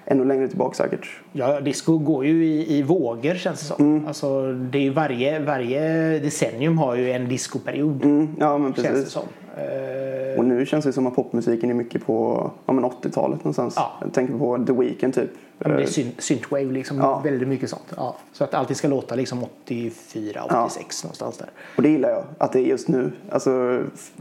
ännu 0.04 0.24
längre 0.24 0.48
tillbaka 0.48 0.74
säkert. 0.74 1.20
Ja, 1.32 1.60
disco 1.60 1.98
går 1.98 2.24
ju 2.26 2.44
i, 2.46 2.78
i 2.78 2.82
vågor 2.82 3.34
känns 3.34 3.60
det 3.60 3.66
som. 3.66 3.84
Mm. 3.84 4.06
Alltså, 4.06 4.52
det 4.52 4.78
är 4.78 4.82
ju 4.82 4.90
varje, 4.90 5.38
varje 5.40 5.80
decennium 6.18 6.78
har 6.78 6.94
ju 6.94 7.12
en 7.12 7.28
discoperiod. 7.28 8.04
Mm, 8.04 8.28
ja, 8.38 8.58
men 8.58 8.74
Känns 8.74 8.86
det 8.86 8.92
precis. 8.92 9.12
som. 9.12 9.22
Eh, 9.56 10.38
Och 10.38 10.44
nu 10.44 10.66
känns 10.66 10.84
det 10.84 10.92
som 10.92 11.06
att 11.06 11.14
popmusiken 11.14 11.70
är 11.70 11.74
mycket 11.74 12.06
på 12.06 12.50
ja, 12.66 12.72
men 12.72 12.84
80-talet 12.84 13.38
någonstans. 13.38 13.74
Ja. 13.76 13.92
Jag 14.00 14.12
tänker 14.12 14.38
på 14.38 14.64
The 14.66 14.72
Weeknd 14.72 15.14
typ. 15.14 15.30
Ja, 15.58 15.68
men 15.68 15.76
det 15.76 15.82
är 15.82 15.86
Eh, 15.86 15.90
syn- 15.90 16.12
synthwave, 16.18 16.64
liksom, 16.72 16.98
Ja. 16.98 17.20
väldigt 17.24 17.48
mycket 17.48 17.70
sånt. 17.70 17.92
Ja. 17.96 18.16
Så 18.32 18.44
att 18.44 18.54
allting 18.54 18.76
ska 18.76 18.88
låta 18.88 19.14
liksom 19.14 19.44
84, 19.44 20.44
86 20.44 21.04
någonstans 21.04 21.38
där. 21.38 21.48
Och 21.76 21.82
det 21.82 21.88
gillar 21.88 22.08
jag, 22.10 22.24
att 22.38 22.52
det 22.52 22.58
är 22.60 22.64
just 22.64 22.88
nu. 22.88 23.12
Alltså, 23.30 23.50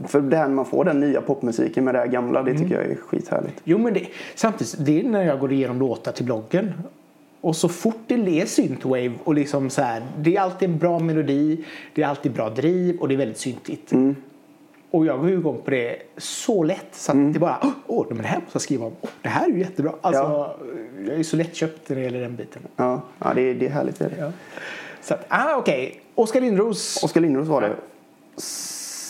för 0.06 0.20
det 0.20 0.36
här 0.36 0.48
när 0.48 0.54
man 0.54 0.64
får 0.64 0.84
den 0.84 1.00
nya 1.00 1.20
popmusiken 1.20 1.84
med 1.84 1.94
det 1.94 1.98
här 1.98 2.06
gamla, 2.06 2.42
det 2.42 2.50
Mm. 2.50 2.62
tycker 2.62 2.74
jag 2.82 2.90
är 2.90 2.96
skithärligt. 2.96 3.60
Jo, 3.64 3.78
men 3.78 3.94
det, 3.94 4.06
samtidigt, 4.34 4.76
det 4.78 5.00
är 5.00 5.04
när 5.08 5.22
jag 5.24 5.40
går 5.40 5.52
igenom 5.52 5.78
låtar 5.78 6.12
till 6.12 6.24
bloggen. 6.24 6.72
Och 7.40 7.56
så 7.56 7.68
fort 7.68 7.96
det 8.06 8.14
är 8.40 8.46
synthwave 8.46 9.12
och 9.24 9.34
liksom 9.34 9.70
så 9.70 9.82
här, 9.82 10.02
det 10.18 10.36
är 10.36 10.40
alltid 10.40 10.70
en 10.70 10.78
bra 10.78 10.98
melodi, 10.98 11.64
det 11.94 12.02
är 12.02 12.06
alltid 12.06 12.32
bra 12.32 12.50
driv 12.50 13.00
och 13.00 13.08
det 13.08 13.14
är 13.14 13.18
väldigt 13.18 13.38
syntigt. 13.38 13.92
Mm. 13.92 14.16
Och 14.92 15.06
jag 15.06 15.20
går 15.20 15.28
ju 15.30 15.34
igång 15.38 15.60
på 15.64 15.70
det 15.70 15.96
så 16.16 16.62
lätt 16.62 16.86
så 16.92 17.12
att 17.12 17.14
Mm. 17.16 17.32
det 17.32 17.38
bara, 17.38 17.58
åh, 17.86 18.06
men 18.08 18.18
det 18.18 18.24
här 18.28 18.40
måste 18.40 18.54
jag 18.56 18.62
skriva 18.62 18.86
om. 18.86 18.92
Det 19.22 19.28
här 19.28 19.48
är 19.48 19.52
ju 19.52 19.58
jättebra. 19.58 19.92
Alltså, 20.00 20.22
Ja. 20.22 20.56
jag 21.06 21.18
är 21.18 21.22
så 21.22 21.36
lättköpt 21.36 21.88
när 21.88 21.96
det 21.96 22.02
gäller 22.02 22.20
den 22.20 22.36
biten. 22.36 22.62
Ja, 22.76 23.00
ja 23.18 23.32
det, 23.34 23.42
är, 23.42 23.54
det 23.54 23.66
är 23.66 23.70
härligt. 23.70 23.98
Det 23.98 24.04
är 24.04 24.10
det. 24.10 24.16
Ja. 24.18 24.32
Så 25.02 25.14
att, 25.14 25.24
ah, 25.28 25.56
okej. 25.56 26.00
Oskar 26.14 26.40
Lindros. 26.40 27.04
Oskar 27.04 27.20
Lindros 27.20 27.48
var 27.48 27.60
det. 27.60 27.72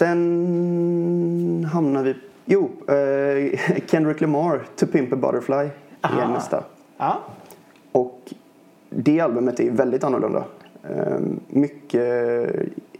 Sen 0.02 1.68
hamnar 1.72 2.02
vi... 2.02 2.14
Jo, 2.44 2.70
eh, 2.88 3.58
Kendrick 3.86 4.20
Lamar, 4.20 4.62
To 4.76 4.86
Pimp 4.86 5.12
a 5.12 5.16
Butterfly 5.16 5.54
är 5.54 5.70
Aha. 6.00 6.32
nästa. 6.34 6.64
Ja. 6.98 7.18
Och 7.92 8.20
det 8.90 9.20
albumet 9.20 9.60
är 9.60 9.70
väldigt 9.70 10.04
annorlunda. 10.04 10.44
Eh, 10.90 11.18
mycket 11.48 12.48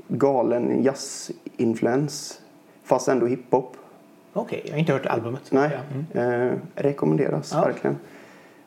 galen 0.08 0.82
jazzinfluens, 0.82 2.40
fast 2.92 3.08
ändå 3.08 3.26
hiphop. 3.26 3.76
Okej, 4.32 4.62
jag 4.64 4.72
har 4.72 4.78
inte 4.78 4.92
hört 4.92 5.06
albumet. 5.06 5.42
Nej. 5.50 5.78
Mm. 6.12 6.50
eh, 6.50 6.58
rekommenderas 6.74 7.50
Ja. 7.54 7.64
verkligen. 7.64 7.96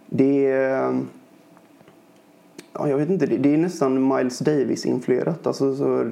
Det 0.06 0.48
är... 0.48 1.00
Ja, 2.74 2.90
jag 2.90 2.98
vet 2.98 3.10
inte, 3.10 3.26
det, 3.26 3.38
det 3.38 3.54
är 3.54 3.58
nästan 3.58 4.08
Miles 4.16 4.40
Davis-influerat. 4.40 5.48
Alltså 5.48 5.76
så 5.76 6.12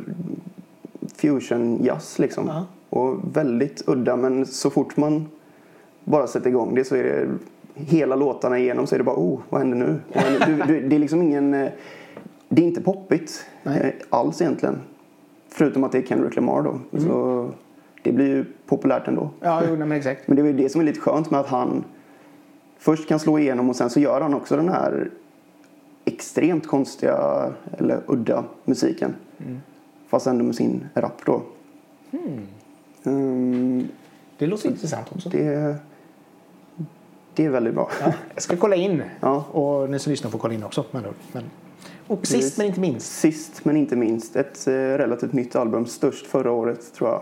fusion 1.15 1.83
jazz 1.83 2.19
liksom. 2.19 2.47
Ja. 2.47 2.65
Och 2.89 3.19
väldigt 3.33 3.83
udda 3.87 4.15
men 4.15 4.45
så 4.45 4.69
fort 4.69 4.97
man 4.97 5.27
bara 6.03 6.27
sätter 6.27 6.49
igång 6.49 6.75
det 6.75 6.83
så 6.83 6.95
är 6.95 7.03
det 7.03 7.27
hela 7.75 8.15
låtarna 8.15 8.59
igenom 8.59 8.87
så 8.87 8.95
är 8.95 8.99
det 8.99 9.03
bara 9.03 9.15
oh, 9.15 9.39
vad 9.49 9.61
händer 9.61 9.77
nu? 9.77 9.99
Vad 10.13 10.23
händer? 10.23 10.45
Du, 10.67 10.73
du, 10.73 10.87
det 10.87 10.95
är 10.95 10.99
liksom 10.99 11.21
ingen, 11.21 11.53
eh, 11.53 11.71
det 12.49 12.61
är 12.61 12.65
inte 12.65 12.81
poppigt 12.81 13.45
Nej. 13.63 13.79
eh, 13.79 14.17
alls 14.17 14.41
egentligen. 14.41 14.79
Förutom 15.49 15.83
att 15.83 15.91
det 15.91 15.97
är 15.97 16.01
Kendrick 16.01 16.35
Lamar 16.35 16.61
då. 16.61 16.79
Mm. 16.97 17.07
Så 17.07 17.49
det 18.03 18.11
blir 18.11 18.27
ju 18.27 18.45
populärt 18.65 19.07
ändå. 19.07 19.29
Ja, 19.39 19.61
jo, 19.69 19.75
men 19.75 19.91
exakt. 19.91 20.27
Men 20.27 20.35
det 20.35 20.41
är 20.41 20.45
ju 20.45 20.53
det 20.53 20.69
som 20.69 20.81
är 20.81 20.85
lite 20.85 20.99
skönt 20.99 21.31
med 21.31 21.39
att 21.39 21.47
han 21.47 21.83
först 22.77 23.07
kan 23.07 23.19
slå 23.19 23.39
igenom 23.39 23.69
och 23.69 23.75
sen 23.75 23.89
så 23.89 23.99
gör 23.99 24.21
han 24.21 24.33
också 24.33 24.55
den 24.55 24.69
här 24.69 25.09
extremt 26.05 26.67
konstiga 26.67 27.49
eller 27.77 28.01
udda 28.07 28.43
musiken. 28.65 29.15
Fast 30.07 30.27
ändå 30.27 30.45
med 30.45 30.55
sin 30.55 30.87
rap 30.95 31.25
då. 31.25 31.41
Mm, 33.05 33.87
Det 34.37 34.47
låter 34.47 34.69
intressant 34.69 35.07
också. 35.15 35.29
det, 35.29 35.75
det 37.35 37.45
är 37.45 37.49
väldigt 37.49 37.73
bra. 37.73 37.89
Ja, 38.01 38.13
jag 38.33 38.43
ska 38.43 38.57
kolla 38.57 38.75
in. 38.75 39.03
Ja. 39.19 39.45
Och 39.51 39.89
ni 39.89 39.99
som 39.99 40.09
lyssnar 40.11 40.31
får 40.31 40.39
kolla 40.39 40.53
in 40.53 40.63
också. 40.63 40.85
Men, 40.91 41.03
men. 41.31 41.43
Och 42.07 42.27
sist 42.27 42.57
men 42.57 42.67
inte 42.67 42.79
minst. 42.79 43.19
Sist 43.19 43.65
men 43.65 43.77
inte 43.77 43.95
minst 43.95 44.35
ett 44.35 44.67
eh, 44.67 44.71
relativt 44.73 45.33
nytt 45.33 45.55
album. 45.55 45.85
Störst 45.85 46.27
förra 46.27 46.51
året 46.51 46.93
tror 46.93 47.09
jag. 47.09 47.21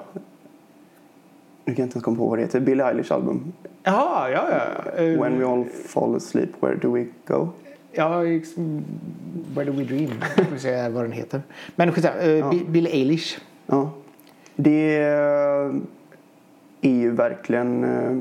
Nu 1.72 1.76
kan 1.76 1.84
jag 1.84 1.88
inte 1.88 1.96
ens 1.96 2.06
komma 2.06 2.18
på 2.18 2.28
vad 2.28 2.38
det 2.38 2.42
heter. 2.42 2.60
Billie 2.60 2.84
Eilish 2.84 3.12
album. 3.12 3.54
Jaha, 3.84 4.30
ja, 4.32 4.44
ja. 4.52 4.92
Eh, 5.04 5.22
When 5.22 5.40
we 5.40 5.46
all 5.46 5.66
fall 5.66 6.16
asleep, 6.16 6.50
where 6.60 6.76
do 6.76 6.92
we 6.94 7.06
go? 7.28 7.50
Ja, 7.92 8.20
Where 9.56 9.66
do 9.66 9.72
we 9.72 9.84
dream? 9.84 10.10
Jag 10.38 10.46
ska 10.48 10.58
säga 10.60 10.90
vad 10.90 11.04
den 11.04 11.12
heter. 11.12 11.42
Men 11.76 11.92
skitsamma. 11.92 12.16
Uh, 12.24 12.50
Bi- 12.50 12.66
Billie 12.70 12.90
Eilish. 12.90 13.40
Ja. 13.66 13.92
Det 14.56 14.98
är 16.82 16.90
ju 16.90 17.12
verkligen... 17.12 17.84
eh, 17.84 18.18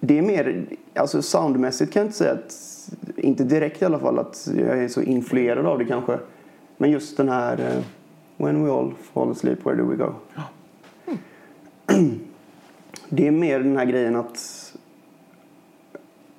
Det 0.00 0.18
är 0.18 0.22
mer... 0.22 0.64
Alltså 0.94 1.22
soundmässigt 1.22 1.92
kan 1.92 2.00
jag 2.00 2.06
inte 2.06 2.18
säga 2.18 2.32
att... 2.32 2.54
Inte 3.16 3.44
direkt 3.44 3.82
i 3.82 3.84
alla 3.84 3.98
fall 3.98 4.18
att 4.18 4.48
jag 4.58 4.78
är 4.84 4.88
så 4.88 5.02
influerad 5.02 5.66
av 5.66 5.78
det 5.78 5.84
kanske. 5.84 6.18
Men 6.76 6.90
just 6.90 7.16
den 7.16 7.28
här... 7.28 7.58
eh, 7.60 7.82
When 8.36 8.64
we 8.64 8.70
all 8.72 8.92
fall 9.14 9.30
asleep, 9.30 9.66
where 9.66 9.76
do 9.76 9.84
we 9.90 9.96
go? 9.96 10.12
Det 13.08 13.26
är 13.26 13.30
mer 13.30 13.58
den 13.58 13.76
här 13.76 13.84
grejen 13.84 14.16
att... 14.16 14.38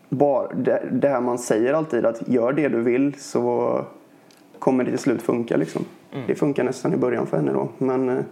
Bara, 0.10 0.54
det, 0.54 0.90
det 0.92 1.08
här 1.10 1.22
man 1.22 1.38
säger 1.38 1.74
alltid 1.74 2.06
att 2.06 2.28
gör 2.28 2.54
det 2.54 2.70
du 2.70 2.82
vill 2.82 3.16
så 3.18 3.80
kommer 4.60 4.84
det 4.84 4.90
till 4.90 5.00
slut 5.00 5.22
funka 5.22 5.58
liksom. 5.58 5.86
Det 6.28 6.36
funkar 6.36 6.64
nästan 6.64 6.94
i 6.94 6.98
början 6.98 7.28
för 7.28 7.38
henne 7.38 7.54
då. 7.54 7.70
Men 7.78 8.10
eh, 8.10 8.24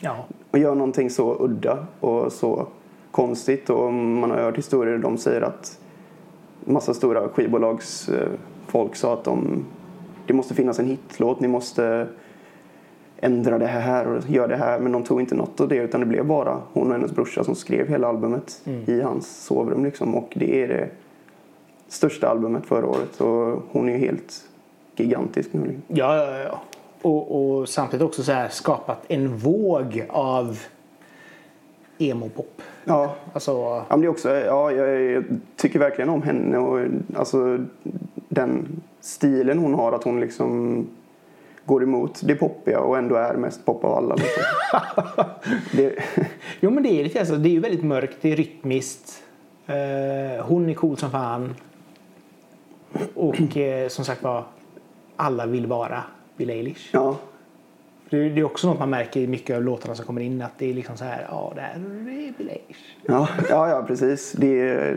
Ja. 0.00 0.24
att 0.50 0.60
göra 0.60 0.74
någonting 0.74 1.10
så 1.10 1.36
udda 1.44 1.86
och 2.00 2.32
så 2.32 2.66
konstigt 3.10 3.70
och 3.70 3.92
man 3.92 4.30
har 4.30 4.38
hört 4.38 4.58
historier 4.58 4.98
de 4.98 5.18
säger 5.18 5.40
att 5.42 5.78
massa 6.64 6.94
stora 6.94 7.28
skivbolags 7.28 8.08
eh, 8.08 8.28
sa 8.92 9.12
att 9.12 9.24
de, 9.24 9.64
det 10.26 10.34
måste 10.34 10.54
finnas 10.54 10.78
en 10.78 10.86
hitlåt, 10.86 11.40
ni 11.40 11.48
måste 11.48 12.06
ändra 13.24 13.58
det 13.58 13.66
här 13.66 14.06
och 14.06 14.30
göra 14.30 14.46
det 14.46 14.56
här 14.56 14.78
men 14.78 14.92
de 14.92 15.02
tog 15.02 15.20
inte 15.20 15.34
något 15.34 15.60
av 15.60 15.68
det 15.68 15.76
utan 15.76 16.00
det 16.00 16.06
blev 16.06 16.26
bara 16.26 16.60
hon 16.72 16.86
och 16.86 16.92
hennes 16.92 17.12
brorsa 17.12 17.44
som 17.44 17.54
skrev 17.54 17.88
hela 17.88 18.08
albumet 18.08 18.62
i 18.86 19.00
hans 19.00 19.44
sovrum 19.44 19.84
liksom 19.84 20.14
och 20.14 20.32
det 20.36 20.62
är 20.62 20.68
det 20.68 20.88
största 21.88 22.28
albumet 22.28 22.66
förra 22.66 22.86
året 22.86 23.20
och 23.20 23.62
hon 23.70 23.88
är 23.88 23.92
ju 23.92 23.98
helt 23.98 24.44
gigantisk 24.96 25.52
nu. 25.52 25.60
liksom. 25.60 25.82
Ja, 25.88 26.16
ja, 26.16 26.38
ja. 26.38 26.60
Och, 27.02 27.58
och 27.58 27.68
samtidigt 27.68 28.06
också 28.06 28.22
så 28.22 28.32
här 28.32 28.48
skapat 28.48 29.04
en 29.08 29.36
våg 29.36 30.04
av 30.08 30.58
emo-pop. 31.98 32.62
Ja, 32.84 33.14
Alltså, 33.32 33.52
Ja, 33.52 33.84
men 33.88 34.00
det 34.00 34.08
också, 34.08 34.30
ja, 34.30 34.72
jag, 34.72 35.02
jag 35.02 35.24
tycker 35.56 35.78
verkligen 35.78 36.10
om 36.10 36.22
henne 36.22 36.58
och 36.58 36.86
alltså, 37.16 37.58
den 38.28 38.82
stilen 39.00 39.58
hon 39.58 39.74
har. 39.74 39.92
Att 39.92 40.04
hon 40.04 40.20
liksom 40.20 40.86
går 41.66 41.82
emot 41.82 42.20
det 42.24 42.34
poppiga 42.34 42.80
och 42.80 42.98
ändå 42.98 43.16
är 43.16 43.34
mest 43.34 43.64
pop 43.64 43.84
av 43.84 43.92
alla. 43.92 44.14
Liksom. 44.14 44.42
det, 45.72 45.94
jo 46.60 46.70
men 46.70 46.82
det 46.82 46.88
är 46.88 47.04
lite 47.04 47.20
alltså, 47.20 47.36
det 47.36 47.48
är 47.48 47.52
ju 47.52 47.60
väldigt 47.60 47.84
mörkt, 47.84 48.16
det 48.20 48.32
är 48.32 48.36
rytmiskt. 48.36 49.22
Eh, 49.66 50.44
hon 50.46 50.68
är 50.68 50.74
cool 50.74 50.96
som 50.96 51.10
fan. 51.10 51.54
Och 53.14 53.56
eh, 53.56 53.88
som 53.88 54.04
sagt 54.04 54.22
var, 54.22 54.44
alla 55.16 55.46
vill 55.46 55.66
vara 55.66 56.02
Bill 56.36 56.50
Eilish. 56.50 56.88
ja, 56.92 57.16
Det, 58.10 58.28
det 58.28 58.40
är 58.40 58.44
också 58.44 58.66
något 58.66 58.78
man 58.78 58.90
märker 58.90 59.20
i 59.20 59.26
mycket 59.26 59.56
av 59.56 59.62
låtarna 59.62 59.94
som 59.94 60.06
kommer 60.06 60.20
in 60.20 60.42
att 60.42 60.58
det 60.58 60.70
är 60.70 60.74
liksom 60.74 60.96
så 60.96 61.04
här, 61.04 61.26
ja 61.30 61.52
det 61.54 61.60
här 61.60 61.74
är 61.74 62.32
Bill 62.38 62.48
Eilish. 62.48 62.96
ja, 63.02 63.28
ja, 63.48 63.68
ja, 63.68 63.84
precis. 63.86 64.32
Det, 64.32 64.96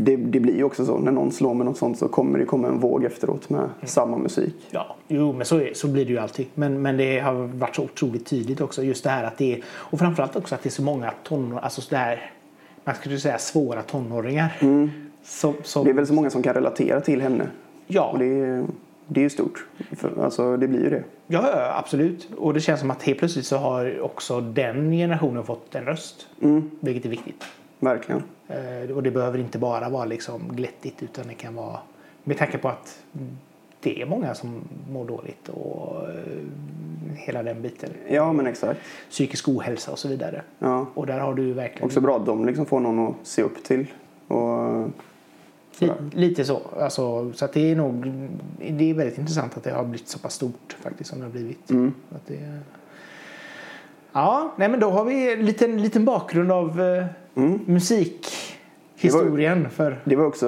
det, 0.00 0.16
det 0.16 0.40
blir 0.40 0.56
ju 0.56 0.64
också 0.64 0.86
så. 0.86 0.98
När 0.98 1.12
någon 1.12 1.32
slår 1.32 1.54
med 1.54 1.66
något 1.66 1.76
sånt 1.78 1.98
så 1.98 2.08
kommer 2.08 2.38
det 2.38 2.44
komma 2.44 2.68
en 2.68 2.78
våg 2.80 3.04
efteråt 3.04 3.50
med 3.50 3.68
samma 3.84 4.18
musik. 4.18 4.54
Ja, 4.70 4.96
jo 5.08 5.32
men 5.32 5.46
så, 5.46 5.56
är, 5.56 5.74
så 5.74 5.88
blir 5.88 6.04
det 6.04 6.10
ju 6.12 6.18
alltid. 6.18 6.46
Men, 6.54 6.82
men 6.82 6.96
det 6.96 7.18
har 7.20 7.32
varit 7.34 7.76
så 7.76 7.82
otroligt 7.82 8.26
tydligt 8.26 8.60
också 8.60 8.82
just 8.82 9.04
det 9.04 9.10
här 9.10 9.24
att 9.24 9.38
det 9.38 9.54
är, 9.54 9.62
och 9.68 9.98
framförallt 9.98 10.36
också 10.36 10.54
att 10.54 10.62
det 10.62 10.68
är 10.68 10.70
så 10.70 10.82
många 10.82 11.12
tonår, 11.24 11.58
alltså 11.60 11.80
så 11.80 11.94
där, 11.94 12.30
man 12.84 12.94
skulle 12.94 13.18
säga 13.18 13.38
svåra 13.38 13.82
tonåringar. 13.82 14.56
Som, 15.24 15.54
som, 15.62 15.84
Det 15.84 15.90
är 15.90 15.94
väl 15.94 16.06
så 16.06 16.14
många 16.14 16.30
som 16.30 16.42
kan 16.42 16.54
relatera 16.54 17.00
till 17.00 17.20
henne. 17.20 17.46
ja, 17.86 18.10
Och 18.12 18.18
det, 18.18 18.26
är- 18.26 18.64
det 19.12 19.20
är 19.20 19.22
ju 19.24 19.30
stort. 19.30 19.66
Alltså, 20.20 20.56
det 20.56 20.68
blir 20.68 20.80
ju 20.84 20.90
det. 20.90 21.02
ja, 21.26 21.72
absolut. 21.78 22.28
Och 22.36 22.54
det 22.54 22.60
känns 22.60 22.80
som 22.80 22.90
att 22.90 23.02
helt 23.02 23.18
plötsligt 23.18 23.46
så 23.46 23.56
har 23.56 24.00
också 24.00 24.40
den 24.40 24.90
generationen 24.92 25.44
fått 25.44 25.74
en 25.74 25.84
röst. 25.84 26.26
Vilket 26.80 27.04
är 27.04 27.08
viktigt. 27.08 27.44
Verkligen. 27.80 28.22
Eh, 28.48 28.96
och 28.96 29.02
det 29.02 29.10
behöver 29.10 29.38
inte 29.38 29.58
bara 29.58 29.88
vara 29.88 30.04
liksom 30.04 30.56
glättigt 30.56 31.02
utan 31.02 31.26
det 31.28 31.34
kan 31.34 31.54
vara 31.54 31.78
med 32.24 32.38
tanke 32.38 32.58
på 32.58 32.68
att 32.68 33.02
det 33.80 34.02
är 34.02 34.06
många 34.06 34.34
som 34.34 34.62
mår 34.92 35.04
dåligt 35.04 35.48
och 35.48 36.08
eh, 36.08 36.14
hela 37.14 37.42
den 37.42 37.62
biten. 37.62 37.90
Ja, 38.08 38.32
men 38.32 38.46
exakt. 38.46 38.80
Psykisk 39.10 39.48
ohälsa 39.48 39.92
och 39.92 39.98
så 39.98 40.08
vidare. 40.08 40.42
Ja. 40.58 40.86
Och 40.94 41.06
där 41.06 41.18
har 41.18 41.34
du 41.34 41.52
verkligen 41.52 41.86
Också 41.86 42.00
bra 42.00 42.16
att 42.16 42.26
de 42.26 42.46
liksom 42.46 42.66
får 42.66 42.80
någon 42.80 43.08
att 43.08 43.14
se 43.22 43.42
upp 43.42 43.64
till. 43.64 43.86
Och 44.26 44.88
sådär. 45.72 46.10
lite 46.12 46.44
så. 46.44 46.60
Alltså, 46.80 47.32
så 47.32 47.46
det 47.52 47.70
är 47.70 47.76
nog 47.76 48.28
det 48.70 48.90
är 48.90 48.94
väldigt 48.94 49.18
intressant 49.18 49.56
att 49.56 49.64
det 49.64 49.70
har 49.70 49.84
blivit 49.84 50.08
så 50.08 50.18
pass 50.18 50.34
stort 50.34 50.76
faktiskt 50.80 51.10
som 51.10 51.18
det 51.18 51.24
har 51.24 51.32
blivit. 51.32 51.70
Mm. 51.70 51.94
Att 52.14 52.26
det, 52.26 52.58
ja, 54.12 54.52
nej 54.56 54.68
men 54.68 54.80
då 54.80 54.90
har 54.90 55.04
vi 55.04 55.32
en 55.32 55.46
liten, 55.46 55.82
liten 55.82 56.04
bakgrund 56.04 56.52
av 56.52 56.80
eh, 56.80 57.04
Mm. 57.34 57.60
musikhistorien 57.66 59.70
för 59.70 59.98
Det 60.04 60.16
var 60.16 60.24
också 60.24 60.46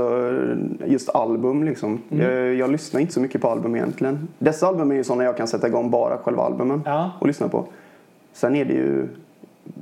eh, 0.80 0.90
just 0.92 1.08
album 1.08 1.64
liksom. 1.64 2.02
Mm. 2.10 2.26
Jag, 2.26 2.54
jag 2.54 2.70
lyssnar 2.70 3.00
inte 3.00 3.12
så 3.12 3.20
mycket 3.20 3.40
på 3.40 3.48
album 3.48 3.76
egentligen. 3.76 4.28
Dessa 4.38 4.66
album 4.66 4.90
är 4.90 4.94
ju 4.94 5.04
sådana 5.04 5.24
jag 5.24 5.36
kan 5.36 5.48
sätta 5.48 5.66
igång 5.66 5.90
bara 5.90 6.18
själva 6.18 6.42
albumen 6.42 6.82
Ja. 6.84 7.10
och 7.18 7.26
lyssna 7.26 7.48
på. 7.48 7.66
Sen 8.32 8.56
är 8.56 8.64
det 8.64 8.72
ju 8.72 9.08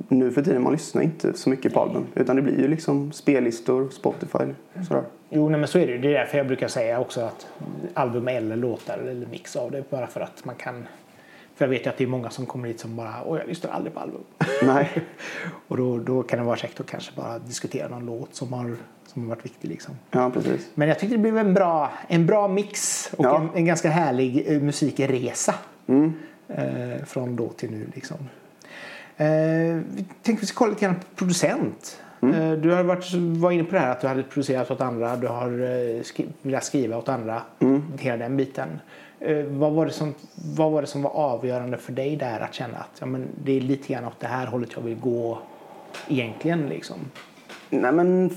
nu 0.07 0.31
för 0.31 0.41
tiden 0.41 0.61
man 0.63 0.73
lyssnar 0.73 1.01
inte 1.01 1.33
så 1.33 1.49
mycket 1.49 1.73
på 1.73 1.79
album. 1.81 2.05
Utan 2.15 2.35
det 2.35 2.41
blir 2.41 2.59
ju 2.59 2.67
liksom 2.67 3.11
spellistor, 3.11 3.89
Spotify 3.89 4.43
sådär. 4.87 5.03
Jo, 5.29 5.49
nej, 5.49 5.59
men 5.59 5.67
så 5.67 5.79
är 5.79 5.87
det 5.87 5.91
ju. 5.93 5.97
Det 5.97 6.07
är 6.07 6.13
därför 6.13 6.37
jag 6.37 6.47
brukar 6.47 6.67
säga 6.67 6.99
också 6.99 7.21
att 7.21 7.47
album 7.93 8.27
eller 8.27 8.55
låtar 8.55 8.97
eller 8.97 9.27
mix 9.31 9.55
av 9.55 9.71
det. 9.71 9.89
Bara 9.89 10.07
för 10.07 10.21
att 10.21 10.45
man 10.45 10.55
kan... 10.55 10.87
För 11.61 11.65
jag 11.65 11.69
vet 11.69 11.85
ju 11.85 11.89
att 11.89 11.97
det 11.97 12.03
är 12.03 12.07
många 12.07 12.29
som 12.29 12.45
kommer 12.45 12.67
hit 12.67 12.79
som 12.79 12.95
bara 12.95 13.23
Åh, 13.25 13.37
jag 13.39 13.47
lyssnar 13.47 13.71
aldrig 13.71 13.93
på 13.93 13.99
album. 13.99 14.21
Nej. 14.63 14.89
Och 15.67 15.77
då, 15.77 15.97
då 15.97 16.23
kan 16.23 16.39
det 16.39 16.45
vara 16.45 16.57
käckt 16.57 16.79
att 16.79 16.87
kanske 16.87 17.11
bara 17.15 17.39
diskutera 17.39 17.87
någon 17.87 18.05
låt 18.05 18.35
som 18.35 18.53
har, 18.53 18.75
som 19.07 19.21
har 19.21 19.29
varit 19.29 19.45
viktig 19.45 19.67
liksom. 19.69 19.93
Ja, 20.11 20.29
precis. 20.29 20.69
Men 20.73 20.87
jag 20.87 20.99
tyckte 20.99 21.15
det 21.15 21.21
blev 21.21 21.37
en 21.37 21.53
bra, 21.53 21.91
en 22.07 22.25
bra 22.25 22.47
mix 22.47 23.09
och 23.17 23.25
Ja. 23.25 23.37
en, 23.41 23.49
en 23.55 23.65
ganska 23.65 23.89
härlig 23.89 24.45
eh, 24.47 24.61
musikresa. 24.61 25.55
Mm. 25.87 26.13
Eh, 26.47 27.05
från 27.05 27.35
då 27.35 27.49
till 27.49 27.71
nu 27.71 27.87
liksom. 27.95 28.17
Eh, 29.17 29.27
vi 29.95 30.05
tänkte 30.21 30.41
vi 30.41 30.45
ska 30.47 30.57
kolla 30.57 30.69
lite 30.69 30.85
grann 30.85 30.95
på 30.95 31.05
producent. 31.15 31.99
Eh, 32.21 32.51
du 32.51 32.71
har 32.71 32.83
varit, 32.83 33.13
var 33.13 33.51
inne 33.51 33.63
på 33.63 33.75
det 33.75 33.79
här 33.81 33.91
att 33.91 34.01
du 34.01 34.07
hade 34.07 34.23
producerat 34.23 34.71
åt 34.71 34.81
andra. 34.81 35.15
Du 35.15 35.27
har 35.27 35.51
eh, 35.97 36.01
skri, 36.03 36.27
velat 36.41 36.63
skriva 36.63 36.97
åt 36.97 37.09
andra. 37.09 37.41
Hela 37.99 38.17
den 38.17 38.37
biten. 38.37 38.67
Eh, 39.21 39.45
vad, 39.45 39.71
var 39.71 39.85
det 39.85 39.91
som, 39.91 40.13
vad 40.55 40.71
var 40.71 40.81
det 40.81 40.87
som 40.87 41.01
var 41.01 41.11
avgörande 41.11 41.77
för 41.77 41.91
dig 41.91 42.15
där 42.15 42.39
att 42.39 42.53
känna 42.53 42.77
att 42.77 42.97
ja, 42.99 43.05
men 43.05 43.27
det 43.43 43.57
är 43.57 43.61
lite 43.61 43.93
grann 43.93 44.05
åt 44.05 44.19
det 44.19 44.27
här 44.27 44.47
hållet 44.47 44.69
jag 44.75 44.81
vill 44.81 44.99
gå 44.99 45.37
egentligen 46.07 46.69
liksom? 46.69 46.97
Nej 47.69 47.91
men 47.91 48.29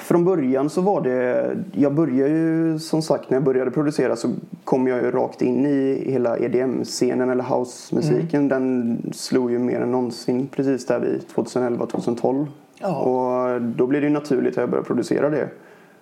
från 0.00 0.24
början 0.24 0.70
så 0.70 0.80
var 0.80 1.00
det, 1.00 1.56
jag 1.72 1.94
började 1.94 2.30
ju 2.30 2.78
som 2.78 3.02
sagt 3.02 3.30
när 3.30 3.36
jag 3.36 3.44
började 3.44 3.70
producera 3.70 4.16
så 4.16 4.28
kom 4.64 4.86
jag 4.86 5.02
ju 5.02 5.10
rakt 5.10 5.42
in 5.42 5.66
i 5.66 6.04
hela 6.10 6.38
EDM-scenen 6.38 7.30
eller 7.30 7.44
house-musiken. 7.44 8.48
Den 8.48 9.02
slog 9.14 9.50
ju 9.50 9.58
mer 9.58 9.80
än 9.80 9.92
någonsin 9.92 10.48
precis 10.48 10.86
där 10.86 10.98
vid 10.98 11.24
2011-2012. 11.34 12.46
Ja. 12.78 12.98
Och 12.98 13.62
då 13.62 13.86
blev 13.86 14.00
det 14.00 14.06
ju 14.08 14.12
naturligt 14.12 14.52
att 14.52 14.56
jag 14.56 14.70
började 14.70 14.86
producera 14.86 15.30
det. 15.30 15.48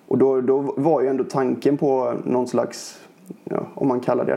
Och 0.08 0.18
då, 0.18 0.40
då 0.40 0.74
var 0.76 1.02
ju 1.02 1.08
ändå 1.08 1.24
tanken 1.24 1.76
på 1.76 2.14
någon 2.24 2.48
slags, 2.48 3.00
ja, 3.44 3.66
om 3.74 3.88
man 3.88 4.00
kallar 4.00 4.24
det 4.24 4.32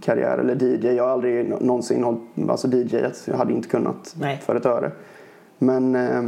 karriär 0.00 0.38
eller 0.38 0.54
DJ. 0.62 0.96
Jag 0.96 1.04
har 1.04 1.10
aldrig 1.10 1.48
någonsin 1.48 2.04
hållit, 2.04 2.20
alltså 2.48 2.68
DJat. 2.68 3.22
Jag 3.24 3.36
hade 3.36 3.52
inte 3.52 3.68
kunnat 3.68 4.14
Nej. 4.20 4.42
för 4.46 4.56
ett 4.56 4.66
öre. 4.66 4.90
Men 5.58 5.94
eh, 5.94 6.22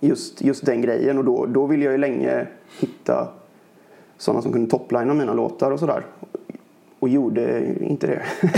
just, 0.00 0.42
just 0.42 0.66
den 0.66 0.82
grejen 0.82 1.18
och 1.18 1.24
då, 1.24 1.46
då 1.46 1.66
ville 1.66 1.84
jag 1.84 1.92
ju 1.92 1.98
länge 1.98 2.46
hitta 2.80 3.28
sådana 4.16 4.42
som 4.42 4.52
kunde 4.52 4.70
toplina 4.70 5.14
mina 5.14 5.34
låtar 5.34 5.70
och 5.70 5.80
sådär. 5.80 6.04
Och 6.98 7.08
gjorde 7.08 7.74
inte 7.80 8.06
det 8.06 8.22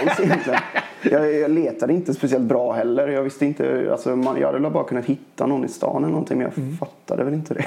alls 0.00 0.20
egentligen. 0.20 0.60
Jag, 1.02 1.32
jag 1.32 1.50
letade 1.50 1.92
inte 1.92 2.14
speciellt 2.14 2.44
bra 2.44 2.72
heller. 2.72 3.08
Jag 3.08 3.22
visste 3.22 3.46
inte, 3.46 3.88
alltså 3.92 4.16
man, 4.16 4.40
jag 4.40 4.52
hade 4.52 4.70
bara 4.70 4.84
kunnat 4.84 5.04
hitta 5.04 5.46
någon 5.46 5.64
i 5.64 5.68
stan 5.68 5.96
eller 5.96 6.12
någonting 6.12 6.38
men 6.38 6.52
jag 6.56 6.78
fattade 6.78 7.24
väl 7.24 7.34
inte 7.34 7.54
det. 7.54 7.64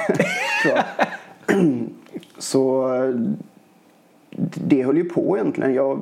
Så 2.39 2.89
det 4.67 4.83
höll 4.83 4.97
ju 4.97 5.05
på 5.05 5.37
egentligen. 5.37 5.73
Jag 5.73 6.01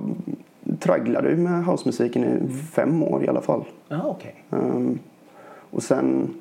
tragglade 0.79 1.35
med 1.35 1.65
housemusiken 1.65 2.23
i 2.23 2.53
fem 2.53 3.03
år 3.03 3.23
i 3.23 3.27
alla 3.27 3.41
fall. 3.41 3.63
Ja, 3.87 4.01
okej. 4.05 4.43
Ehm, 4.51 4.99
och 5.69 5.83
sen, 5.83 6.33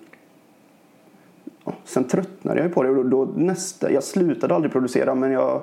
ja, 1.65 1.73
sen 1.85 2.05
tröttnade 2.05 2.63
jag 2.63 2.75
på 2.75 2.83
det. 2.83 2.89
Och 2.89 2.97
då, 2.97 3.03
då 3.25 3.33
nästa, 3.37 3.93
jag 3.93 4.05
slutade 4.05 4.55
aldrig 4.55 4.73
producera 4.73 5.15
men 5.15 5.31
jag, 5.31 5.63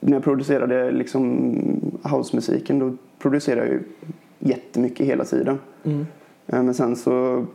när 0.00 0.12
jag 0.12 0.24
producerade 0.24 0.90
liksom 0.90 1.54
housemusiken 2.02 2.78
då 2.78 2.96
producerade 3.18 3.60
jag 3.60 3.72
ju 3.72 3.82
jättemycket 4.38 5.06
hela 5.06 5.24
tiden. 5.24 5.58
Mm. 5.84 6.06
Ehm, 6.46 6.64
men 6.64 6.74
sen 6.74 6.96
så 6.96 7.46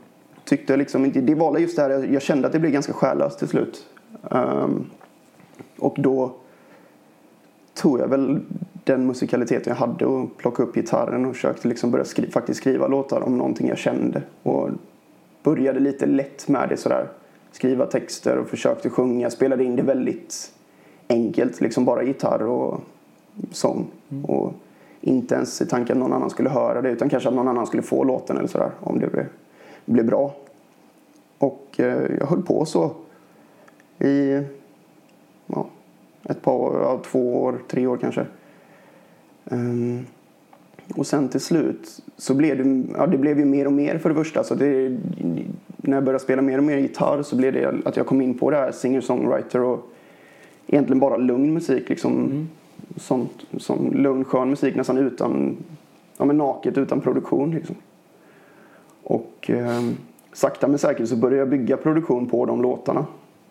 tyckte 0.45 0.73
jag 0.73 0.77
liksom 0.77 1.05
inte, 1.05 1.21
det 1.21 1.35
var 1.35 1.57
just 1.57 1.75
det 1.75 1.81
här, 1.81 2.09
jag, 2.13 2.21
kände 2.21 2.47
att 2.47 2.53
det 2.53 2.59
blev 2.59 2.71
ganska 2.71 2.93
själlöst 2.93 3.39
till 3.39 3.47
slut. 3.47 3.85
Ehm, 4.31 4.85
och 5.79 5.95
då 5.97 6.31
tog 7.73 7.99
jag 7.99 8.07
väl 8.07 8.39
den 8.83 9.07
musikaliteten 9.07 9.63
jag 9.71 9.87
hade 9.87 10.05
och 10.05 10.37
plockade 10.37 10.69
upp 10.69 10.75
gitarren 10.75 11.25
och 11.25 11.35
försökte 11.35 11.67
liksom 11.67 11.91
börja 11.91 12.05
skri- 12.05 12.31
faktiskt 12.31 12.59
skriva 12.59 12.87
låtar 12.87 13.21
om 13.21 13.37
någonting 13.37 13.67
jag 13.67 13.77
kände. 13.77 14.21
Och 14.43 14.69
började 15.43 15.79
lite 15.79 16.05
lätt 16.05 16.47
med 16.47 16.69
det 16.69 16.77
sådär. 16.77 17.07
Skriva 17.51 17.85
texter 17.85 18.37
och 18.37 18.47
försökte 18.47 18.89
sjunga. 18.89 19.29
Spelade 19.29 19.63
in 19.63 19.75
det 19.75 19.83
väldigt 19.83 20.51
enkelt, 21.07 21.61
liksom 21.61 21.85
bara 21.85 22.03
gitarr 22.03 22.43
och 22.43 22.81
sång. 23.51 23.87
Och 24.27 24.53
inte 25.01 25.35
ens 25.35 25.61
i 25.61 25.65
tanken 25.65 25.97
att 25.97 25.99
någon 25.99 26.13
annan 26.13 26.29
skulle 26.29 26.49
höra 26.49 26.81
det 26.81 26.89
utan 26.89 27.09
kanske 27.09 27.29
att 27.29 27.35
någon 27.35 27.47
annan 27.47 27.67
skulle 27.67 27.83
få 27.83 28.03
låten 28.03 28.37
eller 28.37 28.47
sådär 28.47 28.71
om 28.79 28.99
det 28.99 29.07
blev, 29.07 29.25
blev 29.85 30.05
bra. 30.05 30.35
Och 31.37 31.75
eh, 31.77 32.15
jag 32.19 32.25
höll 32.27 32.41
på 32.41 32.65
så 32.65 32.91
i 33.99 34.43
ja, 35.53 35.67
ett 36.23 36.41
par, 36.41 36.81
ja, 36.81 37.01
två 37.05 37.43
år, 37.43 37.59
tre 37.67 37.87
år 37.87 37.97
kanske. 37.97 38.25
Ehm, 39.45 40.05
och 40.95 41.07
sen 41.07 41.29
till 41.29 41.39
slut 41.39 42.01
så 42.17 42.33
blev 42.33 42.57
det, 42.57 42.83
ja, 42.97 43.07
det 43.07 43.17
blev 43.17 43.39
ju 43.39 43.45
mer 43.45 43.65
och 43.65 43.73
mer 43.73 43.97
för 43.97 44.09
det 44.09 44.15
första. 44.15 44.43
Så 44.43 44.55
det, 44.55 44.97
när 45.77 45.97
jag 45.97 46.03
började 46.03 46.23
spela 46.23 46.41
mer 46.41 46.57
och 46.57 46.63
mer 46.63 46.77
gitarr 46.77 47.23
så 47.23 47.35
blev 47.35 47.53
det 47.53 47.73
att 47.85 47.97
jag 47.97 48.05
kom 48.05 48.21
in 48.21 48.37
på 48.37 48.51
det 48.51 48.57
här 48.57 48.71
singer-songwriter 48.71 49.59
och 49.59 49.89
egentligen 50.67 50.99
bara 50.99 51.17
lugn 51.17 51.53
musik. 51.53 51.89
Liksom, 51.89 52.47
sånt, 52.97 53.45
som 53.57 53.93
lugn, 53.93 54.25
skön 54.25 54.49
musik 54.49 54.75
nästan 54.75 54.97
utan, 54.97 55.57
ja 56.17 56.25
men 56.25 56.37
naket 56.37 56.77
utan 56.77 57.01
produktion. 57.01 57.51
Liksom. 57.51 57.75
Och 59.03 59.49
eh, 59.49 59.89
sakta 60.33 60.67
men 60.67 60.77
säkert 60.77 61.07
så 61.07 61.15
började 61.15 61.37
jag 61.37 61.49
bygga 61.49 61.77
produktion 61.77 62.27
på 62.27 62.45
de 62.45 62.61
låtarna. 62.61 63.05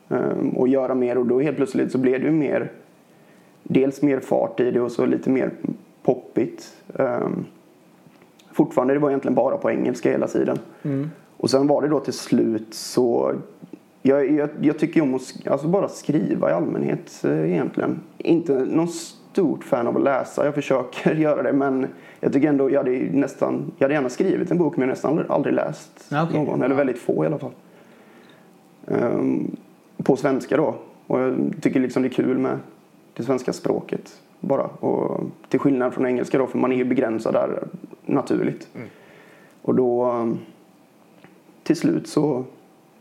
Eh, 0.09 0.57
och 0.57 0.69
göra 0.69 0.95
mer 0.95 1.19
och 1.19 1.27
då 1.27 1.41
helt 1.41 1.57
plötsligt 1.57 1.93
så 1.93 1.99
blev 1.99 2.21
det 2.21 2.27
ju 2.27 2.33
mer 2.33 2.73
dels 3.63 4.03
mer 4.03 4.21
fart 4.21 4.61
i 4.61 4.71
det 4.71 4.81
och 4.81 4.93
så 4.93 5.07
lite 5.07 5.31
mer 5.31 5.51
poppigt. 6.03 6.77
Um, 6.87 7.47
fortfarande 8.53 8.95
det 8.95 9.01
var 9.01 9.11
egentligen 9.11 9.35
bara 9.35 9.57
på 9.57 9.71
engelska 9.71 10.11
hela 10.11 10.27
tiden. 10.27 10.59
Mm. 10.83 11.11
Och 11.37 11.51
sen 11.51 11.67
var 11.67 11.83
det 11.83 11.89
då 11.89 12.01
till 12.01 12.13
slut 12.13 12.75
så 12.75 13.35
jag, 14.03 14.31
jag, 14.31 14.49
jag 14.61 14.79
tycker 14.79 15.03
om 15.03 15.15
att 15.15 15.47
alltså 15.47 15.69
bara 15.69 15.89
skriva 15.89 16.51
i 16.51 16.53
allmänhet 16.53 17.25
eh, 17.25 17.53
egentligen. 17.53 18.01
Inte 18.19 18.53
någon 18.53 18.89
stort 18.89 19.65
fan 19.65 19.87
av 19.87 19.97
att 19.97 20.03
läsa. 20.03 20.45
Jag 20.45 20.55
försöker 20.55 21.15
göra 21.15 21.43
det 21.43 21.53
men 21.53 21.87
jag 22.21 22.33
tycker 22.33 22.49
ändå 22.49 22.71
jag 22.71 22.79
hade 22.79 22.91
nästan 23.13 23.73
jag 23.79 23.85
hade 23.85 23.95
gärna 23.95 24.09
skrivit 24.09 24.51
en 24.51 24.59
bok 24.59 24.77
men 24.77 24.81
jag 24.81 24.87
har 24.89 24.93
nästan 24.93 25.25
aldrig, 25.29 25.55
läst 25.55 26.11
okej. 26.13 26.45
någon. 26.45 26.63
Eller 26.63 26.75
väldigt 26.75 26.99
få 26.99 27.25
i 27.25 27.27
alla 27.27 27.39
fall. 27.39 27.53
Ehm, 28.87 29.57
på 30.09 30.17
svenska 30.17 30.57
då. 30.57 30.75
Och 31.07 31.21
jag 31.21 31.53
tycker 31.61 31.81
liksom 31.81 32.03
det 32.03 32.09
är 32.09 32.11
kul 32.11 32.39
med 32.39 32.59
det 33.15 33.23
svenska 33.23 33.53
språket 33.53 34.21
bara. 34.41 34.65
Och 34.65 35.21
till 35.49 35.61
skillnad 35.61 35.95
från 35.95 36.07
engelska 36.07 36.39
då, 36.39 36.47
för 36.47 36.59
man 36.59 36.73
är 36.73 36.77
ju 36.77 36.85
begränsad 36.85 37.35
där 37.35 37.69
naturligt. 38.07 38.69
Och 39.63 39.75
då 39.75 40.13
um, 40.13 40.39
till 41.63 41.77
slut 41.77 42.09
så 42.09 42.45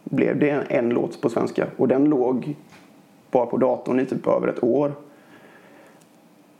blev 0.03 0.39
det 0.39 0.49
en, 0.49 0.64
en 0.68 0.89
låt 0.89 1.22
på 1.22 1.30
svenska 1.30 1.68
och 1.78 1.88
den 1.88 2.05
låg 2.05 2.55
bara 3.32 3.45
på 3.45 3.58
datorn 3.58 3.99
i 3.99 4.05
typ 4.05 4.28
över 4.28 4.47
ett 4.47 4.64
år. 4.64 4.91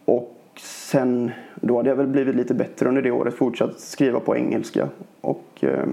Och 0.06 0.38
sen, 0.62 1.32
då 1.56 1.78
hade 1.78 1.90
jag 1.90 1.96
väl 1.96 2.08
blivit 2.08 2.36
lite 2.36 2.54
bättre 2.54 2.90
under 2.90 3.02
det 3.02 3.12
året, 3.12 3.34
fortsatt 3.34 3.80
skriva 3.80 4.20
på 4.20 4.36
engelska 4.36 4.90
och 5.22 5.48
eh, 5.60 5.88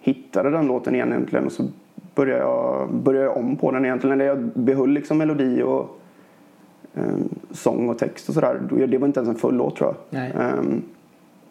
hittade 0.00 0.50
den 0.50 0.66
låten 0.66 0.94
igen 0.94 1.12
egentligen 1.12 1.46
och 1.46 1.52
så 1.52 1.64
började 2.14 2.40
jag, 2.40 2.94
började 2.94 3.26
jag 3.26 3.36
om 3.36 3.56
på 3.56 3.70
den 3.70 3.84
egentligen. 3.84 4.18
När 4.18 4.24
jag 4.24 4.38
behöll 4.38 4.90
liksom 4.90 5.18
melodi 5.18 5.62
och 5.62 6.00
eh, 6.94 7.16
sång 7.50 7.88
och 7.88 7.98
text 7.98 8.28
och 8.28 8.34
sådär. 8.34 8.86
Det 8.86 8.98
var 8.98 9.06
inte 9.06 9.20
ens 9.20 9.28
en 9.28 9.40
full 9.40 9.56
låt 9.56 9.76
tror 9.76 9.94
jag. 10.10 10.20
Ehm, 10.24 10.82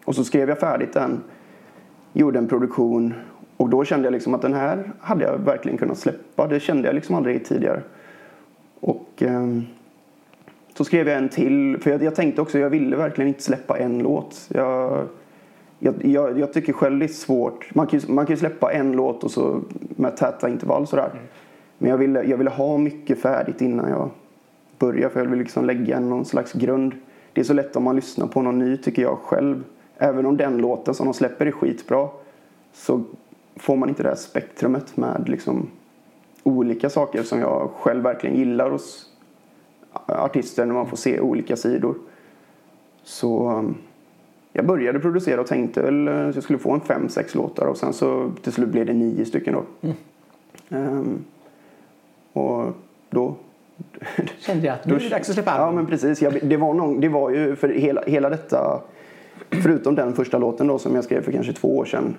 och 0.04 0.14
så 0.14 0.24
skrev 0.24 0.48
jag 0.48 0.58
färdigt 0.58 0.92
den, 0.92 1.20
gjorde 2.12 2.38
en 2.38 2.48
produktion 2.48 3.14
och 3.56 3.68
då 3.68 3.84
kände 3.84 4.06
jag 4.06 4.12
liksom 4.12 4.34
att 4.34 4.42
den 4.42 4.54
här 4.54 4.92
hade 5.00 5.24
jag 5.24 5.38
verkligen 5.38 5.78
kunnat 5.78 5.98
släppa. 5.98 6.46
Det 6.46 6.60
kände 6.60 6.88
jag 6.88 6.94
liksom 6.94 7.14
aldrig 7.14 7.44
tidigare. 7.44 7.80
Och 8.80 9.08
ehm, 9.18 9.64
så 10.76 10.84
skrev 10.84 11.08
jag 11.08 11.18
en 11.18 11.28
till, 11.28 11.78
för 11.80 11.90
jag, 11.90 12.02
jag 12.02 12.14
tänkte 12.14 12.42
också, 12.42 12.58
jag 12.58 12.70
ville 12.70 12.96
verkligen 12.96 13.28
inte 13.28 13.42
släppa 13.42 13.78
en 13.78 13.98
låt. 13.98 14.48
Jag, 14.48 15.06
jag, 15.84 16.04
jag, 16.04 16.38
jag 16.38 16.52
tycker 16.52 16.72
själv 16.72 16.98
det 16.98 17.04
är 17.04 17.08
svårt. 17.08 17.74
Man 17.74 17.86
kan, 17.86 17.98
ju, 17.98 18.12
man 18.12 18.26
kan 18.26 18.34
ju 18.34 18.40
släppa 18.40 18.72
en 18.72 18.92
låt 18.92 19.24
och 19.24 19.30
så 19.30 19.60
med 19.96 20.16
täta 20.16 20.48
intervall 20.48 20.86
sådär. 20.86 21.10
Men 21.78 21.90
jag 21.90 21.98
ville, 21.98 22.22
jag 22.22 22.36
ville 22.36 22.50
ha 22.50 22.78
mycket 22.78 23.18
färdigt 23.18 23.60
innan 23.60 23.90
jag 23.90 24.10
börjar 24.78 25.08
för 25.08 25.20
jag 25.20 25.26
vill 25.26 25.38
liksom 25.38 25.64
lägga 25.64 26.00
någon 26.00 26.24
slags 26.24 26.52
grund. 26.52 26.94
Det 27.32 27.40
är 27.40 27.44
så 27.44 27.52
lätt 27.52 27.76
om 27.76 27.82
man 27.82 27.96
lyssnar 27.96 28.26
på 28.26 28.42
någon 28.42 28.58
ny 28.58 28.76
tycker 28.76 29.02
jag 29.02 29.18
själv. 29.18 29.64
Även 29.98 30.26
om 30.26 30.36
den 30.36 30.58
låten 30.58 30.94
som 30.94 31.06
de 31.06 31.14
släpper 31.14 31.46
är 31.46 31.52
skitbra 31.52 32.08
så 32.72 33.02
får 33.56 33.76
man 33.76 33.88
inte 33.88 34.02
det 34.02 34.08
här 34.08 34.16
spektrumet 34.16 34.96
med 34.96 35.28
liksom 35.28 35.70
olika 36.42 36.90
saker 36.90 37.22
som 37.22 37.40
jag 37.40 37.70
själv 37.70 38.02
verkligen 38.02 38.36
gillar 38.36 38.70
hos 38.70 39.10
artister 40.06 40.66
när 40.66 40.74
man 40.74 40.86
får 40.86 40.96
se 40.96 41.20
olika 41.20 41.56
sidor. 41.56 41.94
Så 43.02 43.50
um, 43.50 43.76
jag 44.56 44.66
började 44.66 45.00
producera 45.00 45.40
och 45.40 45.46
tänkte 45.46 45.82
väl 45.82 46.08
eh, 46.08 46.28
att 46.28 46.34
jag 46.34 46.44
skulle 46.44 46.58
få 46.58 46.72
en 46.72 46.80
fem, 46.80 47.08
sex 47.08 47.34
låtar 47.34 47.66
och 47.66 47.76
sen 47.76 47.92
så 47.92 48.30
till 48.42 48.52
slut 48.52 48.68
blev 48.68 48.86
det 48.86 48.92
nio 48.92 49.24
stycken 49.24 49.54
då. 49.54 49.88
Ehm, 50.76 51.24
och 52.32 52.64
då 53.10 53.34
Kände 54.38 54.66
jag 54.66 54.74
att 54.74 54.86
nu 54.86 54.94
är 54.94 55.00
det 55.00 55.08
dags 55.08 55.28
att 55.28 55.34
släppa 55.34 55.54
Ja 55.58 55.72
men 55.72 55.86
precis. 55.86 56.22
Jag, 56.22 56.38
det, 56.42 56.56
var 56.56 56.74
någon, 56.74 57.00
det 57.00 57.08
var 57.08 57.30
ju 57.30 57.56
för 57.56 57.68
hela, 57.68 58.02
hela 58.06 58.30
detta 58.30 58.80
Förutom 59.50 59.94
den 59.94 60.14
första 60.14 60.38
låten 60.38 60.66
då 60.66 60.78
som 60.78 60.94
jag 60.94 61.04
skrev 61.04 61.22
för 61.22 61.32
kanske 61.32 61.52
två 61.52 61.78
år 61.78 61.84
sedan. 61.84 62.14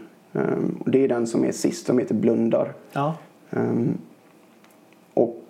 och 0.79 0.91
det 0.91 1.03
är 1.03 1.07
den 1.07 1.27
som 1.27 1.45
är 1.45 1.51
sist 1.51 1.85
som 1.85 1.99
heter 1.99 2.15
Blundar. 2.15 2.73
Ja. 2.91 3.15
Ehm, 3.51 3.97
och 5.13 5.43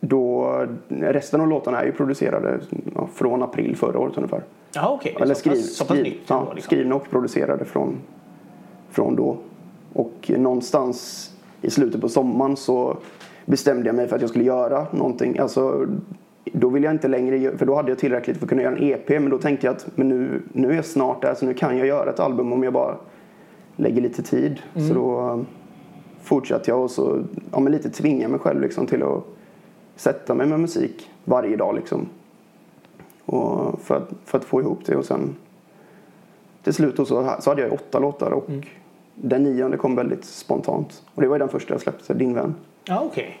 då, 0.00 0.66
resten 0.88 1.40
av 1.40 1.48
låtarna 1.48 1.80
är 1.80 1.86
ju 1.86 1.92
producerade 1.92 2.60
ja, 2.94 3.08
från 3.14 3.42
april 3.42 3.76
förra 3.76 3.98
året 3.98 4.16
ungefär. 4.16 4.42
Ja, 4.74 4.88
okej. 4.88 5.16
Eller 5.20 5.34
så 5.34 5.40
skriv, 5.40 5.54
så 5.54 5.84
pass 5.84 5.98
skriv, 5.98 6.14
ja, 6.26 6.52
liksom. 6.54 6.62
skrivna 6.62 6.94
och 6.94 7.10
producerade 7.10 7.64
från, 7.64 7.98
från 8.90 9.16
då. 9.16 9.36
Och 9.92 10.32
någonstans 10.36 11.30
i 11.62 11.70
slutet 11.70 12.00
på 12.00 12.08
sommaren 12.08 12.56
så 12.56 12.96
bestämde 13.46 13.86
jag 13.86 13.96
mig 13.96 14.08
för 14.08 14.16
att 14.16 14.22
jag 14.22 14.30
skulle 14.30 14.44
göra 14.44 14.86
någonting. 14.90 15.38
Alltså, 15.38 15.86
då 16.44 16.68
ville 16.68 16.86
jag 16.86 16.94
inte 16.94 17.08
längre, 17.08 17.56
för 17.56 17.66
då 17.66 17.74
hade 17.74 17.90
jag 17.90 17.98
tillräckligt 17.98 18.36
för 18.36 18.44
att 18.44 18.48
kunna 18.48 18.62
göra 18.62 18.76
en 18.76 18.82
EP. 18.82 19.08
Men 19.08 19.30
då 19.30 19.38
tänkte 19.38 19.66
jag 19.66 19.76
att 19.76 19.86
men 19.94 20.08
nu, 20.08 20.42
nu 20.52 20.70
är 20.70 20.74
jag 20.74 20.84
snart 20.84 21.22
där 21.22 21.34
så 21.34 21.46
nu 21.46 21.54
kan 21.54 21.78
jag 21.78 21.86
göra 21.86 22.10
ett 22.10 22.20
album 22.20 22.52
om 22.52 22.62
jag 22.62 22.72
bara 22.72 22.96
lägger 23.76 24.02
lite 24.02 24.22
tid. 24.22 24.60
Så 24.88 24.94
då 24.94 25.20
um, 25.20 25.46
fortsatte 26.22 26.70
jag 26.70 26.80
och 26.80 26.90
så 26.90 27.22
ja, 27.52 27.60
men 27.60 27.72
lite 27.72 27.90
tvinga 27.90 28.28
mig 28.28 28.40
själv 28.40 28.60
liksom, 28.60 28.86
till 28.86 29.02
att 29.02 29.24
sätta 29.96 30.34
mig 30.34 30.46
med 30.46 30.60
musik 30.60 31.10
varje 31.24 31.56
dag. 31.56 31.74
Liksom. 31.74 32.08
Och 33.26 33.80
för, 33.80 33.96
att, 33.96 34.08
för 34.24 34.38
att 34.38 34.44
få 34.44 34.60
ihop 34.60 34.78
det 34.86 34.96
och 34.96 35.04
sen 35.04 35.36
till 36.62 36.74
slut 36.74 36.96
så, 36.96 37.04
så 37.40 37.50
hade 37.50 37.62
jag 37.62 37.72
åtta 37.72 37.98
låtar 37.98 38.30
och 38.30 38.50
den 39.14 39.42
nionde 39.42 39.76
kom 39.76 39.96
väldigt 39.96 40.24
spontant. 40.24 41.02
Och 41.14 41.22
det 41.22 41.28
var 41.28 41.34
ju 41.34 41.38
den 41.38 41.48
första 41.48 41.74
jag 41.74 41.80
släppte, 41.80 42.14
Din 42.14 42.34
vän. 42.34 42.54
Ja, 42.84 43.00
okej. 43.00 43.40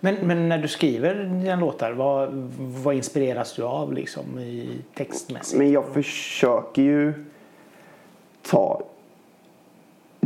Men, 0.00 0.14
men 0.14 0.48
när 0.48 0.58
du 0.58 0.68
skriver 0.68 1.14
dina 1.14 1.56
låtar, 1.56 1.92
vad, 1.92 2.28
vad 2.58 2.94
inspireras 2.94 3.56
du 3.56 3.62
av 3.62 3.92
liksom 3.92 4.38
i 4.38 4.78
textmässigt? 4.94 5.58
Men 5.58 5.72
jag 5.72 5.88
försöker 5.88 6.82
ju 6.82 7.24
ta... 8.42 8.82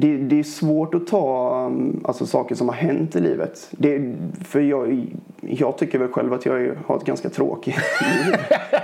Det, 0.00 0.16
det 0.16 0.38
är 0.38 0.42
svårt 0.42 0.94
att 0.94 1.06
ta 1.06 1.66
um, 1.66 2.00
alltså, 2.04 2.26
saker 2.26 2.54
som 2.54 2.68
har 2.68 2.76
hänt 2.76 3.16
i 3.16 3.20
livet. 3.20 3.68
Det, 3.70 4.14
för 4.44 4.60
jag, 4.60 5.06
jag 5.40 5.78
tycker 5.78 5.98
väl 5.98 6.08
själv 6.08 6.32
att 6.32 6.46
jag 6.46 6.74
har 6.86 6.96
ett 6.96 7.04
ganska 7.04 7.30
tråkigt 7.30 7.76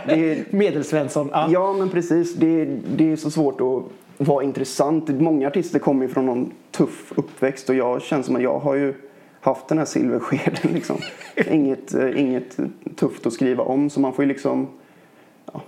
liv. 0.08 0.44
Medelsvensson. 0.50 1.28
Ja. 1.32 1.48
Ja, 1.50 1.72
men 1.72 1.90
precis. 1.90 2.34
Det, 2.34 2.64
det 2.96 3.12
är 3.12 3.16
så 3.16 3.30
svårt 3.30 3.60
att 3.60 3.82
vara 4.26 4.44
intressant. 4.44 5.08
Många 5.08 5.48
artister 5.48 5.78
kommer 5.78 6.06
ju 6.06 6.08
från 6.12 6.26
någon 6.26 6.52
tuff 6.70 7.12
uppväxt 7.16 7.68
och 7.68 7.74
jag 7.74 8.02
känner 8.02 8.22
som 8.22 8.36
att 8.36 8.42
jag 8.42 8.58
har 8.58 8.74
ju 8.74 8.94
haft 9.40 9.68
den 9.68 9.78
här 9.78 9.84
silverskeden 9.84 10.72
liksom. 10.74 10.96
inget, 11.50 11.94
eh, 11.94 12.20
inget 12.20 12.56
tufft 12.96 13.26
att 13.26 13.32
skriva 13.32 13.64
om 13.64 13.90
så 13.90 14.00
man 14.00 14.12
får 14.12 14.24
ju 14.24 14.28
liksom 14.28 14.68
ja, 15.52 15.60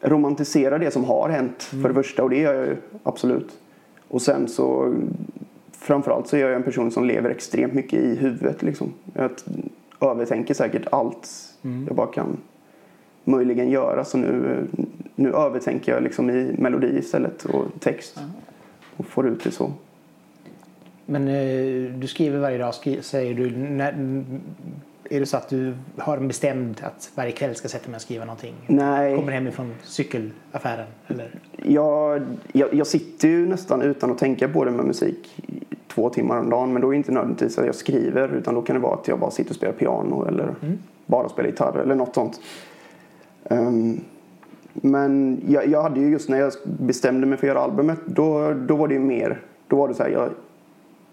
romantisera 0.00 0.78
det 0.78 0.90
som 0.90 1.04
har 1.04 1.28
hänt 1.28 1.62
för 1.62 1.88
det 1.88 1.94
första 1.94 2.22
och 2.22 2.30
det 2.30 2.36
gör 2.36 2.54
jag 2.54 2.66
ju 2.66 2.76
absolut. 3.02 3.58
Och 4.08 4.22
sen 4.22 4.48
så 4.48 4.94
framförallt 5.72 6.26
så 6.26 6.36
är 6.36 6.40
jag 6.40 6.54
en 6.54 6.62
person 6.62 6.90
som 6.90 7.04
lever 7.04 7.30
extremt 7.30 7.72
mycket 7.72 7.98
i 7.98 8.16
huvudet 8.16 8.62
liksom. 8.62 8.92
Jag 9.14 9.30
övertänker 10.00 10.54
säkert 10.54 10.86
allt 10.92 11.28
jag 11.86 11.96
bara 11.96 12.06
kan 12.06 12.36
möjligen 13.24 13.70
göra. 13.70 14.04
Så 14.04 14.18
nu, 14.18 14.66
nu 15.14 15.32
övertänker 15.32 15.92
jag 15.92 16.02
liksom 16.02 16.30
i 16.30 16.54
melodi 16.58 16.98
istället 16.98 17.44
och 17.44 17.64
text. 17.80 18.20
Och 18.96 19.06
får 19.06 19.28
ut 19.28 19.44
det 19.44 19.50
så. 19.50 19.72
Men 21.06 21.28
eh, 21.28 21.92
du 21.98 22.06
skriver 22.06 22.38
varje 22.38 22.58
dag, 22.58 22.74
skri, 22.74 23.02
säger 23.02 23.34
du. 23.34 23.56
När, 23.56 24.24
är 25.10 25.20
det 25.20 25.26
så 25.26 25.36
att 25.36 25.48
du 25.48 25.74
har 25.98 26.16
en 26.16 26.28
bestämd 26.28 26.80
att 26.84 27.10
varje 27.14 27.32
kväll 27.32 27.54
ska 27.54 27.68
sätta 27.68 27.90
mig 27.90 27.96
och 27.96 28.02
skriva 28.02 28.24
någonting? 28.24 28.54
Nej, 28.66 29.16
Kommer 29.16 29.32
hemifrån 29.32 29.74
cykelaffären? 29.82 30.86
Eller? 31.06 31.40
jag, 31.56 32.22
jag, 32.52 32.74
jag 32.74 32.86
sitter 32.86 33.28
ju 33.28 33.46
nästan 33.46 33.82
utan 33.82 34.10
att 34.10 34.18
tänka 34.18 34.48
på 34.48 34.64
det 34.64 34.70
med 34.70 34.84
musik 34.84 35.42
två 35.88 36.10
timmar 36.10 36.38
om 36.38 36.50
dagen. 36.50 36.72
Men 36.72 36.82
då 36.82 36.88
är 36.88 36.90
det 36.90 36.96
inte 36.96 37.12
nödvändigtvis 37.12 37.58
att 37.58 37.66
jag 37.66 37.74
skriver 37.74 38.34
utan 38.34 38.54
då 38.54 38.62
kan 38.62 38.76
det 38.76 38.82
vara 38.82 38.94
att 38.94 39.08
jag 39.08 39.18
bara 39.18 39.30
sitter 39.30 39.50
och 39.50 39.56
spelar 39.56 39.72
piano 39.72 40.26
eller 40.28 40.54
bara 41.06 41.28
spelar 41.28 41.48
gitarr 41.48 41.78
eller 41.78 41.94
något 41.94 42.14
sånt. 42.14 42.40
Ehm, 43.44 44.00
men 44.72 45.42
jag, 45.48 45.66
jag 45.66 45.82
hade 45.82 46.00
ju 46.00 46.10
just 46.10 46.28
när 46.28 46.38
jag 46.38 46.52
bestämde 46.64 47.26
mig 47.26 47.38
för 47.38 47.46
att 47.46 47.54
göra 47.54 47.64
albumet 47.64 47.98
då, 48.06 48.52
då 48.52 48.76
var 48.76 48.88
det 48.88 48.94
ju 48.94 49.00
mer, 49.00 49.40
då 49.68 49.76
var 49.76 49.88
det 49.88 49.94
så 49.94 50.02
här, 50.02 50.10
jag, 50.10 50.30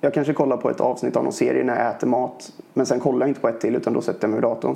jag 0.02 0.14
kanske 0.14 0.34
kollar 0.34 0.58
på 0.58 0.70
ett 0.70 0.82
avsnitt 0.82 1.16
av 1.16 1.24
någon 1.24 1.34
serie 1.34 1.64
när 1.64 1.84
jag 1.84 1.96
äter 1.96 2.08
mat 2.08 2.54
men 2.74 2.86
sen 2.86 3.00
kollar 3.00 3.20
jag 3.20 3.30
inte 3.30 3.42
på 3.42 3.48
ett 3.48 3.62
till 3.62 3.76
utan 3.76 3.94
då 3.94 4.02
sätter 4.02 4.24
jag 4.24 4.30
mig 4.30 4.38
vid 4.38 4.44
datorn. 4.44 4.76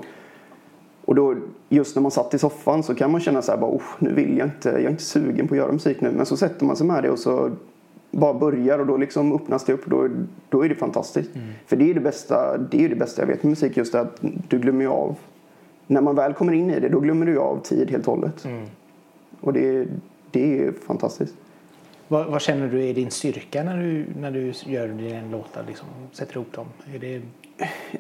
Och 1.06 1.16
då, 1.16 1.36
just 1.70 1.96
när 1.96 2.02
man 2.02 2.12
satt 2.12 2.34
i 2.34 2.38
soffan 2.40 2.84
så 2.84 2.96
kan 2.96 3.12
man 3.12 3.22
känna 3.22 3.42
så 3.42 3.52
här 3.52 3.60
bara, 3.60 3.72
"Oh, 3.72 3.82
nu 4.00 4.14
vill 4.14 4.38
jag 4.38 4.48
inte, 4.48 4.70
jag 4.70 4.82
är 4.84 4.90
inte 4.90 5.04
sugen 5.04 5.48
på 5.48 5.54
att 5.54 5.58
göra 5.58 5.72
musik 5.72 6.02
nu. 6.02 6.12
Men 6.12 6.26
så 6.26 6.38
sätter 6.38 6.66
man 6.66 6.76
sig 6.76 6.88
med 6.88 7.04
det 7.04 7.10
och 7.10 7.20
så 7.20 7.52
bara 8.12 8.34
börjar 8.34 8.80
och 8.80 8.86
då 8.88 8.98
liksom 8.98 9.34
öppnas 9.34 9.64
det 9.66 9.74
upp. 9.74 9.86
Då, 9.86 10.10
då 10.50 10.66
är 10.66 10.70
det 10.70 10.76
fantastiskt. 10.76 11.30
För 11.66 11.76
det 11.76 11.90
är 11.90 11.94
det 11.94 12.00
bästa, 12.00 12.58
det 12.58 12.86
är 12.86 12.90
det 12.90 12.96
bästa 12.96 13.22
jag 13.22 13.28
vet 13.28 13.44
med 13.44 13.50
musik 13.50 13.78
just 13.78 13.92
det 13.94 14.00
att 14.02 14.20
du 14.48 14.60
glömmer 14.60 14.82
ju 14.82 14.90
av. 14.90 15.16
När 15.88 16.02
man 16.02 16.16
väl 16.16 16.34
kommer 16.34 16.54
in 16.54 16.70
i 16.72 16.80
det 16.80 16.90
då 16.90 17.00
glömmer 17.00 17.26
du 17.26 17.40
av 17.40 17.60
tid 17.64 17.92
helt 17.92 18.08
och 18.08 18.14
hållet. 18.16 18.46
Och 19.42 19.54
det, 19.54 19.88
det 20.32 20.60
är 20.60 20.72
fantastiskt. 20.88 21.34
Vad, 22.08 22.26
vad 22.26 22.42
känner 22.42 22.68
du 22.68 22.86
är 22.86 22.94
din 22.94 23.12
styrka 23.12 23.64
när 23.64 23.78
du, 23.78 24.06
när 24.20 24.32
du 24.32 24.54
gör 24.66 24.88
dina 24.88 25.32
låtar? 25.32 25.64
Liksom, 25.68 25.88
sätter 26.12 26.36
ihop 26.36 26.54
dem? 26.54 26.68
Är 26.96 27.00
det, 27.00 27.22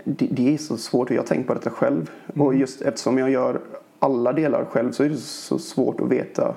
det, 0.03 0.27
det 0.31 0.53
är 0.53 0.57
så 0.57 0.77
svårt 0.77 1.09
och 1.09 1.15
jag 1.15 1.21
har 1.21 1.27
tänkt 1.27 1.47
på 1.47 1.53
detta 1.53 1.69
själv. 1.69 2.11
Och 2.35 2.55
just 2.55 2.81
eftersom 2.81 3.17
jag 3.17 3.29
gör 3.29 3.61
alla 3.99 4.33
delar 4.33 4.65
själv 4.65 4.91
så 4.91 5.03
är 5.03 5.09
det 5.09 5.17
så 5.17 5.59
svårt 5.59 6.01
att 6.01 6.11
veta 6.11 6.55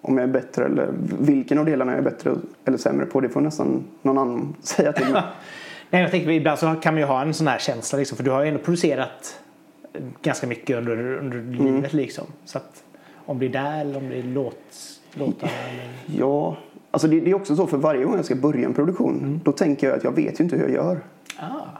om 0.00 0.18
jag 0.18 0.28
är 0.28 0.32
bättre 0.32 0.64
eller 0.64 0.88
vilken 1.20 1.58
av 1.58 1.64
delarna 1.64 1.92
jag 1.92 1.98
är 1.98 2.10
bättre 2.10 2.34
eller 2.64 2.78
sämre 2.78 3.06
på. 3.06 3.20
Det 3.20 3.28
får 3.28 3.40
nästan 3.40 3.84
någon 4.02 4.18
annan 4.18 4.56
säga 4.62 4.92
till 4.92 5.12
mig. 5.12 5.22
Nej, 5.90 6.02
jag 6.02 6.10
tänker 6.10 6.30
ibland 6.30 6.58
så 6.58 6.74
kan 6.74 6.94
man 6.94 7.00
ju 7.00 7.06
ha 7.06 7.22
en 7.22 7.34
sån 7.34 7.46
här 7.46 7.58
känsla 7.58 7.98
liksom, 7.98 8.16
för 8.16 8.24
du 8.24 8.30
har 8.30 8.42
ju 8.42 8.48
ändå 8.48 8.60
producerat 8.60 9.40
ganska 10.22 10.46
mycket 10.46 10.76
under, 10.76 11.18
under 11.18 11.64
livet 11.64 11.92
liksom. 11.92 12.24
Så 12.44 12.58
att 12.58 12.84
om 13.26 13.38
det 13.38 13.46
är 13.46 13.50
där 13.50 13.80
eller 13.80 13.96
om 13.96 14.08
det 14.08 14.18
är 14.18 14.22
låt, 14.22 14.56
låtar 15.14 15.46
eller... 15.48 16.18
Ja, 16.20 16.56
alltså 16.90 17.08
det, 17.08 17.20
det 17.20 17.30
är 17.30 17.34
också 17.34 17.56
så 17.56 17.66
för 17.66 17.76
varje 17.76 18.04
gång 18.04 18.16
jag 18.16 18.24
ska 18.24 18.34
börja 18.34 18.66
en 18.66 18.74
produktion 18.74 19.40
då 19.44 19.52
tänker 19.52 19.86
jag 19.86 19.96
att 19.96 20.04
jag 20.04 20.12
vet 20.12 20.40
ju 20.40 20.44
inte 20.44 20.56
hur 20.56 20.62
jag 20.62 20.72
gör. 20.72 21.00
Ah. 21.38 21.74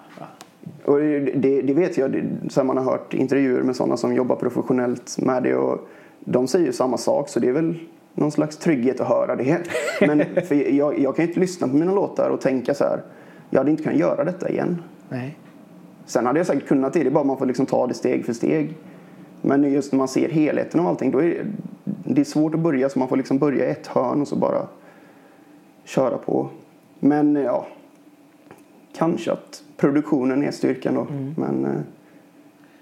Och 0.85 0.99
det, 0.99 1.19
det, 1.21 1.63
det 1.63 1.75
vet 1.75 1.99
jag, 1.99 2.13
det, 2.13 2.65
man 2.65 2.77
har 2.77 2.85
hört 2.85 3.15
intervjuer 3.15 3.63
med 3.63 3.77
sådana 3.77 3.97
som 3.97 4.15
jobbar 4.15 4.37
professionellt 4.37 5.19
med 5.19 5.43
det 5.43 5.55
och 5.55 5.89
de 6.21 6.49
säger 6.49 6.67
ju 6.67 6.73
samma 6.73 6.99
sak 6.99 7.29
så 7.29 7.41
det 7.41 7.49
är 7.49 7.53
väl 7.53 7.79
någon 8.15 8.33
slags 8.33 8.57
trygghet 8.57 9.01
att 9.01 9.09
höra 9.09 9.37
det. 9.37 9.59
Men 10.01 10.25
för 10.47 10.55
jag, 10.55 10.99
jag 10.99 11.17
kan 11.17 11.25
ju 11.25 11.29
inte 11.29 11.41
lyssna 11.41 11.69
på 11.69 11.77
mina 11.77 11.95
låtar 11.95 12.31
och 12.31 12.41
tänka 12.41 12.75
så 12.75 12.85
här, 12.85 13.03
jag 13.51 13.61
hade 13.61 13.71
inte 13.71 13.83
kunnat 13.83 13.99
göra 13.99 14.25
detta 14.25 14.49
igen. 14.49 14.83
Nej. 15.09 15.39
Sen 16.07 16.27
hade 16.27 16.39
jag 16.39 16.47
säkert 16.47 16.69
kunnat 16.69 16.93
det, 16.93 17.01
det 17.01 17.09
är 17.09 17.11
bara 17.11 17.25
man 17.25 17.39
får 17.39 17.47
liksom 17.47 17.67
ta 17.67 17.87
det 17.87 17.95
steg 17.95 18.25
för 18.25 18.33
steg. 18.33 18.77
Men 19.43 19.73
just 19.73 19.93
när 19.93 19.99
man 19.99 20.09
ser 20.09 20.29
helheten 20.29 20.81
av 20.81 20.87
allting 20.87 21.11
då 21.11 21.23
är 21.23 21.47
det, 22.05 22.21
är 22.21 22.25
svårt 22.25 22.55
att 22.55 22.61
börja 22.61 22.89
så 22.89 22.99
man 22.99 23.09
får 23.09 23.17
liksom 23.17 23.39
börja 23.39 23.69
i 23.69 23.71
ett 23.71 23.87
hörn 23.87 24.21
och 24.21 24.29
så 24.29 24.37
bara 24.37 24.67
köra 25.85 26.19
på. 26.19 26.49
Men 26.99 27.35
ja, 27.35 27.67
kanske 28.97 29.33
att 29.33 29.63
produktionen 29.77 30.43
är 30.43 30.51
styrkan 30.51 30.95
då. 30.95 31.07
Men 31.37 31.65
eh, 31.65 31.81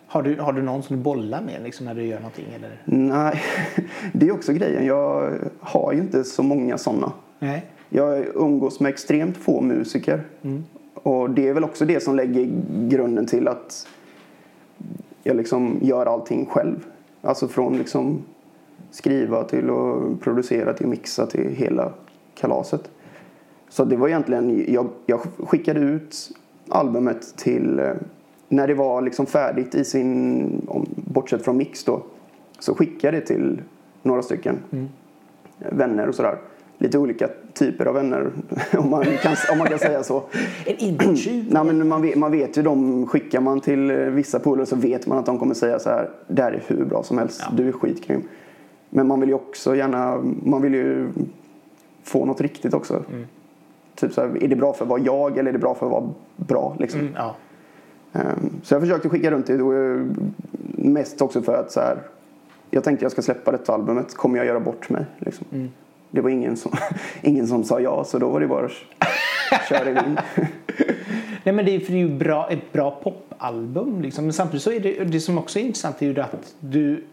Har 0.07 0.23
du, 0.23 0.41
har 0.41 0.53
du 0.53 0.63
någon 0.63 0.83
som 0.83 0.97
du 0.97 1.03
bollar 1.03 1.43
med 1.43 1.63
liksom, 1.63 1.87
när 1.87 1.95
du 1.95 2.05
gör 2.05 2.19
någonting? 2.19 2.47
Eller? 2.55 2.83
nej, 2.85 3.43
det 4.13 4.29
är 4.29 4.33
också 4.33 4.53
grejen. 4.53 4.87
Jag 4.87 5.33
har 5.61 5.93
ju 5.93 6.01
inte 6.01 6.25
så 6.25 6.43
många 6.43 6.79
sådana. 6.79 7.13
Nej. 7.39 7.67
Jag 7.89 8.25
umgås 8.35 8.81
med 8.81 8.91
extremt 8.91 9.37
få 9.37 9.61
musiker. 9.61 10.25
Och 10.95 11.31
det 11.31 11.49
är 11.49 11.55
väl 11.55 11.65
också 11.65 11.85
det 11.85 12.03
som 12.03 12.17
lägger 12.17 12.51
grunden 12.89 13.27
till 13.27 13.49
att 13.49 13.89
jag 15.23 15.37
liksom 15.37 15.79
gör 15.83 16.07
allting 16.07 16.47
själv. 16.47 16.87
Alltså 17.23 17.49
från 17.49 17.79
liksom 17.79 18.23
skriva 18.91 19.45
till 19.45 19.71
att 19.71 20.21
producera 20.21 20.73
till 20.73 20.87
mixa 20.87 21.27
till 21.27 21.51
hela 21.51 21.93
kalaset. 22.35 22.91
Så 23.69 23.85
det 23.85 23.97
var 23.97 24.09
egentligen, 24.09 24.65
jag, 24.73 24.89
jag 25.07 25.21
skickade 25.21 25.81
ut 25.81 26.31
albumet 26.69 27.37
till, 27.37 27.79
eh, 27.79 27.93
när 28.49 28.67
det 28.67 28.75
var 28.75 29.03
liksom 29.03 29.27
färdigt 29.27 29.75
i 29.75 29.85
sin, 29.85 30.67
bortsett 30.95 31.45
från 31.45 31.57
mix 31.57 31.85
då, 31.85 32.03
så 32.59 32.75
skickade 32.75 33.17
jag 33.17 33.23
det 33.23 33.27
till 33.27 33.63
några 34.03 34.23
stycken 34.23 34.59
vänner 35.59 36.09
och 36.09 36.15
sådär. 36.15 36.39
Lite 36.79 36.99
olika 36.99 37.29
typer 37.55 37.87
av 37.87 37.95
vänner 37.95 38.31
om 38.79 38.91
man 38.91 39.05
kan, 39.05 39.37
om 39.53 39.59
man 39.59 39.67
kan 39.67 39.79
säga 39.79 40.03
så. 40.03 40.23
En 40.67 40.77
inbrottstjuv? 40.77 41.45
Nej, 41.51 41.65
men 41.65 41.89
man, 41.89 42.03
vet, 42.03 42.17
man 42.17 42.33
vet 42.33 42.59
ju 42.59 42.63
de, 42.63 43.07
skickar 43.07 43.41
man 43.41 43.61
till 43.61 43.91
eh, 43.91 43.97
vissa 43.97 44.39
polare 44.39 44.67
så 44.67 44.77
vet 44.77 45.07
man 45.07 45.19
att 45.19 45.27
de 45.27 45.39
kommer 45.39 45.55
säga 45.55 45.79
så 45.79 45.91
här. 45.91 46.11
Det 46.29 46.43
här 46.43 46.53
är 46.53 46.63
hur 46.67 46.85
bra 46.85 47.03
som 47.03 47.19
helst, 47.19 47.43
du 47.57 47.69
är 47.69 47.73
skitgrym. 47.73 48.23
Men 48.95 49.07
man 49.07 49.21
vill 49.21 49.29
ju 49.29 49.35
också 49.35 49.77
gärna, 49.77 50.21
man 50.43 50.63
vill 50.63 50.75
ju 50.75 51.09
få 52.03 52.25
något 52.25 52.41
riktigt 52.41 52.75
också. 52.75 53.03
Typ 53.95 54.13
så 54.13 54.21
här, 54.21 54.45
är 54.45 54.49
det 54.49 54.57
bra 54.57 54.73
för 54.73 54.85
att 54.85 54.89
vara 54.89 55.01
jag 55.01 55.39
eller 55.39 55.49
är 55.49 55.53
det 55.53 55.59
bra 55.59 55.75
för 55.75 55.87
att 55.87 55.93
vara 55.93 56.11
bra 56.37 56.77
liksom? 56.81 57.01
Mm, 57.01 57.13
ja. 57.17 57.35
Ehm, 58.13 58.51
Så 58.63 58.75
jag 58.75 58.83
försökte 58.83 59.09
skicka 59.09 59.31
runt 59.31 59.47
det 59.47 59.63
och 59.63 59.75
eh, 59.75 60.01
mest 60.77 61.23
också 61.23 61.43
för 61.43 61.55
att 61.55 61.73
så 61.73 61.81
här, 61.81 61.99
jag 62.71 62.85
tänkte 62.85 63.05
jag 63.05 63.13
ska 63.13 63.23
släppa 63.23 63.53
detta 63.53 63.75
albumet, 63.75 64.15
kommer 64.15 64.37
jag 64.37 64.47
göra 64.47 64.61
bort 64.61 64.89
mig? 64.91 65.05
Liksom. 65.19 65.47
Det 66.11 66.21
var 66.21 66.31
ingen 66.31 66.57
som, 66.57 66.73
ingen 67.23 67.47
som 67.47 67.65
sa 67.65 67.81
ja 67.81 68.05
så 68.05 68.19
då 68.19 68.29
var 68.29 68.41
det 68.41 68.47
bara 68.47 68.67
att 68.67 68.73
köra 69.69 69.91
in. 69.91 70.19
Nej, 71.45 71.55
men 71.55 71.65
det 71.65 71.75
är, 71.77 71.81
för 71.81 71.93
det 71.93 71.99
är 71.99 72.07
ju 72.07 72.19
bra, 72.19 72.51
ett 72.51 72.73
bra 72.73 72.91
popalbum. 73.03 74.03
Liksom. 74.03 74.25
Men 74.25 74.33
samtidigt 74.33 74.63
så 74.63 74.73
är 74.73 74.81
det, 74.81 75.05
det 75.05 75.21
som 75.21 75.39
också 75.39 75.59
är 75.59 75.63
intressant 75.63 76.03
är 76.03 76.07
ju 76.07 76.21
att 76.21 76.55
du, 76.61 77.05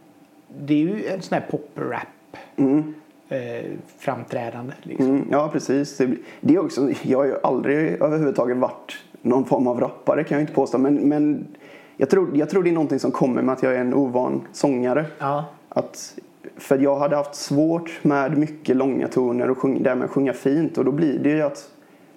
det 0.57 0.73
är 0.73 0.77
ju 0.77 1.05
en 1.05 1.21
sån 1.21 1.37
här 1.37 1.47
pop-rap 1.49 2.37
eh, 3.29 3.71
framträdande. 3.97 4.73
Liksom. 4.81 5.05
Mm, 5.05 5.27
ja 5.31 5.49
precis. 5.53 5.97
Det, 5.97 6.15
det 6.41 6.55
är 6.55 6.59
också, 6.59 6.89
jag 7.01 7.17
har 7.17 7.25
ju 7.25 7.35
aldrig 7.43 8.01
överhuvudtaget 8.01 8.57
varit 8.57 8.97
någon 9.21 9.45
form 9.45 9.67
av 9.67 9.79
rappare 9.79 10.23
kan 10.23 10.35
jag 10.35 10.43
inte 10.43 10.53
påstå. 10.53 10.77
Men, 10.77 10.95
men 10.95 11.47
jag, 11.97 12.09
tror, 12.09 12.37
jag 12.37 12.49
tror 12.49 12.63
det 12.63 12.69
är 12.69 12.73
någonting 12.73 12.99
som 12.99 13.11
kommer 13.11 13.41
med 13.41 13.53
att 13.53 13.63
jag 13.63 13.75
är 13.75 13.79
en 13.79 13.93
ovan 13.93 14.41
sångare. 14.51 15.05
Ja. 15.19 15.45
Att, 15.69 16.19
för 16.57 16.77
jag 16.77 16.99
hade 16.99 17.15
haft 17.15 17.35
svårt 17.35 18.03
med 18.03 18.37
mycket 18.37 18.75
långa 18.75 19.07
toner 19.07 19.49
och 19.49 19.57
sjung, 19.57 19.83
därmed 19.83 20.09
sjunga 20.09 20.33
fint. 20.33 20.77
Och 20.77 20.85
då 20.85 20.91
blir 20.91 21.19
det 21.19 21.29
ju 21.29 21.41
att 21.41 21.69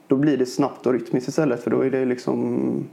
då 0.06 0.16
blir 0.16 0.36
det 0.36 0.46
snabbt 0.46 0.86
och 0.86 0.92
rytmiskt 0.92 1.28
istället. 1.28 1.62
För 1.62 1.70
då 1.70 1.80
är 1.80 1.90
det 1.90 2.04
liksom 2.04 2.84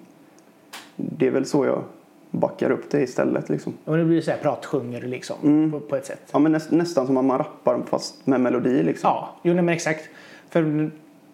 det 0.96 1.28
är 1.28 1.32
väl 1.32 1.46
så 1.46 1.66
jag 1.66 1.84
backar 2.32 2.72
upp 2.72 2.92
det 2.92 3.02
istället. 3.02 3.50
Liksom. 3.50 3.74
Och 3.86 3.98
det 3.98 4.06
blir 4.06 4.22
så 4.22 4.32
här 4.32 4.38
pratsjunger 4.38 5.02
liksom 5.02 5.72
på, 5.72 5.80
på 5.80 5.96
ett 5.96 6.06
sätt. 6.06 6.22
Ja, 6.32 6.40
men 6.40 6.52
näst, 6.52 6.72
nästan 6.72 7.06
som 7.08 7.18
att 7.18 7.26
man 7.26 7.38
rappar 7.38 7.82
fast 7.90 8.28
med 8.28 8.42
melodi. 8.42 8.84
Liksom. 8.84 9.08
Ja, 9.08 9.36
jo 9.44 9.54
nej, 9.54 9.64
men 9.64 9.76
exakt. 9.76 10.10
För 10.50 10.92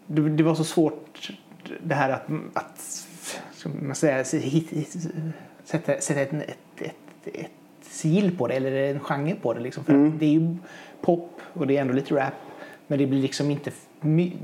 det, 0.08 0.30
det 0.30 0.44
var 0.44 0.56
så 0.56 0.64
svårt 0.64 1.32
det 1.84 1.96
här 1.96 2.10
att, 2.10 2.26
att 2.54 3.06
liksom, 3.52 3.72
man 3.88 3.96
hit, 4.42 4.70
hit, 4.70 5.08
sätta, 5.64 6.02
sätta 6.02 6.22
ett, 6.22 6.34
ett, 6.34 6.58
ett, 6.78 6.96
ett 7.36 7.52
sigill 7.82 8.38
på 8.38 8.48
det 8.48 8.54
eller 8.54 8.72
en 8.72 9.00
genre 9.00 9.36
på 9.42 9.54
det. 9.54 9.60
Liksom, 9.60 9.84
för 9.84 9.94
Mm. 9.94 10.18
det 10.20 10.26
är 10.26 10.30
ju 10.30 10.58
pop 11.02 11.42
och 11.54 11.68
det 11.68 11.78
är 11.78 11.82
ändå 11.82 11.94
lite 11.94 12.16
rap. 12.16 12.34
Men 12.88 13.00
det 13.00 13.06
blir 13.06 13.22
liksom 13.22 13.52
inte, 13.52 13.72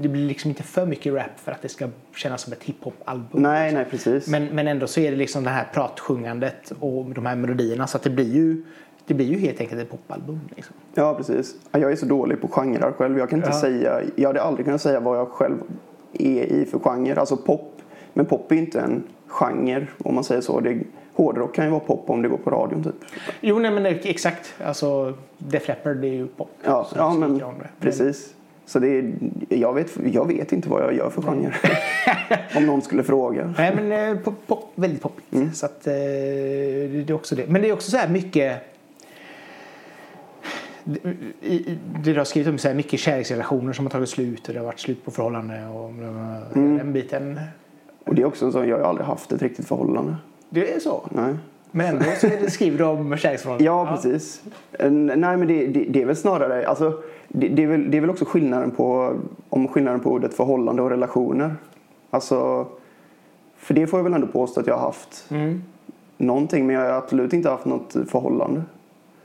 det 0.01 0.07
blir 0.09 0.27
liksom 0.27 0.49
inte 0.51 0.63
för 0.63 0.85
mycket 0.85 1.13
rap 1.13 1.39
för 1.39 1.51
att 1.51 1.61
det 1.61 1.69
ska 1.69 1.87
kännas 2.15 2.41
som 2.41 2.53
ett 2.53 2.63
hiphop-album. 2.63 3.41
Nej, 3.41 3.73
nej 3.73 3.85
precis. 3.89 4.27
Men, 4.27 4.45
men 4.45 4.67
ändå 4.67 4.87
så 4.87 4.99
är 4.99 5.11
det 5.11 5.17
liksom 5.17 5.43
det 5.43 5.49
här 5.49 5.67
pratsjungandet 5.73 6.71
och 6.79 7.05
de 7.05 7.25
här 7.25 7.35
melodierna 7.35 7.87
så 7.87 7.97
att 7.97 8.03
det 8.03 8.09
blir 8.09 8.33
ju, 8.33 8.63
det 9.05 9.13
blir 9.13 9.25
ju 9.25 9.37
helt 9.39 9.59
enkelt 9.61 9.81
ett 9.81 9.89
popalbum. 9.91 10.39
Liksom. 10.55 10.75
Ja, 10.93 11.13
precis. 11.15 11.55
Ja, 11.71 11.79
Jag 11.79 11.91
är 11.91 11.95
så 11.95 12.05
dålig 12.05 12.41
på 12.41 12.47
genrer 12.47 12.91
själv. 12.91 13.17
Jag 13.17 13.29
kan 13.29 13.39
inte 13.39 13.49
Ja. 13.51 13.61
säga, 13.61 14.01
jag 14.15 14.29
hade 14.29 14.41
aldrig 14.41 14.65
kunnat 14.65 14.81
säga 14.81 14.99
vad 14.99 15.17
jag 15.17 15.27
själv 15.27 15.55
är 16.13 16.43
i 16.45 16.65
för 16.65 16.79
genre. 16.79 17.15
Alltså 17.19 17.37
pop. 17.37 17.81
Men 18.13 18.25
pop 18.25 18.51
är 18.51 18.55
inte 18.55 18.79
en 18.79 19.03
genre 19.27 19.87
om 19.97 20.15
man 20.15 20.23
säger 20.23 20.41
så. 20.41 20.59
Det, 20.59 20.79
hårdrock 21.13 21.55
kan 21.55 21.65
ju 21.65 21.71
vara 21.71 21.79
pop 21.79 22.09
om 22.09 22.21
det 22.21 22.27
går 22.29 22.37
på 22.37 22.49
radion 22.49 22.83
typ. 22.83 22.95
Jo, 23.41 23.59
nej 23.59 23.71
men 23.71 23.83
det- 23.83 24.09
exakt. 24.09 24.53
Alltså, 24.65 25.13
Def 25.37 25.67
Leppard 25.67 26.03
är 26.03 26.07
ju 26.07 26.27
pop. 26.27 26.49
Ja, 26.63 26.87
ja 26.95 27.13
men 27.13 27.41
precis. 27.79 28.33
Så 28.65 28.79
det 28.79 28.87
är, 28.87 29.13
jag, 29.49 29.73
vet, 29.73 29.97
jag 30.13 30.27
vet 30.27 30.51
inte 30.51 30.69
vad 30.69 30.83
jag 30.83 30.93
gör 30.93 31.09
för 31.09 31.21
genre. 31.21 31.53
om 32.55 32.65
någon 32.65 32.81
skulle 32.81 33.03
fråga. 33.03 33.53
Nej 33.57 33.75
men 33.75 33.91
eh, 34.17 34.23
pop, 34.23 34.47
pop, 34.47 34.71
väldigt 34.75 35.01
poppigt. 35.01 35.33
Mm. 35.33 35.53
Så 35.53 35.65
att, 35.65 35.87
eh, 35.87 35.93
det 35.93 37.05
är 37.09 37.13
också 37.13 37.35
det. 37.35 37.47
Men 37.47 37.61
det 37.61 37.69
är 37.69 37.73
också 37.73 37.91
så 37.91 37.97
här 37.97 38.09
mycket 38.09 38.61
det 42.03 42.17
har 42.17 42.23
skrivit 42.23 42.49
om 42.49 42.57
så 42.57 42.67
här 42.67 42.75
mycket 42.75 42.99
kärleksrelationer 42.99 43.73
som 43.73 43.85
har 43.85 43.89
tagit 43.91 44.09
slut 44.09 44.47
och 44.47 44.53
det 44.53 44.59
har 44.59 44.65
varit 44.65 44.79
slut 44.79 45.05
på 45.05 45.11
förhållanden 45.11 45.67
och 45.67 45.89
Mm. 45.89 46.77
den 46.77 46.93
biten. 46.93 47.39
Och 48.05 48.15
det 48.15 48.21
är 48.21 48.25
också 48.25 48.45
en 48.45 48.51
sån, 48.51 48.67
jag 48.67 48.77
har 48.77 48.83
aldrig 48.85 49.07
haft 49.07 49.31
ett 49.31 49.41
riktigt 49.41 49.67
förhållande. 49.67 50.15
Det 50.49 50.73
är 50.73 50.79
så. 50.79 51.09
Nej. 51.11 51.33
Men 51.71 51.85
ändå 51.85 52.05
så 52.19 52.27
är 52.27 52.37
det, 52.41 52.51
skriver 52.51 52.77
du 52.77 52.83
om 52.83 53.17
kärleksförhållanden. 53.17 53.65
Ja, 53.65 53.89
precis. 53.95 54.41
Eh, 54.71 54.91
Nej, 54.91 55.37
men 55.37 55.47
det, 55.47 55.67
det, 55.67 55.85
det 55.89 56.01
är 56.01 56.05
väl 56.05 56.15
snarare... 56.15 56.67
Alltså, 56.67 56.93
det, 57.27 57.47
det, 57.47 57.63
är 57.63 57.67
väl, 57.67 57.91
det 57.91 57.97
är 57.97 58.01
väl 58.01 58.09
också 58.09 58.25
skillnaden 58.25 58.71
på, 58.71 59.13
om 59.49 59.67
skillnaden 59.67 59.99
på 59.99 60.09
ordet 60.11 60.33
förhållande 60.33 60.81
och 60.81 60.89
relationer. 60.89 61.55
Alltså, 62.09 62.67
för 63.57 63.73
det 63.73 63.87
får 63.87 63.99
jag 63.99 64.03
väl 64.03 64.13
ändå 64.13 64.27
påstå 64.27 64.59
att 64.61 64.67
jag 64.67 64.73
har 64.75 64.81
haft 64.85 65.25
Mm. 65.31 65.63
någonting, 66.17 66.67
men 66.67 66.75
jag 66.75 66.81
har 66.81 66.89
absolut 66.97 67.33
inte 67.33 67.49
haft 67.49 67.65
något 67.65 67.95
förhållande. 68.09 68.61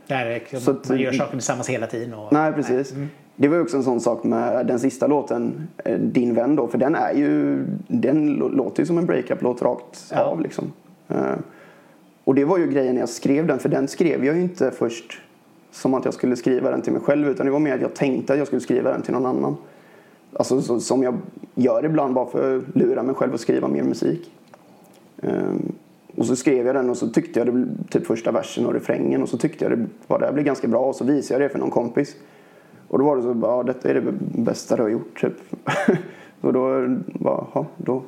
Det 0.07 0.15
här 0.15 0.27
är 0.27 0.35
liksom, 0.35 0.61
Så 0.61 0.71
att- 0.71 0.89
man 0.89 0.99
gör 0.99 1.13
saker 1.13 1.33
tillsammans 1.33 1.69
hela 1.69 1.87
tiden. 1.87 2.15
Och, 2.15 2.33
Nej, 2.33 2.53
precis. 2.53 2.95
Det 3.37 3.49
var 3.49 3.57
ju 3.57 3.63
också 3.63 3.77
en 3.77 3.83
sån 3.85 4.01
sak 4.01 4.25
med 4.25 4.67
den 4.67 4.79
sista 4.81 5.07
låten, 5.07 5.69
eh, 5.85 5.99
Din 5.99 6.35
vän 6.35 6.57
då, 6.57 6.67
för 6.69 6.79
den 6.79 6.95
är 6.95 7.13
ju, 7.15 7.65
den 7.89 8.37
lå- 8.43 8.57
låter 8.57 8.83
ju 8.83 8.87
som 8.87 8.99
en 8.99 9.07
breakup-låt 9.07 9.63
rakt 9.63 10.05
Ja. 10.11 10.21
av 10.21 10.41
liksom. 10.41 10.73
Och 12.27 12.35
det 12.35 12.45
var 12.45 12.59
ju 12.59 12.67
grejen 12.67 12.95
när 12.95 13.03
jag 13.03 13.09
skrev 13.09 13.47
den, 13.47 13.59
för 13.59 13.69
den 13.69 13.89
skrev 13.89 14.25
jag 14.25 14.37
ju 14.37 14.43
inte 14.43 14.71
först 14.71 15.21
som 15.71 15.95
att 15.95 16.05
jag 16.05 16.15
skulle 16.15 16.37
skriva 16.37 16.71
den 16.71 16.83
till 16.83 16.93
mig 16.93 17.03
själv, 17.03 17.29
utan 17.29 17.47
det 17.47 17.53
var 17.53 17.59
mer 17.59 17.75
att 17.75 17.81
jag 17.81 17.95
tänkte 17.95 18.33
att 18.33 18.39
jag 18.39 18.47
skulle 18.47 18.61
skriva 18.61 18.91
den 18.91 19.03
till 19.03 19.13
någon 19.13 19.27
annan. 19.27 19.57
Alltså 20.33 20.63
så, 20.63 20.81
som 20.81 21.03
jag 21.03 21.15
gör 21.55 21.85
ibland 21.85 22.15
bara 22.15 22.27
för 22.27 22.57
att 22.57 22.77
lura 22.77 23.03
mig 23.03 23.15
själv 23.15 23.35
att 23.35 23.41
skriva 23.41 23.69
mer 23.69 23.83
musik. 23.83 24.33
Um, 25.17 25.73
och 26.17 26.27
så 26.27 26.37
skrev 26.37 26.67
jag 26.67 26.75
den 26.75 26.91
och 26.91 26.97
så 26.97 27.09
tyckte 27.09 27.41
jag 27.41 27.55
det 27.55 27.67
typ 27.91 28.07
första 28.07 28.33
versen 28.33 28.67
och 28.67 28.75
refrängen 28.75 29.23
och 29.23 29.29
så 29.29 29.39
tyckte 29.39 29.65
jag 29.65 29.79
det, 29.79 29.87
var 30.07 30.19
det 30.19 30.27
här 30.27 30.33
blev 30.33 30.45
ganska 30.45 30.69
bra 30.69 30.81
och 30.81 30.97
så 30.97 31.05
visade 31.05 31.43
jag 31.43 31.51
det 31.51 31.53
för 31.53 31.59
någon 31.59 31.71
kompis. 31.71 32.17
Och 32.89 32.99
då 32.99 33.05
var 33.05 33.17
det 33.17 33.23
så 33.23 33.37
ja, 33.43 33.63
detta 33.63 33.91
är 33.91 33.95
det 33.95 34.13
bästa 34.21 34.77
du 34.77 34.83
har 34.83 34.91
gjort 34.91 35.21
typ. 35.21 35.37
och 36.41 36.53
då 36.53 36.87
bara, 37.07 37.47
ja, 37.55 37.67
då, 37.77 38.03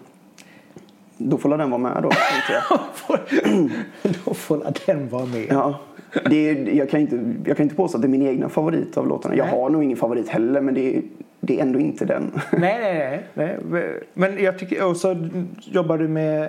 då 1.18 1.38
får 1.38 1.58
den 1.58 1.70
vara 1.70 1.78
med 1.78 2.02
då. 2.02 2.10
Då 4.24 4.34
får 4.34 4.86
den 4.86 5.08
vara 5.08 5.26
med. 5.26 5.46
Ja, 5.50 5.80
det 6.30 6.36
är, 6.36 6.74
jag, 6.74 6.90
kan 6.90 7.00
inte, 7.00 7.34
jag 7.44 7.56
kan 7.56 7.64
inte 7.64 7.76
påstå 7.76 7.98
att 7.98 8.02
det 8.02 8.06
är 8.06 8.10
min 8.10 8.26
egna 8.26 8.48
favorit 8.48 8.96
av 8.96 9.08
låtarna. 9.08 9.36
Jag 9.36 9.46
Nej. 9.46 9.54
har 9.54 9.70
nog 9.70 9.84
ingen 9.84 9.96
favorit 9.96 10.28
heller 10.28 10.60
men 10.60 10.74
det 10.74 10.96
är, 10.96 11.02
det 11.40 11.58
är 11.58 11.62
ändå 11.62 11.78
inte 11.78 12.04
den. 12.04 12.32
Nej, 12.52 12.78
nej, 12.80 13.22
nej, 13.34 13.58
nej. 13.70 14.02
Men 14.14 14.42
jag 14.42 14.58
tycker, 14.58 14.86
och 14.86 14.96
så 14.96 15.28
jobbar 15.60 15.98
du 15.98 16.08
med 16.08 16.42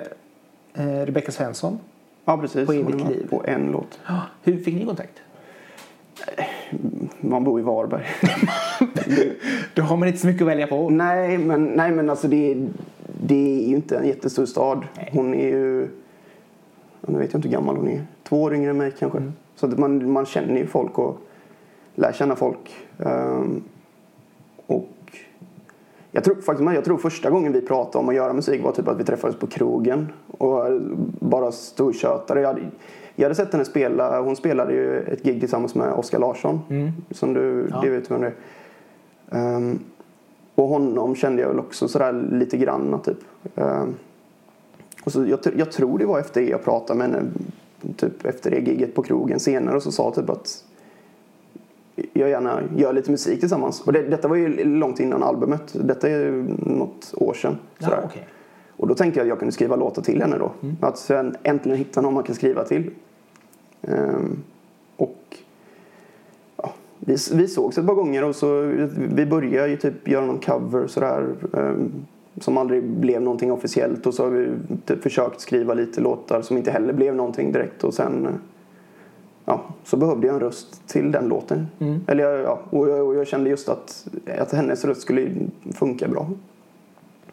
eh, 0.74 0.86
Rebecca 0.86 1.32
Svensson. 1.32 1.80
Ja, 2.26 2.38
precis. 2.38 2.68
På 2.68 2.74
evigt 2.74 3.10
liv. 3.10 3.28
På 3.30 3.44
en 3.46 3.72
låt. 3.72 4.00
Hur 4.44 4.58
fick 4.58 4.76
ni 4.76 4.86
kontakt? 4.86 5.22
Man 7.20 7.44
bor 7.44 7.60
i 7.60 7.64
Varberg. 7.64 8.06
Då 9.74 9.82
har 9.82 9.98
man 9.98 10.08
inte 10.08 10.20
så 10.20 10.28
mycket 10.28 10.42
att 10.42 10.48
välja 10.48 10.68
på. 10.68 10.90
nej, 10.90 11.38
men, 11.38 11.66
nej, 11.66 11.92
men 11.92 12.10
alltså 12.10 12.28
det, 12.28 12.68
det 13.22 13.60
är 13.60 13.68
ju 13.68 13.76
inte 13.76 13.98
en 13.98 14.08
jättestor 14.08 14.46
stad. 14.46 14.88
Hon 15.12 15.34
är 15.34 15.48
ju... 15.48 15.88
Nu 17.02 17.20
vet 17.20 17.34
jag 17.34 17.38
inte 17.38 17.48
hur 17.48 17.54
gammal 17.54 17.76
hon 17.76 17.88
är. 17.88 18.04
Två 18.24 18.44
år 18.44 18.54
yngre 18.54 18.70
än 18.70 18.78
mig 18.78 18.92
kanske. 19.00 19.18
Mm. 19.18 19.34
Så 19.56 19.66
att 19.66 19.78
man, 19.78 20.12
man 20.12 20.26
känner 20.26 20.58
ju 20.58 20.68
folk 20.68 21.00
och 21.00 21.18
lär 21.96 22.12
känna 22.12 22.36
folk. 22.36 22.76
Ehm, 23.00 23.64
och 24.66 24.90
jag 26.12 26.24
tror, 26.24 26.36
faktiskt, 26.36 26.72
jag 26.74 26.86
tror 26.86 26.98
första 26.98 27.30
gången 27.30 27.54
vi 27.54 27.62
pratade 27.62 27.98
om 27.98 28.10
att 28.10 28.16
göra 28.16 28.34
musik 28.34 28.64
var 28.64 28.72
typ 28.72 28.88
att 28.88 29.00
vi 29.00 29.04
träffades 29.04 29.36
på 29.36 29.48
krogen 29.48 30.08
och 30.38 30.82
bara 31.20 31.52
stortjötade. 31.52 32.42
Jag 32.42 32.48
hade, 32.48 32.62
jag 33.20 33.26
hade 33.26 33.36
sett 33.36 33.52
henne 33.54 33.66
spela, 33.66 34.22
hon 34.22 34.36
spelade 34.36 34.74
ju 34.74 35.00
ett 35.00 35.24
gig 35.24 35.40
tillsammans 35.40 35.76
med 35.76 35.94
Oskar 35.94 36.20
Larsson. 36.20 36.60
Som 37.12 37.34
du, 37.34 37.68
Ja. 37.72 37.82
det 37.82 37.90
vet 37.90 38.12
vem 38.12 38.22
det 38.22 38.28
är. 38.28 38.34
Ehm, 39.56 39.80
och 40.56 40.68
honom 40.68 41.16
kände 41.16 41.42
jag 41.42 41.50
väl 41.50 41.60
också 41.60 41.88
sådär 41.88 42.14
lite 42.32 42.58
grann 42.58 43.00
typ. 43.04 43.18
Ehm, 43.56 43.96
och 45.04 45.12
så 45.12 45.26
jag, 45.26 45.40
jag 45.58 45.72
tror 45.72 46.00
det 46.00 46.06
var 46.06 46.20
efter 46.20 46.42
det 46.42 46.48
jag 46.48 46.64
pratade 46.64 46.98
med 47.00 47.08
henne 47.10 47.26
typ 47.98 48.26
efter 48.26 48.52
det 48.52 48.60
giget 48.60 48.96
på 48.96 49.02
krogen 49.04 49.40
senare 49.40 49.76
och 49.76 49.84
så 49.84 49.92
sa 49.92 50.12
typ 50.12 50.30
att 50.30 50.64
jag 52.14 52.30
gärna 52.30 52.60
gör 52.78 52.94
lite 52.94 53.12
musik 53.12 53.40
tillsammans. 53.40 53.82
Och 53.82 53.94
det, 53.94 54.02
detta 54.02 54.28
var 54.28 54.36
ju 54.36 54.64
långt 54.66 55.00
innan 55.00 55.24
albumet. 55.24 55.62
Detta 55.74 56.10
är 56.10 56.32
något 56.60 57.14
år 57.18 57.34
sedan. 57.34 57.58
Ja, 57.78 57.86
sådär. 57.86 58.02
okej. 58.06 58.28
Och 58.78 58.88
då 58.88 58.96
tänkte 58.96 59.20
jag 59.20 59.26
att 59.26 59.30
jag 59.30 59.40
kunde 59.40 59.52
skriva 59.52 59.76
låtar 59.76 60.02
till 60.02 60.22
henne 60.22 60.38
då. 60.38 60.52
Att 60.82 60.98
sen 60.98 61.36
äntligen 61.44 61.78
hitta 61.78 62.02
någon 62.02 62.14
man 62.14 62.24
kan 62.24 62.36
skriva 62.36 62.64
till. 62.64 62.92
Ehm, 63.82 64.44
och 64.98 65.38
ja, 66.58 66.74
vi, 67.00 67.16
vi 67.34 67.48
sågs 67.48 67.78
ett 67.78 67.88
par 67.88 67.94
gånger 67.94 68.24
och 68.24 68.36
så 68.36 68.62
vi 68.96 69.26
började 69.26 69.70
ju 69.70 69.78
typ 69.78 70.08
göra 70.08 70.26
någon 70.26 70.40
cover 70.40 70.88
sådär. 70.88 71.28
ehm, 71.58 71.92
som 72.42 72.58
aldrig 72.58 72.84
blev 72.84 73.22
någonting 73.22 73.52
officiellt 73.52 74.06
och 74.06 74.14
så 74.14 74.24
har 74.24 74.30
vi 74.32 74.50
typ 74.86 75.04
försökt 75.04 75.42
skriva 75.42 75.74
lite 75.74 76.02
låtar 76.02 76.42
som 76.42 76.58
inte 76.58 76.72
heller 76.72 76.94
blev 76.94 77.16
någonting 77.16 77.52
direkt 77.52 77.84
och 77.84 77.94
sen 77.94 78.28
ja, 79.46 79.62
så 79.84 79.98
behövde 79.98 80.28
jag 80.28 80.34
en 80.34 80.40
röst 80.40 80.88
till 80.88 81.12
den 81.12 81.28
låten. 81.28 81.68
Mm. 81.80 82.00
Eller 82.08 82.24
jag- 82.24 82.40
ja, 82.42 82.60
och, 82.70 82.90
jag, 82.90 83.08
och 83.08 83.16
jag 83.16 83.28
kände 83.28 83.50
just 83.50 83.70
att, 83.70 84.08
att 84.40 84.52
hennes 84.52 84.86
röst 84.86 85.02
skulle 85.02 85.32
funka 85.74 86.08
bra. 86.08 86.30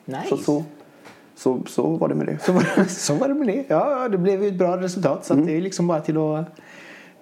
Nice. 0.04 0.26
Så, 0.28 0.36
så, 0.36 0.64
så, 1.36 1.62
så 1.66 1.82
var 1.96 2.08
det 2.08 2.14
med 2.14 2.26
det. 2.26 2.38
Så 2.42 2.52
var, 2.52 2.84
så 2.88 3.14
var 3.14 3.28
det 3.28 3.34
med 3.34 3.46
det. 3.48 3.64
Ja, 3.68 4.08
det 4.08 4.18
blev 4.18 4.42
ju 4.42 4.48
ett 4.48 4.54
bra 4.58 4.76
resultat. 4.80 5.24
Så 5.24 5.34
Mm. 5.34 5.46
det 5.46 5.56
är 5.56 5.60
liksom 5.60 5.86
bara 5.86 6.00
till 6.00 6.16
att 6.16 6.44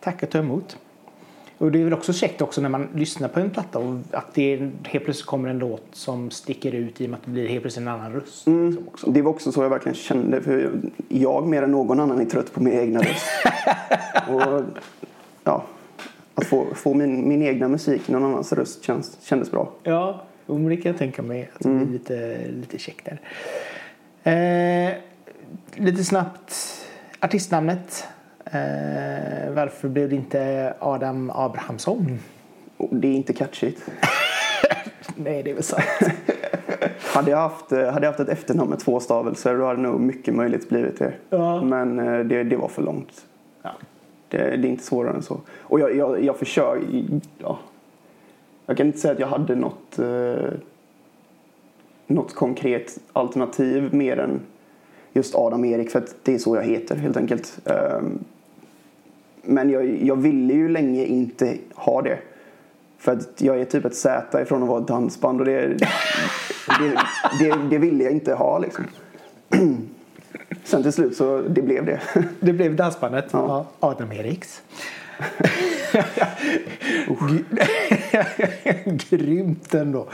tacka 0.00 0.26
och 0.26 0.32
ta 0.32 0.38
emot. 0.38 0.76
Och 1.58 1.72
det 1.72 1.80
är 1.80 1.84
väl 1.84 1.92
också 1.92 2.12
käckt 2.12 2.42
också 2.42 2.60
när 2.60 2.68
man 2.68 2.88
lyssnar 2.94 3.28
på 3.28 3.40
en 3.40 3.50
platta 3.50 3.78
och 3.78 3.98
att 4.10 4.34
det 4.34 4.52
är, 4.54 4.70
helt 4.84 5.04
plötsligt 5.04 5.26
kommer 5.26 5.48
en 5.48 5.58
låt 5.58 5.82
som 5.92 6.30
sticker 6.30 6.72
ut 6.74 7.00
i 7.00 7.06
och 7.06 7.10
med 7.10 7.16
att 7.18 7.24
det 7.24 7.30
blir 7.30 7.48
helt 7.48 7.62
plötsligt 7.62 7.82
en 7.82 7.88
annan 7.88 8.12
röst. 8.12 8.46
Mm. 8.46 8.78
Liksom. 8.90 9.12
Det 9.12 9.22
var 9.22 9.30
också 9.30 9.52
så 9.52 9.62
jag 9.62 9.70
verkligen 9.70 9.94
kände. 9.96 10.40
För 10.40 10.70
jag 11.08 11.46
mer 11.46 11.62
än 11.62 11.70
någon 11.70 12.00
annan 12.00 12.20
är 12.20 12.24
trött 12.24 12.52
på 12.52 12.62
min 12.62 12.72
egna 12.72 13.00
röst. 13.00 13.26
och, 14.28 14.62
ja, 15.44 15.64
att 16.34 16.46
få, 16.46 16.66
få 16.74 16.94
min, 16.94 17.28
min 17.28 17.42
egna 17.42 17.68
musik 17.68 18.08
i 18.08 18.12
någon 18.12 18.24
annans 18.24 18.52
röst 18.52 18.84
känns, 18.84 19.16
kändes 19.22 19.50
bra. 19.50 19.70
Ja, 19.82 20.22
men 20.46 20.64
det 20.68 20.76
kan 20.76 20.90
jag 20.92 20.98
tänka 20.98 21.22
mig 21.22 21.50
att 21.54 21.60
det 21.62 21.68
Mm. 21.68 21.84
blir 21.84 21.92
lite, 21.98 22.38
lite 22.60 22.78
käckt 22.78 23.04
där. 23.04 23.20
Eh, 24.24 24.94
lite 25.74 26.04
snabbt, 26.04 26.54
artistnamnet. 27.20 28.06
Eh, 28.44 29.52
varför 29.52 29.88
blev 29.88 30.08
det 30.08 30.16
inte 30.16 30.74
Adam 30.78 31.30
Abrahamsson? 31.34 32.18
Och 32.76 32.88
det 32.96 33.08
är 33.08 33.12
inte 33.12 33.32
catchigt. 33.32 33.82
Nej, 35.16 35.42
det 35.42 35.50
är 35.50 35.54
väl 35.54 35.62
sant. 35.62 35.84
Hade 37.14 37.30
jag 37.30 37.38
haft, 37.38 37.72
eh, 37.72 37.90
hade 37.90 38.06
jag 38.06 38.12
haft 38.12 38.20
ett 38.20 38.28
efternamn 38.28 38.70
med 38.70 38.78
två 38.78 39.00
stavelser 39.00 39.58
då 39.58 39.66
hade 39.66 39.80
nog 39.80 40.00
mycket 40.00 40.34
möjligt 40.34 40.68
blivit 40.68 40.98
det. 40.98 41.12
Ja. 41.30 41.62
Men 41.62 41.98
eh, 41.98 42.18
det, 42.18 42.42
det 42.42 42.56
var 42.56 42.68
för 42.68 42.82
långt. 42.82 43.24
Ja. 43.62 43.70
Det, 44.28 44.38
det 44.38 44.68
är 44.68 44.70
inte 44.70 44.84
svårare 44.84 45.14
än 45.14 45.22
så. 45.22 45.40
Och 45.58 45.80
jag, 45.80 45.96
jag, 45.96 46.24
jag 46.24 46.36
försöker... 46.36 47.20
Ja. 47.38 47.58
Jag 48.66 48.76
kan 48.76 48.86
inte 48.86 48.98
säga 48.98 49.12
att 49.12 49.20
jag 49.20 49.26
hade 49.26 49.54
något, 49.54 49.98
eh, 49.98 50.52
något 52.06 52.34
konkret 52.34 52.98
alternativ 53.12 53.94
mer 53.94 54.18
än 54.18 54.40
just 55.12 55.34
Adam 55.34 55.64
Erik 55.64 55.90
för 55.90 55.98
att 55.98 56.14
det 56.22 56.34
är 56.34 56.38
så 56.38 56.56
jag 56.56 56.62
heter 56.62 56.96
helt 56.96 57.16
enkelt. 57.16 57.58
Ehm, 57.64 58.18
men 59.42 59.70
jag, 59.70 60.02
jag 60.02 60.16
ville 60.16 60.54
ju 60.54 60.68
länge 60.68 61.04
inte 61.04 61.56
ha 61.74 62.02
det. 62.02 62.18
För 62.98 63.12
att 63.12 63.40
jag 63.40 63.60
är 63.60 63.64
typ 63.64 63.84
ett 63.84 63.96
Z 63.96 64.42
ifrån 64.42 64.62
att 64.62 64.68
vara 64.68 64.80
ett 64.80 64.88
dansband 64.88 65.40
och 65.40 65.46
det, 65.46 65.66
det, 66.78 66.98
det, 67.38 67.54
det 67.70 67.78
ville 67.78 68.04
jag 68.04 68.12
inte 68.12 68.34
ha 68.34 68.58
liksom. 68.58 68.84
sen 70.64 70.82
till 70.82 70.92
slut 70.92 71.16
så 71.16 71.42
det 71.48 71.62
blev 71.62 71.86
det. 71.86 72.00
Det 72.40 72.52
blev 72.52 72.76
dansbandet. 72.76 73.26
Ja. 73.30 73.66
Ja. 73.80 73.88
Adam 73.88 74.12
Eriks. 74.12 74.62
Grymt 79.10 79.74
ändå. 79.74 80.06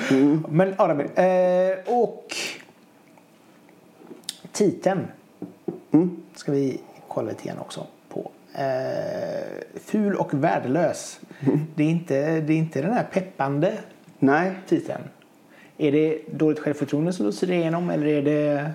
Men 0.49 0.75
Adam, 0.79 1.01
eh, 1.01 1.79
och 1.87 2.37
titeln 4.53 5.07
ska 6.35 6.53
vi 6.53 6.81
kolla 7.09 7.29
lite 7.29 7.49
grann 7.49 7.59
också 7.59 7.87
på. 8.09 8.31
Eh, 8.55 9.81
ful 9.85 10.15
och 10.15 10.35
värdelös. 10.35 11.21
Det, 11.75 11.83
är 11.83 11.89
inte, 11.89 12.41
det 12.41 12.53
är 12.53 12.59
inte 12.59 12.83
den 12.83 12.93
här 12.93 13.07
peppande 13.13 13.73
Nej, 14.19 14.53
titeln. 14.69 15.03
Är 15.79 15.93
det 15.93 16.19
dåligt 16.33 16.59
självförtroende 16.59 17.13
som 17.13 17.27
lyser 17.27 17.51
igenom 17.51 17.91
eller 17.91 18.07
är 18.07 18.23
det... 18.23 18.71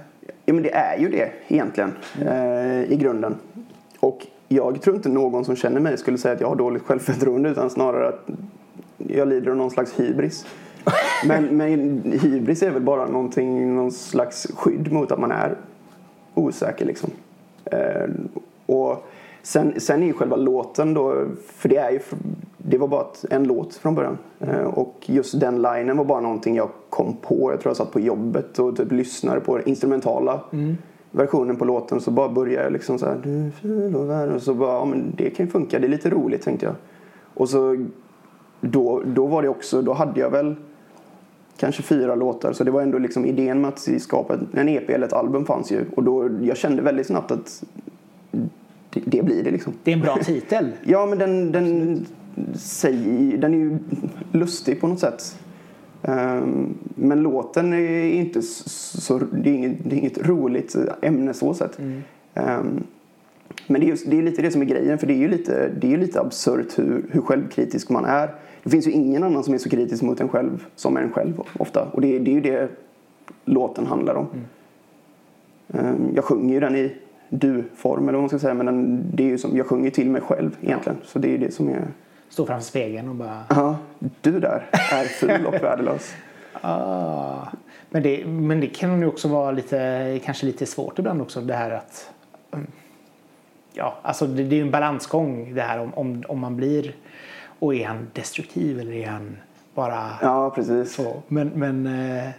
ja, 0.46 0.54
men 0.54 0.64
det 0.64 0.74
är 0.74 0.98
ju 0.98 1.10
det 1.10 1.32
egentligen 1.48 1.94
eh, 2.22 2.92
i 2.92 2.98
grunden. 3.00 3.36
Och 4.00 4.28
jag 4.48 4.82
tror 4.82 4.96
inte 4.96 5.10
någon 5.10 5.46
som 5.46 5.56
känner 5.56 5.80
mig 5.80 5.98
skulle 5.98 6.18
säga 6.18 6.34
att 6.34 6.42
jag 6.42 6.48
har 6.48 6.56
dåligt 6.56 6.84
självförtroende 6.84 7.50
utan 7.50 7.70
snarare 7.70 8.08
att 8.08 8.30
jag 8.98 9.28
lider 9.28 9.52
av 9.52 9.58
någon 9.58 9.72
slags 9.72 10.00
hybris. 10.00 10.46
Men, 11.28 11.58
men 11.58 12.02
hybris 12.22 12.64
är 12.64 12.72
väl 12.72 12.82
bara 12.82 13.08
någonting, 13.08 13.76
någon 13.76 13.92
slags 13.92 14.48
skydd 14.56 14.92
mot 14.92 15.12
att 15.12 15.20
man 15.20 15.32
är 15.32 15.58
osäker 16.34 16.86
liksom. 16.86 17.10
Eh, 17.66 18.10
och 18.66 19.08
sen, 19.42 19.80
sen 19.80 20.04
är 20.04 20.08
ju 20.08 20.14
själva 20.14 20.36
låten 20.36 20.94
då, 20.94 21.26
för 21.46 21.70
det 21.70 21.78
är 21.78 21.92
ju, 21.92 22.00
det 22.58 22.78
var 22.78 22.88
bara 22.88 23.06
en 23.30 23.44
låt 23.44 23.76
från 23.76 23.96
början. 23.96 24.18
Eh, 24.40 24.64
och 24.64 24.96
just 25.06 25.40
den 25.40 25.62
linen 25.62 25.98
var 25.98 26.06
bara 26.06 26.22
någonting 26.22 26.56
jag 26.56 26.70
kom 26.90 27.16
på. 27.22 27.52
Jag 27.52 27.62
tror 27.62 27.70
jag 27.70 27.78
satt 27.78 27.92
på 27.92 28.00
jobbet 28.00 28.60
och 28.60 28.78
typ 28.78 28.92
lyssnade 28.92 29.40
på 29.40 29.58
den 29.58 29.68
instrumentala 29.68 30.40
versionen 31.12 31.56
på 31.56 31.66
låten. 31.66 32.02
Så 32.02 32.12
bara 32.12 32.30
började 32.30 32.64
jag 32.64 32.74
liksom 32.74 33.00
så 33.00 33.06
här, 33.06 33.18
du 33.24 33.48
är 33.48 33.52
ful 33.52 33.96
och 33.96 34.10
värd. 34.10 34.30
Och 34.30 34.42
så 34.42 34.54
bara, 34.54 34.74
ja 34.74 34.86
men 34.86 35.14
det 35.18 35.30
kan 35.30 35.46
ju 35.46 35.52
funka, 35.52 35.80
det 35.80 35.88
är 35.88 35.90
lite 35.90 36.10
roligt 36.10 36.42
tänkte 36.42 36.66
jag. 36.66 36.76
Och 37.34 37.50
så 37.50 37.86
då, 38.72 39.02
då 39.06 39.26
var 39.26 39.42
det 39.42 39.50
också, 39.50 39.82
då 39.82 39.94
hade 39.94 40.20
jag 40.20 40.30
väl 40.30 40.56
kanske 41.58 41.84
fyra 41.84 42.16
låtar. 42.16 42.54
Så 42.54 42.64
det 42.64 42.72
var 42.72 42.82
ändå 42.82 42.98
liksom 42.98 43.26
idén 43.26 43.62
med 43.62 43.68
att 43.68 43.88
skapa 44.02 44.38
en 44.54 44.70
EP 44.70 44.90
eller 44.90 45.08
ett 45.08 45.14
album 45.14 45.46
fanns 45.46 45.72
ju. 45.72 45.86
Och 45.96 46.04
då, 46.04 46.30
jag 46.42 46.58
kände 46.58 46.82
väldigt 46.82 47.08
snabbt 47.08 47.32
att 47.32 47.64
det, 48.90 49.02
det 49.06 49.24
blir 49.24 49.44
det 49.44 49.52
liksom. 49.52 49.74
Det 49.84 49.92
är 49.92 49.96
en 49.96 50.02
bra 50.02 50.18
titel. 50.18 50.72
Ja, 50.84 51.06
men 51.06 51.18
den, 51.18 51.52
den, 51.52 52.06
säger, 52.56 53.38
den 53.38 53.54
är 53.54 53.58
ju 53.58 53.78
lustig 54.32 54.82
på 54.82 54.88
något 54.88 55.00
sätt. 55.00 55.40
Ehm, 56.04 56.78
men 56.96 57.22
låten 57.22 57.74
är 57.74 58.04
inte 58.04 58.42
så, 58.42 59.18
det, 59.18 59.50
är 59.50 59.54
inget, 59.54 59.78
det 59.84 59.96
är 59.96 60.00
inget 60.00 60.28
roligt 60.28 60.76
ämne 61.02 61.34
så 61.34 61.54
sett. 61.54 61.80
Ehm, 62.34 62.84
men 63.68 63.82
det 63.82 63.88
är, 63.88 63.90
just, 63.90 64.10
det 64.10 64.18
är 64.18 64.24
lite 64.24 64.42
det 64.42 64.52
som 64.52 64.62
är 64.62 64.66
grejen, 64.66 64.98
för 64.98 65.08
det 65.08 65.14
är 65.14 65.18
ju 65.18 65.28
lite, 65.28 65.70
det 65.80 65.88
är 65.88 65.92
ju 65.92 65.98
lite 65.98 66.22
absurt 66.22 66.80
hur, 66.80 67.06
hur 67.12 67.22
självkritisk 67.22 67.90
man 67.90 68.06
är. 68.06 68.30
Det 68.66 68.72
finns 68.72 68.88
ju 68.88 68.92
ingen 68.92 69.24
annan 69.24 69.44
som 69.44 69.54
är 69.54 69.58
så 69.58 69.70
kritisk 69.70 70.04
mot 70.04 70.22
en 70.22 70.30
själv 70.30 70.66
som 70.76 70.98
en 70.98 71.12
själv 71.12 71.42
ofta. 71.60 71.84
Och 71.92 72.02
det, 72.02 72.20
det 72.20 72.32
är 72.32 72.36
ju 72.36 72.42
det 72.42 72.70
låten 73.46 73.86
handlar 73.86 74.16
om. 74.16 74.28
Ehm, 75.74 76.12
Jag 76.16 76.24
sjunger 76.24 76.54
ju 76.54 76.60
den 76.60 76.76
i 76.76 76.96
du-form 77.30 78.04
eller 78.04 78.14
vad 78.14 78.22
man 78.22 78.30
ska 78.30 78.40
säga. 78.40 78.54
Men 78.54 78.66
den, 78.66 79.04
det 79.14 79.24
är 79.24 79.28
ju 79.28 79.38
som, 79.38 79.58
jag 79.58 79.68
sjunger 79.68 79.90
till 79.90 80.10
mig 80.10 80.22
själv 80.22 80.58
egentligen. 80.62 80.98
Så 81.04 81.20
det 81.20 81.28
är 81.28 81.32
ju 81.32 81.38
det 81.38 81.54
som 81.54 81.70
är... 81.70 81.88
Stå 82.30 82.46
framför 82.46 82.66
spegeln 82.66 83.10
och 83.10 83.16
bara... 83.16 83.44
Ja, 83.50 83.78
du 84.22 84.40
där 84.40 84.66
är 84.72 85.04
ful 85.04 85.46
och 85.46 85.54
värdelös. 85.54 86.14
Ah. 86.62 87.48
Men, 87.90 88.04
det, 88.04 88.26
men 88.26 88.60
det 88.60 88.68
kan 88.68 89.02
ju 89.02 89.08
också 89.08 89.28
vara 89.28 89.52
lite, 89.52 90.20
kanske 90.24 90.46
lite 90.46 90.66
svårt 90.66 91.00
ibland 91.00 91.22
också 91.22 91.42
det 91.42 91.54
här 91.54 91.72
att 91.72 92.12
mm, 92.52 92.68
ja, 93.74 93.98
alltså 94.02 94.28
det, 94.28 94.44
det 94.44 94.56
är 94.56 94.58
ju 94.58 94.62
en 94.62 94.72
balansgång 94.72 95.54
det 95.56 95.62
här 95.62 95.80
om, 95.80 95.94
om, 95.94 96.24
om 96.28 96.40
man 96.40 96.56
blir 96.56 96.96
och 97.66 97.76
är 97.76 97.86
han 97.86 98.08
destruktiv 98.14 98.80
eller 98.80 98.94
är 98.94 99.08
han 99.08 99.38
bara 99.76 100.04
Ja, 100.22 100.50
precis. 100.56 100.94
så. 100.96 101.22
Men, 101.28 101.52
men 101.56 101.86
eh, 101.88 102.30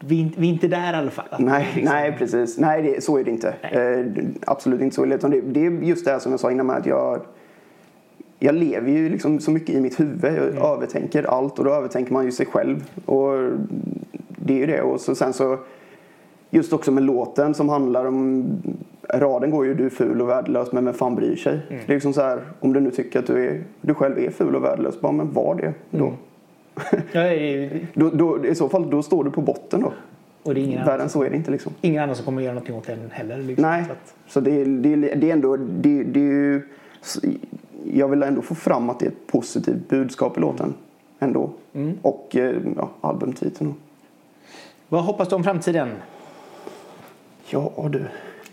vi, 0.00 0.16
är 0.16 0.20
inte- 0.22 0.40
vi 0.40 0.48
är 0.48 0.52
inte 0.52 0.68
där 0.68 0.92
i 0.92 0.96
alla 0.96 1.10
fall. 1.10 1.24
Nej, 1.38 1.66
Liksom. 1.74 1.94
nej 1.94 2.12
precis. 2.18 2.58
Nej, 2.58 2.82
det, 2.82 3.04
så 3.04 3.18
är 3.18 3.24
det 3.24 3.30
inte. 3.30 3.48
Eh, 3.62 4.24
absolut 4.46 4.80
inte 4.80 4.96
så. 4.96 5.06
Utan 5.06 5.30
det, 5.30 5.40
det 5.40 5.66
är 5.66 5.70
just 5.70 6.04
det 6.04 6.10
här 6.10 6.18
som 6.18 6.32
jag 6.32 6.40
sa 6.40 6.50
innan 6.50 6.66
med 6.66 6.76
att 6.76 6.86
jag 6.86 7.20
jag 8.38 8.54
lever 8.54 8.90
ju 8.90 9.08
liksom 9.08 9.40
så 9.40 9.50
mycket 9.50 9.74
i 9.74 9.80
mitt 9.80 10.00
huvud. 10.00 10.32
Jag 10.56 10.72
övertänker 10.76 11.22
allt 11.24 11.58
och 11.58 11.64
då 11.64 11.70
övertänker 11.70 12.12
man 12.12 12.24
ju 12.24 12.32
sig 12.32 12.46
själv. 12.46 12.84
Och 13.06 13.50
det 14.28 14.54
är 14.54 14.58
ju 14.58 14.66
det. 14.66 14.82
Och 14.82 15.00
så 15.00 15.14
sen 15.14 15.32
så 15.32 15.58
just 16.50 16.72
också 16.72 16.92
med 16.92 17.02
låten 17.02 17.54
som 17.54 17.68
handlar 17.68 18.04
om 18.04 18.46
raden 19.14 19.50
går 19.50 19.66
ju 19.66 19.74
du 19.74 19.86
är 19.86 19.90
ful 19.90 20.22
och 20.22 20.28
värdelös 20.28 20.72
men 20.72 20.84
vem 20.84 20.94
fan 20.94 21.14
bryr 21.14 21.36
sig? 21.36 21.60
Det 21.68 21.74
är 21.74 21.94
liksom 21.94 22.12
så 22.12 22.20
här 22.22 22.40
om 22.60 22.72
du 22.72 22.80
nu 22.80 22.90
tycker 22.90 23.18
att 23.18 23.26
du, 23.26 23.46
är, 23.48 23.62
du 23.80 23.94
själv 23.94 24.18
är 24.18 24.30
ful 24.30 24.56
och 24.56 24.64
värdelös, 24.64 25.00
bara 25.00 25.12
men 25.12 25.32
var 25.32 25.54
det 25.54 25.74
då. 25.90 26.12
Ja, 27.12 27.20
det 27.20 27.64
är- 27.64 27.86
då, 27.94 28.10
då 28.10 28.46
I 28.46 28.54
så 28.54 28.68
fall 28.68 28.90
då 28.90 29.02
står 29.02 29.24
du 29.24 29.30
på 29.30 29.40
botten 29.40 29.80
då. 29.80 29.92
och 30.42 30.54
det 30.54 30.60
är 30.60 30.64
ingen 30.64 30.78
Värre 30.78 30.90
annan, 30.94 31.00
än 31.00 31.08
så 31.08 31.22
är 31.22 31.30
det 31.30 31.36
inte 31.36 31.50
liksom. 31.50 31.72
ingen 31.80 32.02
annan 32.02 32.16
som 32.16 32.24
kommer 32.24 32.42
göra 32.42 32.54
någonting 32.54 32.76
åt 32.76 32.86
den 32.86 33.10
heller. 33.10 33.38
Liksom. 33.38 33.62
Nej, 33.70 33.84
Så 33.86 33.92
att, 33.92 34.14
så 34.28 34.40
det, 34.40 34.60
är- 34.60 34.66
det, 34.66 34.92
är- 34.92 35.16
det 35.16 35.28
är 35.30 35.32
ändå... 35.32 35.56
Det, 35.56 36.02
det 36.04 36.20
är 36.20 36.24
ju, 36.24 36.62
jag 37.92 38.08
vill 38.08 38.22
ändå 38.22 38.42
få 38.42 38.54
fram 38.54 38.90
att 38.90 38.98
det 39.00 39.06
är 39.06 39.10
ett 39.10 39.26
positivt 39.26 39.88
budskap 39.88 40.36
i 40.36 40.40
låten. 40.40 40.74
Ändå. 41.18 41.50
Och 42.02 42.36
eh, 42.36 42.56
ja, 42.76 42.90
albumtiteln. 43.00 43.74
vad 44.88 45.04
hoppas 45.04 45.28
du 45.28 45.34
om 45.36 45.44
framtiden? 45.44 45.88
Ja 47.48 47.88
du, 47.92 48.02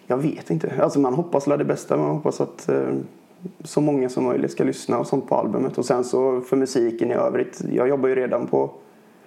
jag 0.07 0.17
vet 0.17 0.49
inte. 0.49 0.73
Alltså 0.83 0.99
man 0.99 1.13
hoppas 1.13 1.47
väl 1.47 1.59
det 1.59 1.65
bästa. 1.65 1.97
Man 1.97 2.09
hoppas 2.09 2.41
att 2.41 2.69
eh, 2.69 2.93
så 3.63 3.81
många 3.81 4.09
som 4.09 4.23
möjligt 4.23 4.51
ska 4.51 4.63
lyssna 4.63 4.99
och 4.99 5.07
sånt 5.07 5.29
på 5.29 5.35
albumet. 5.35 5.77
Och 5.77 5.85
sen 5.85 6.03
så 6.03 6.41
för 6.41 6.57
musiken 6.57 7.11
i 7.11 7.13
övrigt. 7.13 7.61
Jag 7.71 7.87
jobbar 7.89 8.09
ju 8.09 8.15
redan 8.15 8.47
på 8.47 8.71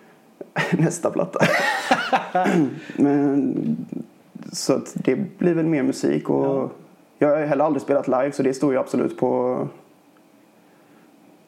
nästa 0.78 1.10
platta. 1.10 1.38
Men, 2.96 3.54
så 4.52 4.72
att 4.72 4.92
det 4.94 5.38
blir 5.38 5.54
väl 5.54 5.66
mer 5.66 5.82
musik 5.82 6.30
och 6.30 6.72
jag 7.18 7.28
har 7.28 7.46
heller 7.46 7.64
aldrig 7.64 7.82
spelat 7.82 8.08
live 8.08 8.32
så 8.32 8.42
det 8.42 8.54
står 8.54 8.72
ju 8.72 8.78
absolut 8.78 9.18
på 9.18 9.58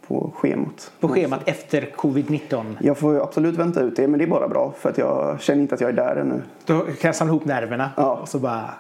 på 0.07 0.33
schemat. 0.35 0.93
På 1.01 1.09
schemat 1.09 1.49
efter 1.49 1.91
covid-19. 1.97 2.65
Jag 2.81 2.99
får 2.99 3.15
ju 3.15 3.23
absolut 3.23 3.57
vänta 3.57 3.81
ut 3.81 3.97
det 3.97 4.09
men 4.09 4.19
det 4.19 4.25
är 4.25 4.29
bara 4.29 4.49
bra 4.49 4.75
för 4.79 4.91
att 4.91 4.99
jag 4.99 5.41
känner 5.41 5.63
inte 5.63 5.75
att 5.75 5.81
jag 5.81 5.91
är 5.91 5.95
där 5.95 6.17
ännu. 6.17 6.43
Då 6.65 6.79
kan 6.81 6.95
jag 7.01 7.17
samla 7.17 7.35
ihop 7.35 7.45
nerverna 7.45 7.91
Ja. 7.97 8.19
och 8.23 8.29
så 8.29 8.39
bara 8.39 8.71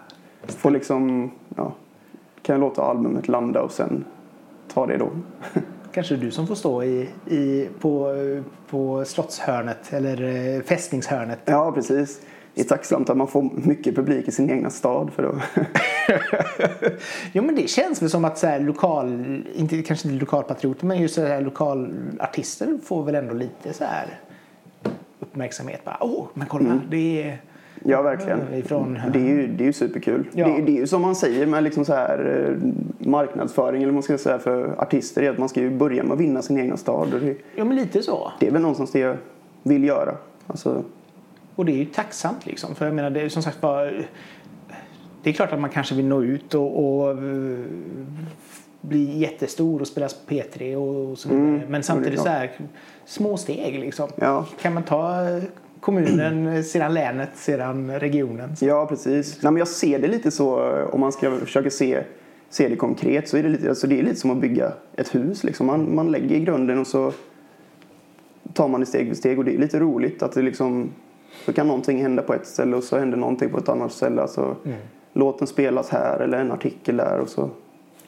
Får 0.49 0.71
liksom, 0.71 1.31
ja, 1.57 1.73
kan 2.43 2.55
jag 2.55 2.61
låta 2.61 2.83
albumet 2.83 3.29
landa 3.29 3.63
och 3.63 3.73
sen 3.73 4.05
ta 4.75 4.87
det 4.87 4.97
då. 4.97 5.11
kanske 5.93 6.17
du 6.17 6.31
som 6.31 6.47
får 6.47 6.55
stå 6.55 6.83
i, 6.83 7.09
i, 7.27 7.69
på, 7.81 8.15
på 8.71 9.05
slottshörnet 9.05 9.93
eller 9.93 10.23
eh, 10.57 10.63
fästningshörnet. 10.63 11.39
Ja, 11.45 11.73
precis. 11.73 12.21
Det 12.55 12.61
är 12.61 12.65
tacksamt 12.65 13.11
att 13.11 13.17
man 13.17 13.29
får 13.29 13.51
mycket 13.55 13.97
publik 13.97 14.29
i 14.29 14.33
sin 14.33 14.51
egna 14.51 14.71
stad 14.71 15.11
för 15.13 15.23
då. 15.23 15.41
Jo 17.33 17.43
men 17.43 17.55
det 17.55 17.69
känns 17.69 18.03
väl 18.03 18.11
som 18.11 18.25
att 18.25 18.39
så 18.39 18.47
här, 18.47 18.61
lokal, 18.61 19.43
inte, 19.55 19.83
kanske 19.83 20.09
inte 20.09 20.21
lokalpatrioter 20.21 20.87
men 20.87 20.99
just 20.99 21.15
så 21.15 21.27
här, 21.27 21.41
lokalartister 21.41 22.79
får 22.85 23.05
väl 23.05 23.15
ändå 23.15 23.35
lite 23.35 23.73
så 23.73 23.85
här 23.85 24.21
uppmärksamhet. 25.21 25.85
Bara, 25.85 25.99
Åh, 26.01 26.27
men 26.35 26.47
kolla 26.47 26.81
det 26.91 27.23
är 27.23 27.39
Ja, 27.91 28.03
verkligen. 28.03 28.41
Ifrån- 28.55 28.99
Det 29.13 29.19
är 29.19 29.25
ju, 29.25 29.47
det 29.47 29.65
är 29.65 29.67
ju 29.67 29.73
superkul. 29.73 30.25
Ja. 30.33 30.47
Det, 30.47 30.53
är- 30.57 30.63
det 30.63 30.73
är 30.73 30.77
ju 30.81 30.87
som 30.87 31.03
man 31.03 31.15
säger 31.17 31.47
med 31.47 31.63
liksom 31.65 31.85
så 31.85 31.93
här, 31.95 32.47
eh, 32.51 32.69
marknadsföring 33.09 33.83
eller 33.83 33.93
man 33.93 34.03
ska 34.03 34.19
säga 34.19 34.39
för 34.39 34.75
artister 34.83 35.23
är 35.23 35.31
att 35.31 35.39
man 35.39 35.49
ska 35.49 35.61
ju 35.61 35.71
börja 35.71 36.03
med 36.03 36.13
att 36.13 36.21
vinna 36.21 36.43
sin 36.43 36.59
egna 36.59 36.77
stad. 36.77 37.15
Och 37.15 37.21
det, 37.21 37.37
Ja 37.57 37.65
men 37.65 37.77
lite 37.77 38.03
så. 38.03 38.33
det 38.41 38.47
är 38.47 38.51
väl 38.51 38.63
någonstans 38.63 38.93
det 38.93 38.99
jag 38.99 39.17
vill 39.63 39.85
göra. 39.85 40.15
Alltså, 40.47 40.83
Och 41.57 41.65
det 41.65 41.73
är 41.73 41.77
ju 41.77 41.85
tacksamt 41.85 42.47
liksom. 42.47 42.75
För 42.75 42.85
jag 42.87 42.95
menar 42.95 43.11
det 43.11 43.21
är 43.21 43.29
som 43.29 43.43
sagt 43.43 43.61
bara 43.61 43.85
Det 45.23 45.31
är 45.31 45.33
klart 45.33 45.53
att 45.53 45.61
man 45.61 45.71
kanske 45.71 45.95
vill 45.95 46.07
nå 46.07 46.23
ut 46.23 46.55
och, 46.55 46.99
och 47.01 47.11
eh, 47.11 47.19
bli 48.81 49.19
jättestor 49.19 49.81
och 49.81 49.87
spelas 49.87 50.15
på 50.15 50.35
P3 50.35 50.75
och 50.77 51.19
så 51.19 51.29
vidare. 51.29 51.49
Mm, 51.49 51.61
Men 51.71 51.83
samtidigt 51.83 52.21
så 52.21 52.29
här 52.29 52.51
små 53.05 53.37
steg 53.37 53.79
liksom. 53.81 54.09
Ja. 54.17 54.47
Kan 54.63 54.75
man 54.75 54.83
ta 54.83 55.29
eh, 55.29 55.43
kommunen, 55.89 56.65
sedan 56.65 56.95
länet, 56.95 57.31
sedan 57.35 58.01
regionen. 58.01 58.51
Ja, 58.61 58.87
precis. 58.87 59.43
Nej, 59.43 59.53
men 59.53 59.59
jag 59.59 59.69
ser 59.69 59.99
det 59.99 60.09
lite 60.09 60.31
så, 60.31 60.77
eh, 60.77 60.95
om 60.95 61.01
man 61.01 61.13
ska 61.13 61.37
försöka 61.39 61.71
se, 61.71 62.03
se 62.51 62.69
det 62.69 62.77
konkret, 62.77 63.29
så 63.29 63.37
är 63.37 63.43
det 63.43 63.49
lite, 63.49 63.69
alltså 63.69 63.87
det 63.87 63.99
är 63.99 64.03
lite 64.03 64.17
som 64.17 64.31
att 64.31 64.37
bygga 64.37 64.73
ett 64.97 65.15
hus. 65.15 65.45
Liksom. 65.45 65.67
Man, 65.67 65.95
man 65.95 66.11
lägger 66.11 66.37
i 66.37 66.41
grunden 66.41 66.79
och 66.79 66.87
så 66.87 67.13
tar 68.53 68.69
man 68.69 68.81
det 68.81 68.87
steg 68.87 69.09
för 69.09 69.15
steg. 69.15 69.39
Och 69.39 69.45
det 69.45 69.55
är 69.55 69.59
lite 69.59 69.79
roligt 69.79 70.23
att 70.23 70.33
det 70.33 70.43
liksom, 70.43 70.91
så 71.45 71.53
kan 71.53 71.67
någonting 71.67 72.03
hända 72.03 72.23
på 72.23 72.35
ett 72.35 72.47
ställe 72.47 72.77
och 72.77 72.85
så 72.85 72.99
händer 72.99 73.19
någonting 73.19 73.51
på 73.51 73.59
ett 73.59 73.69
annat 73.69 73.93
ställe. 73.93 74.23
Alltså, 74.23 74.57
Låten 75.13 75.47
spelas 75.47 75.91
här 75.91 76.21
eller 76.21 76.39
en 76.39 76.53
artikel 76.53 76.97
där 76.97 77.19
och 77.21 77.29
så 77.29 77.51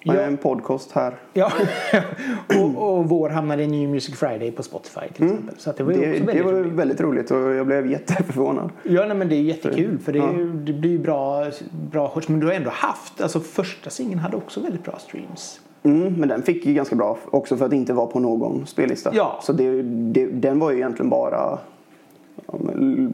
Man 0.05 0.17
Ja. 0.17 0.23
gör 0.23 0.29
en 0.29 0.37
podcast 0.37 0.93
här. 0.93 1.15
Ja, 1.33 1.53
och, 2.61 2.97
och 2.99 3.09
vår 3.09 3.29
hamnade 3.31 3.63
i 3.63 3.67
New 3.67 3.89
Music 3.91 4.15
Friday 4.19 4.51
på 4.51 4.63
Spotify 4.63 5.01
till 5.15 5.25
exempel. 5.25 5.55
Så 5.59 5.71
att 5.71 5.77
det 5.77 5.85
var 5.85 5.93
Mm. 5.93 6.05
Det, 6.11 6.17
också 6.17 6.25
det 6.27 6.33
väldigt 6.33 6.45
var 6.45 6.53
roligt. 6.53 6.73
väldigt 6.73 7.01
roligt 7.01 7.31
och 7.31 7.39
jag 7.39 7.67
blev 7.67 7.91
jätteförvånad. 7.91 8.71
Ja, 8.83 9.05
nej, 9.07 9.17
men 9.17 9.29
det 9.29 9.35
är 9.35 9.41
jättekul 9.43 9.99
för 9.99 10.13
det, 10.13 10.19
är, 10.19 10.23
Ja. 10.23 10.45
det 10.45 10.73
blir 10.73 10.91
ju 10.91 10.99
bra, 10.99 11.47
bra 11.93 12.13
hörts. 12.15 12.29
Men 12.29 12.41
du 12.41 12.47
har 12.47 12.55
ändå 12.55 12.71
haft, 12.71 13.21
alltså 13.21 13.41
första 13.41 13.91
singeln 13.91 14.19
hade 14.19 14.37
också 14.37 14.61
väldigt 14.61 14.85
bra 14.85 14.99
streams. 14.99 15.61
Mm, 15.83 16.15
men 16.15 16.29
den 16.29 16.43
fick 16.43 16.67
ju 16.67 16.75
ganska 16.75 16.97
bra 16.97 17.19
också 17.31 17.57
för 17.57 17.67
att 17.67 17.73
inte 17.73 17.93
vara 17.93 18.07
på 18.07 18.21
någon 18.21 18.67
spellista. 18.67 19.11
Ja. 19.15 19.39
Så 19.43 19.53
det, 19.53 19.83
det, 19.83 20.27
den 20.27 20.59
var 20.59 20.71
ju 20.71 20.77
egentligen 20.77 21.11
bara 21.11 21.59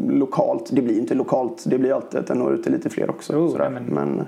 lokalt. 0.09 0.69
Det 0.73 0.83
blir 0.83 0.99
inte 0.99 1.15
lokalt. 1.15 1.65
Det 1.67 1.79
blir 1.79 1.93
alltid 1.95 2.21
att 2.21 2.27
den 2.27 2.39
når 2.39 2.55
ut 2.55 2.63
till 2.63 2.73
lite 2.73 2.91
fler 2.91 3.11
också. 3.11 3.33
Jo, 3.37 3.49
sådär. 3.49 3.71
nej, 3.71 3.83
men... 3.91 4.09
men- 4.09 4.27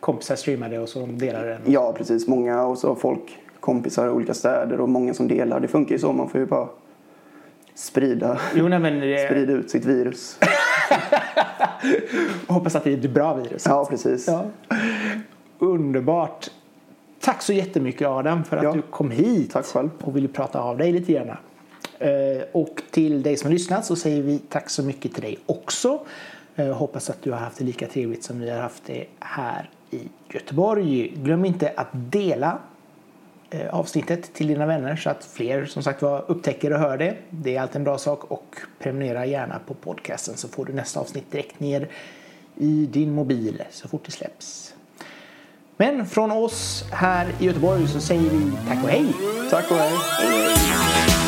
Kompisar 0.00 0.36
streamade 0.36 0.78
och 0.78 0.88
så 0.88 1.06
delade 1.06 1.48
den. 1.48 1.60
ja, 1.72 1.94
precis. 1.98 2.26
Många 2.26 2.62
och 2.64 2.78
så 2.78 2.94
folk, 2.94 3.38
kompisar 3.60 4.06
i 4.06 4.10
olika 4.10 4.34
städer 4.34 4.80
och 4.80 4.88
många 4.88 5.14
som 5.14 5.28
delar. 5.28 5.60
Det 5.60 5.68
funkar 5.68 5.92
ju 5.92 5.98
så. 5.98 6.12
Man 6.12 6.28
får 6.28 6.40
ju 6.40 6.46
bara 6.46 6.68
sprida, 7.74 8.40
Jo, 8.54 8.68
nej, 8.68 8.78
men 8.78 9.00
det, 9.00 9.26
sprida 9.26 9.52
ut 9.52 9.70
sitt 9.70 9.84
virus. 9.84 10.38
hoppas 12.46 12.76
att 12.76 12.84
det 12.84 12.92
är 12.92 12.98
ett 12.98 13.10
bra 13.10 13.34
virus. 13.34 13.66
Ja, 13.66 13.86
precis. 13.90 14.26
Ja. 14.28 14.44
Underbart. 15.58 16.50
Tack 17.20 17.42
så 17.42 17.52
jättemycket 17.52 18.08
Adam 18.08 18.44
för 18.44 18.56
att 18.56 18.64
Ja. 18.64 18.72
du 18.72 18.82
kom 18.82 19.10
hit 19.10 19.50
Tack 19.52 19.64
själv. 19.66 19.90
och 20.00 20.16
ville 20.16 20.28
prata 20.28 20.60
av 20.60 20.78
dig 20.78 20.92
lite 20.92 21.12
grann. 21.12 21.28
Eh, 21.98 22.08
Och 22.52 22.82
till 22.90 23.22
dig 23.22 23.36
som 23.36 23.46
har 23.48 23.52
lyssnat 23.52 23.84
så 23.84 23.96
säger 23.96 24.22
vi 24.22 24.38
tack 24.38 24.70
så 24.70 24.82
mycket 24.82 25.12
till 25.14 25.22
dig 25.22 25.38
också. 25.46 26.00
Eh, 26.56 26.66
Hoppas 26.72 27.10
att 27.10 27.22
du 27.22 27.30
har 27.30 27.38
haft 27.38 27.58
det 27.58 27.64
lika 27.64 27.86
trevligt 27.86 28.24
som 28.24 28.40
vi 28.40 28.50
har 28.50 28.60
haft 28.60 28.82
det 28.86 29.04
här 29.20 29.70
i 29.90 30.08
Göteborg. 30.28 31.08
Glöm 31.16 31.44
inte 31.44 31.72
att 31.76 31.88
dela 31.92 32.58
eh, 33.50 33.74
avsnittet 33.74 34.34
till 34.34 34.46
dina 34.46 34.66
vänner 34.66 34.96
så 34.96 35.10
att 35.10 35.24
fler 35.24 35.66
som 35.66 35.82
sagt 35.82 36.02
var 36.02 36.24
upptäcker 36.28 36.72
och 36.72 36.78
hör 36.78 36.98
det. 36.98 37.16
Det 37.30 37.56
är 37.56 37.60
alltid 37.60 37.76
en 37.76 37.84
bra 37.84 37.98
sak 37.98 38.24
och 38.24 38.56
prenumerera 38.78 39.26
gärna 39.26 39.58
på 39.66 39.74
podcasten 39.74 40.36
så 40.36 40.48
får 40.48 40.64
du 40.64 40.72
nästa 40.72 41.00
avsnitt 41.00 41.32
direkt 41.32 41.60
ner 41.60 41.88
i 42.56 42.88
din 42.92 43.14
mobil 43.14 43.62
så 43.70 43.88
fort 43.88 44.04
det 44.04 44.12
släpps. 44.12 44.74
Men 45.76 46.06
från 46.06 46.30
oss 46.30 46.84
här 46.92 47.28
i 47.40 47.44
Göteborg 47.44 47.88
så 47.88 48.00
säger 48.00 48.30
vi 48.30 48.52
tack 48.68 48.84
och 48.84 48.90
hej! 48.90 49.14
Tack 49.50 49.70
och 49.70 49.76
hej. 49.76 49.92
hej, 50.18 50.56
hej. 50.56 51.19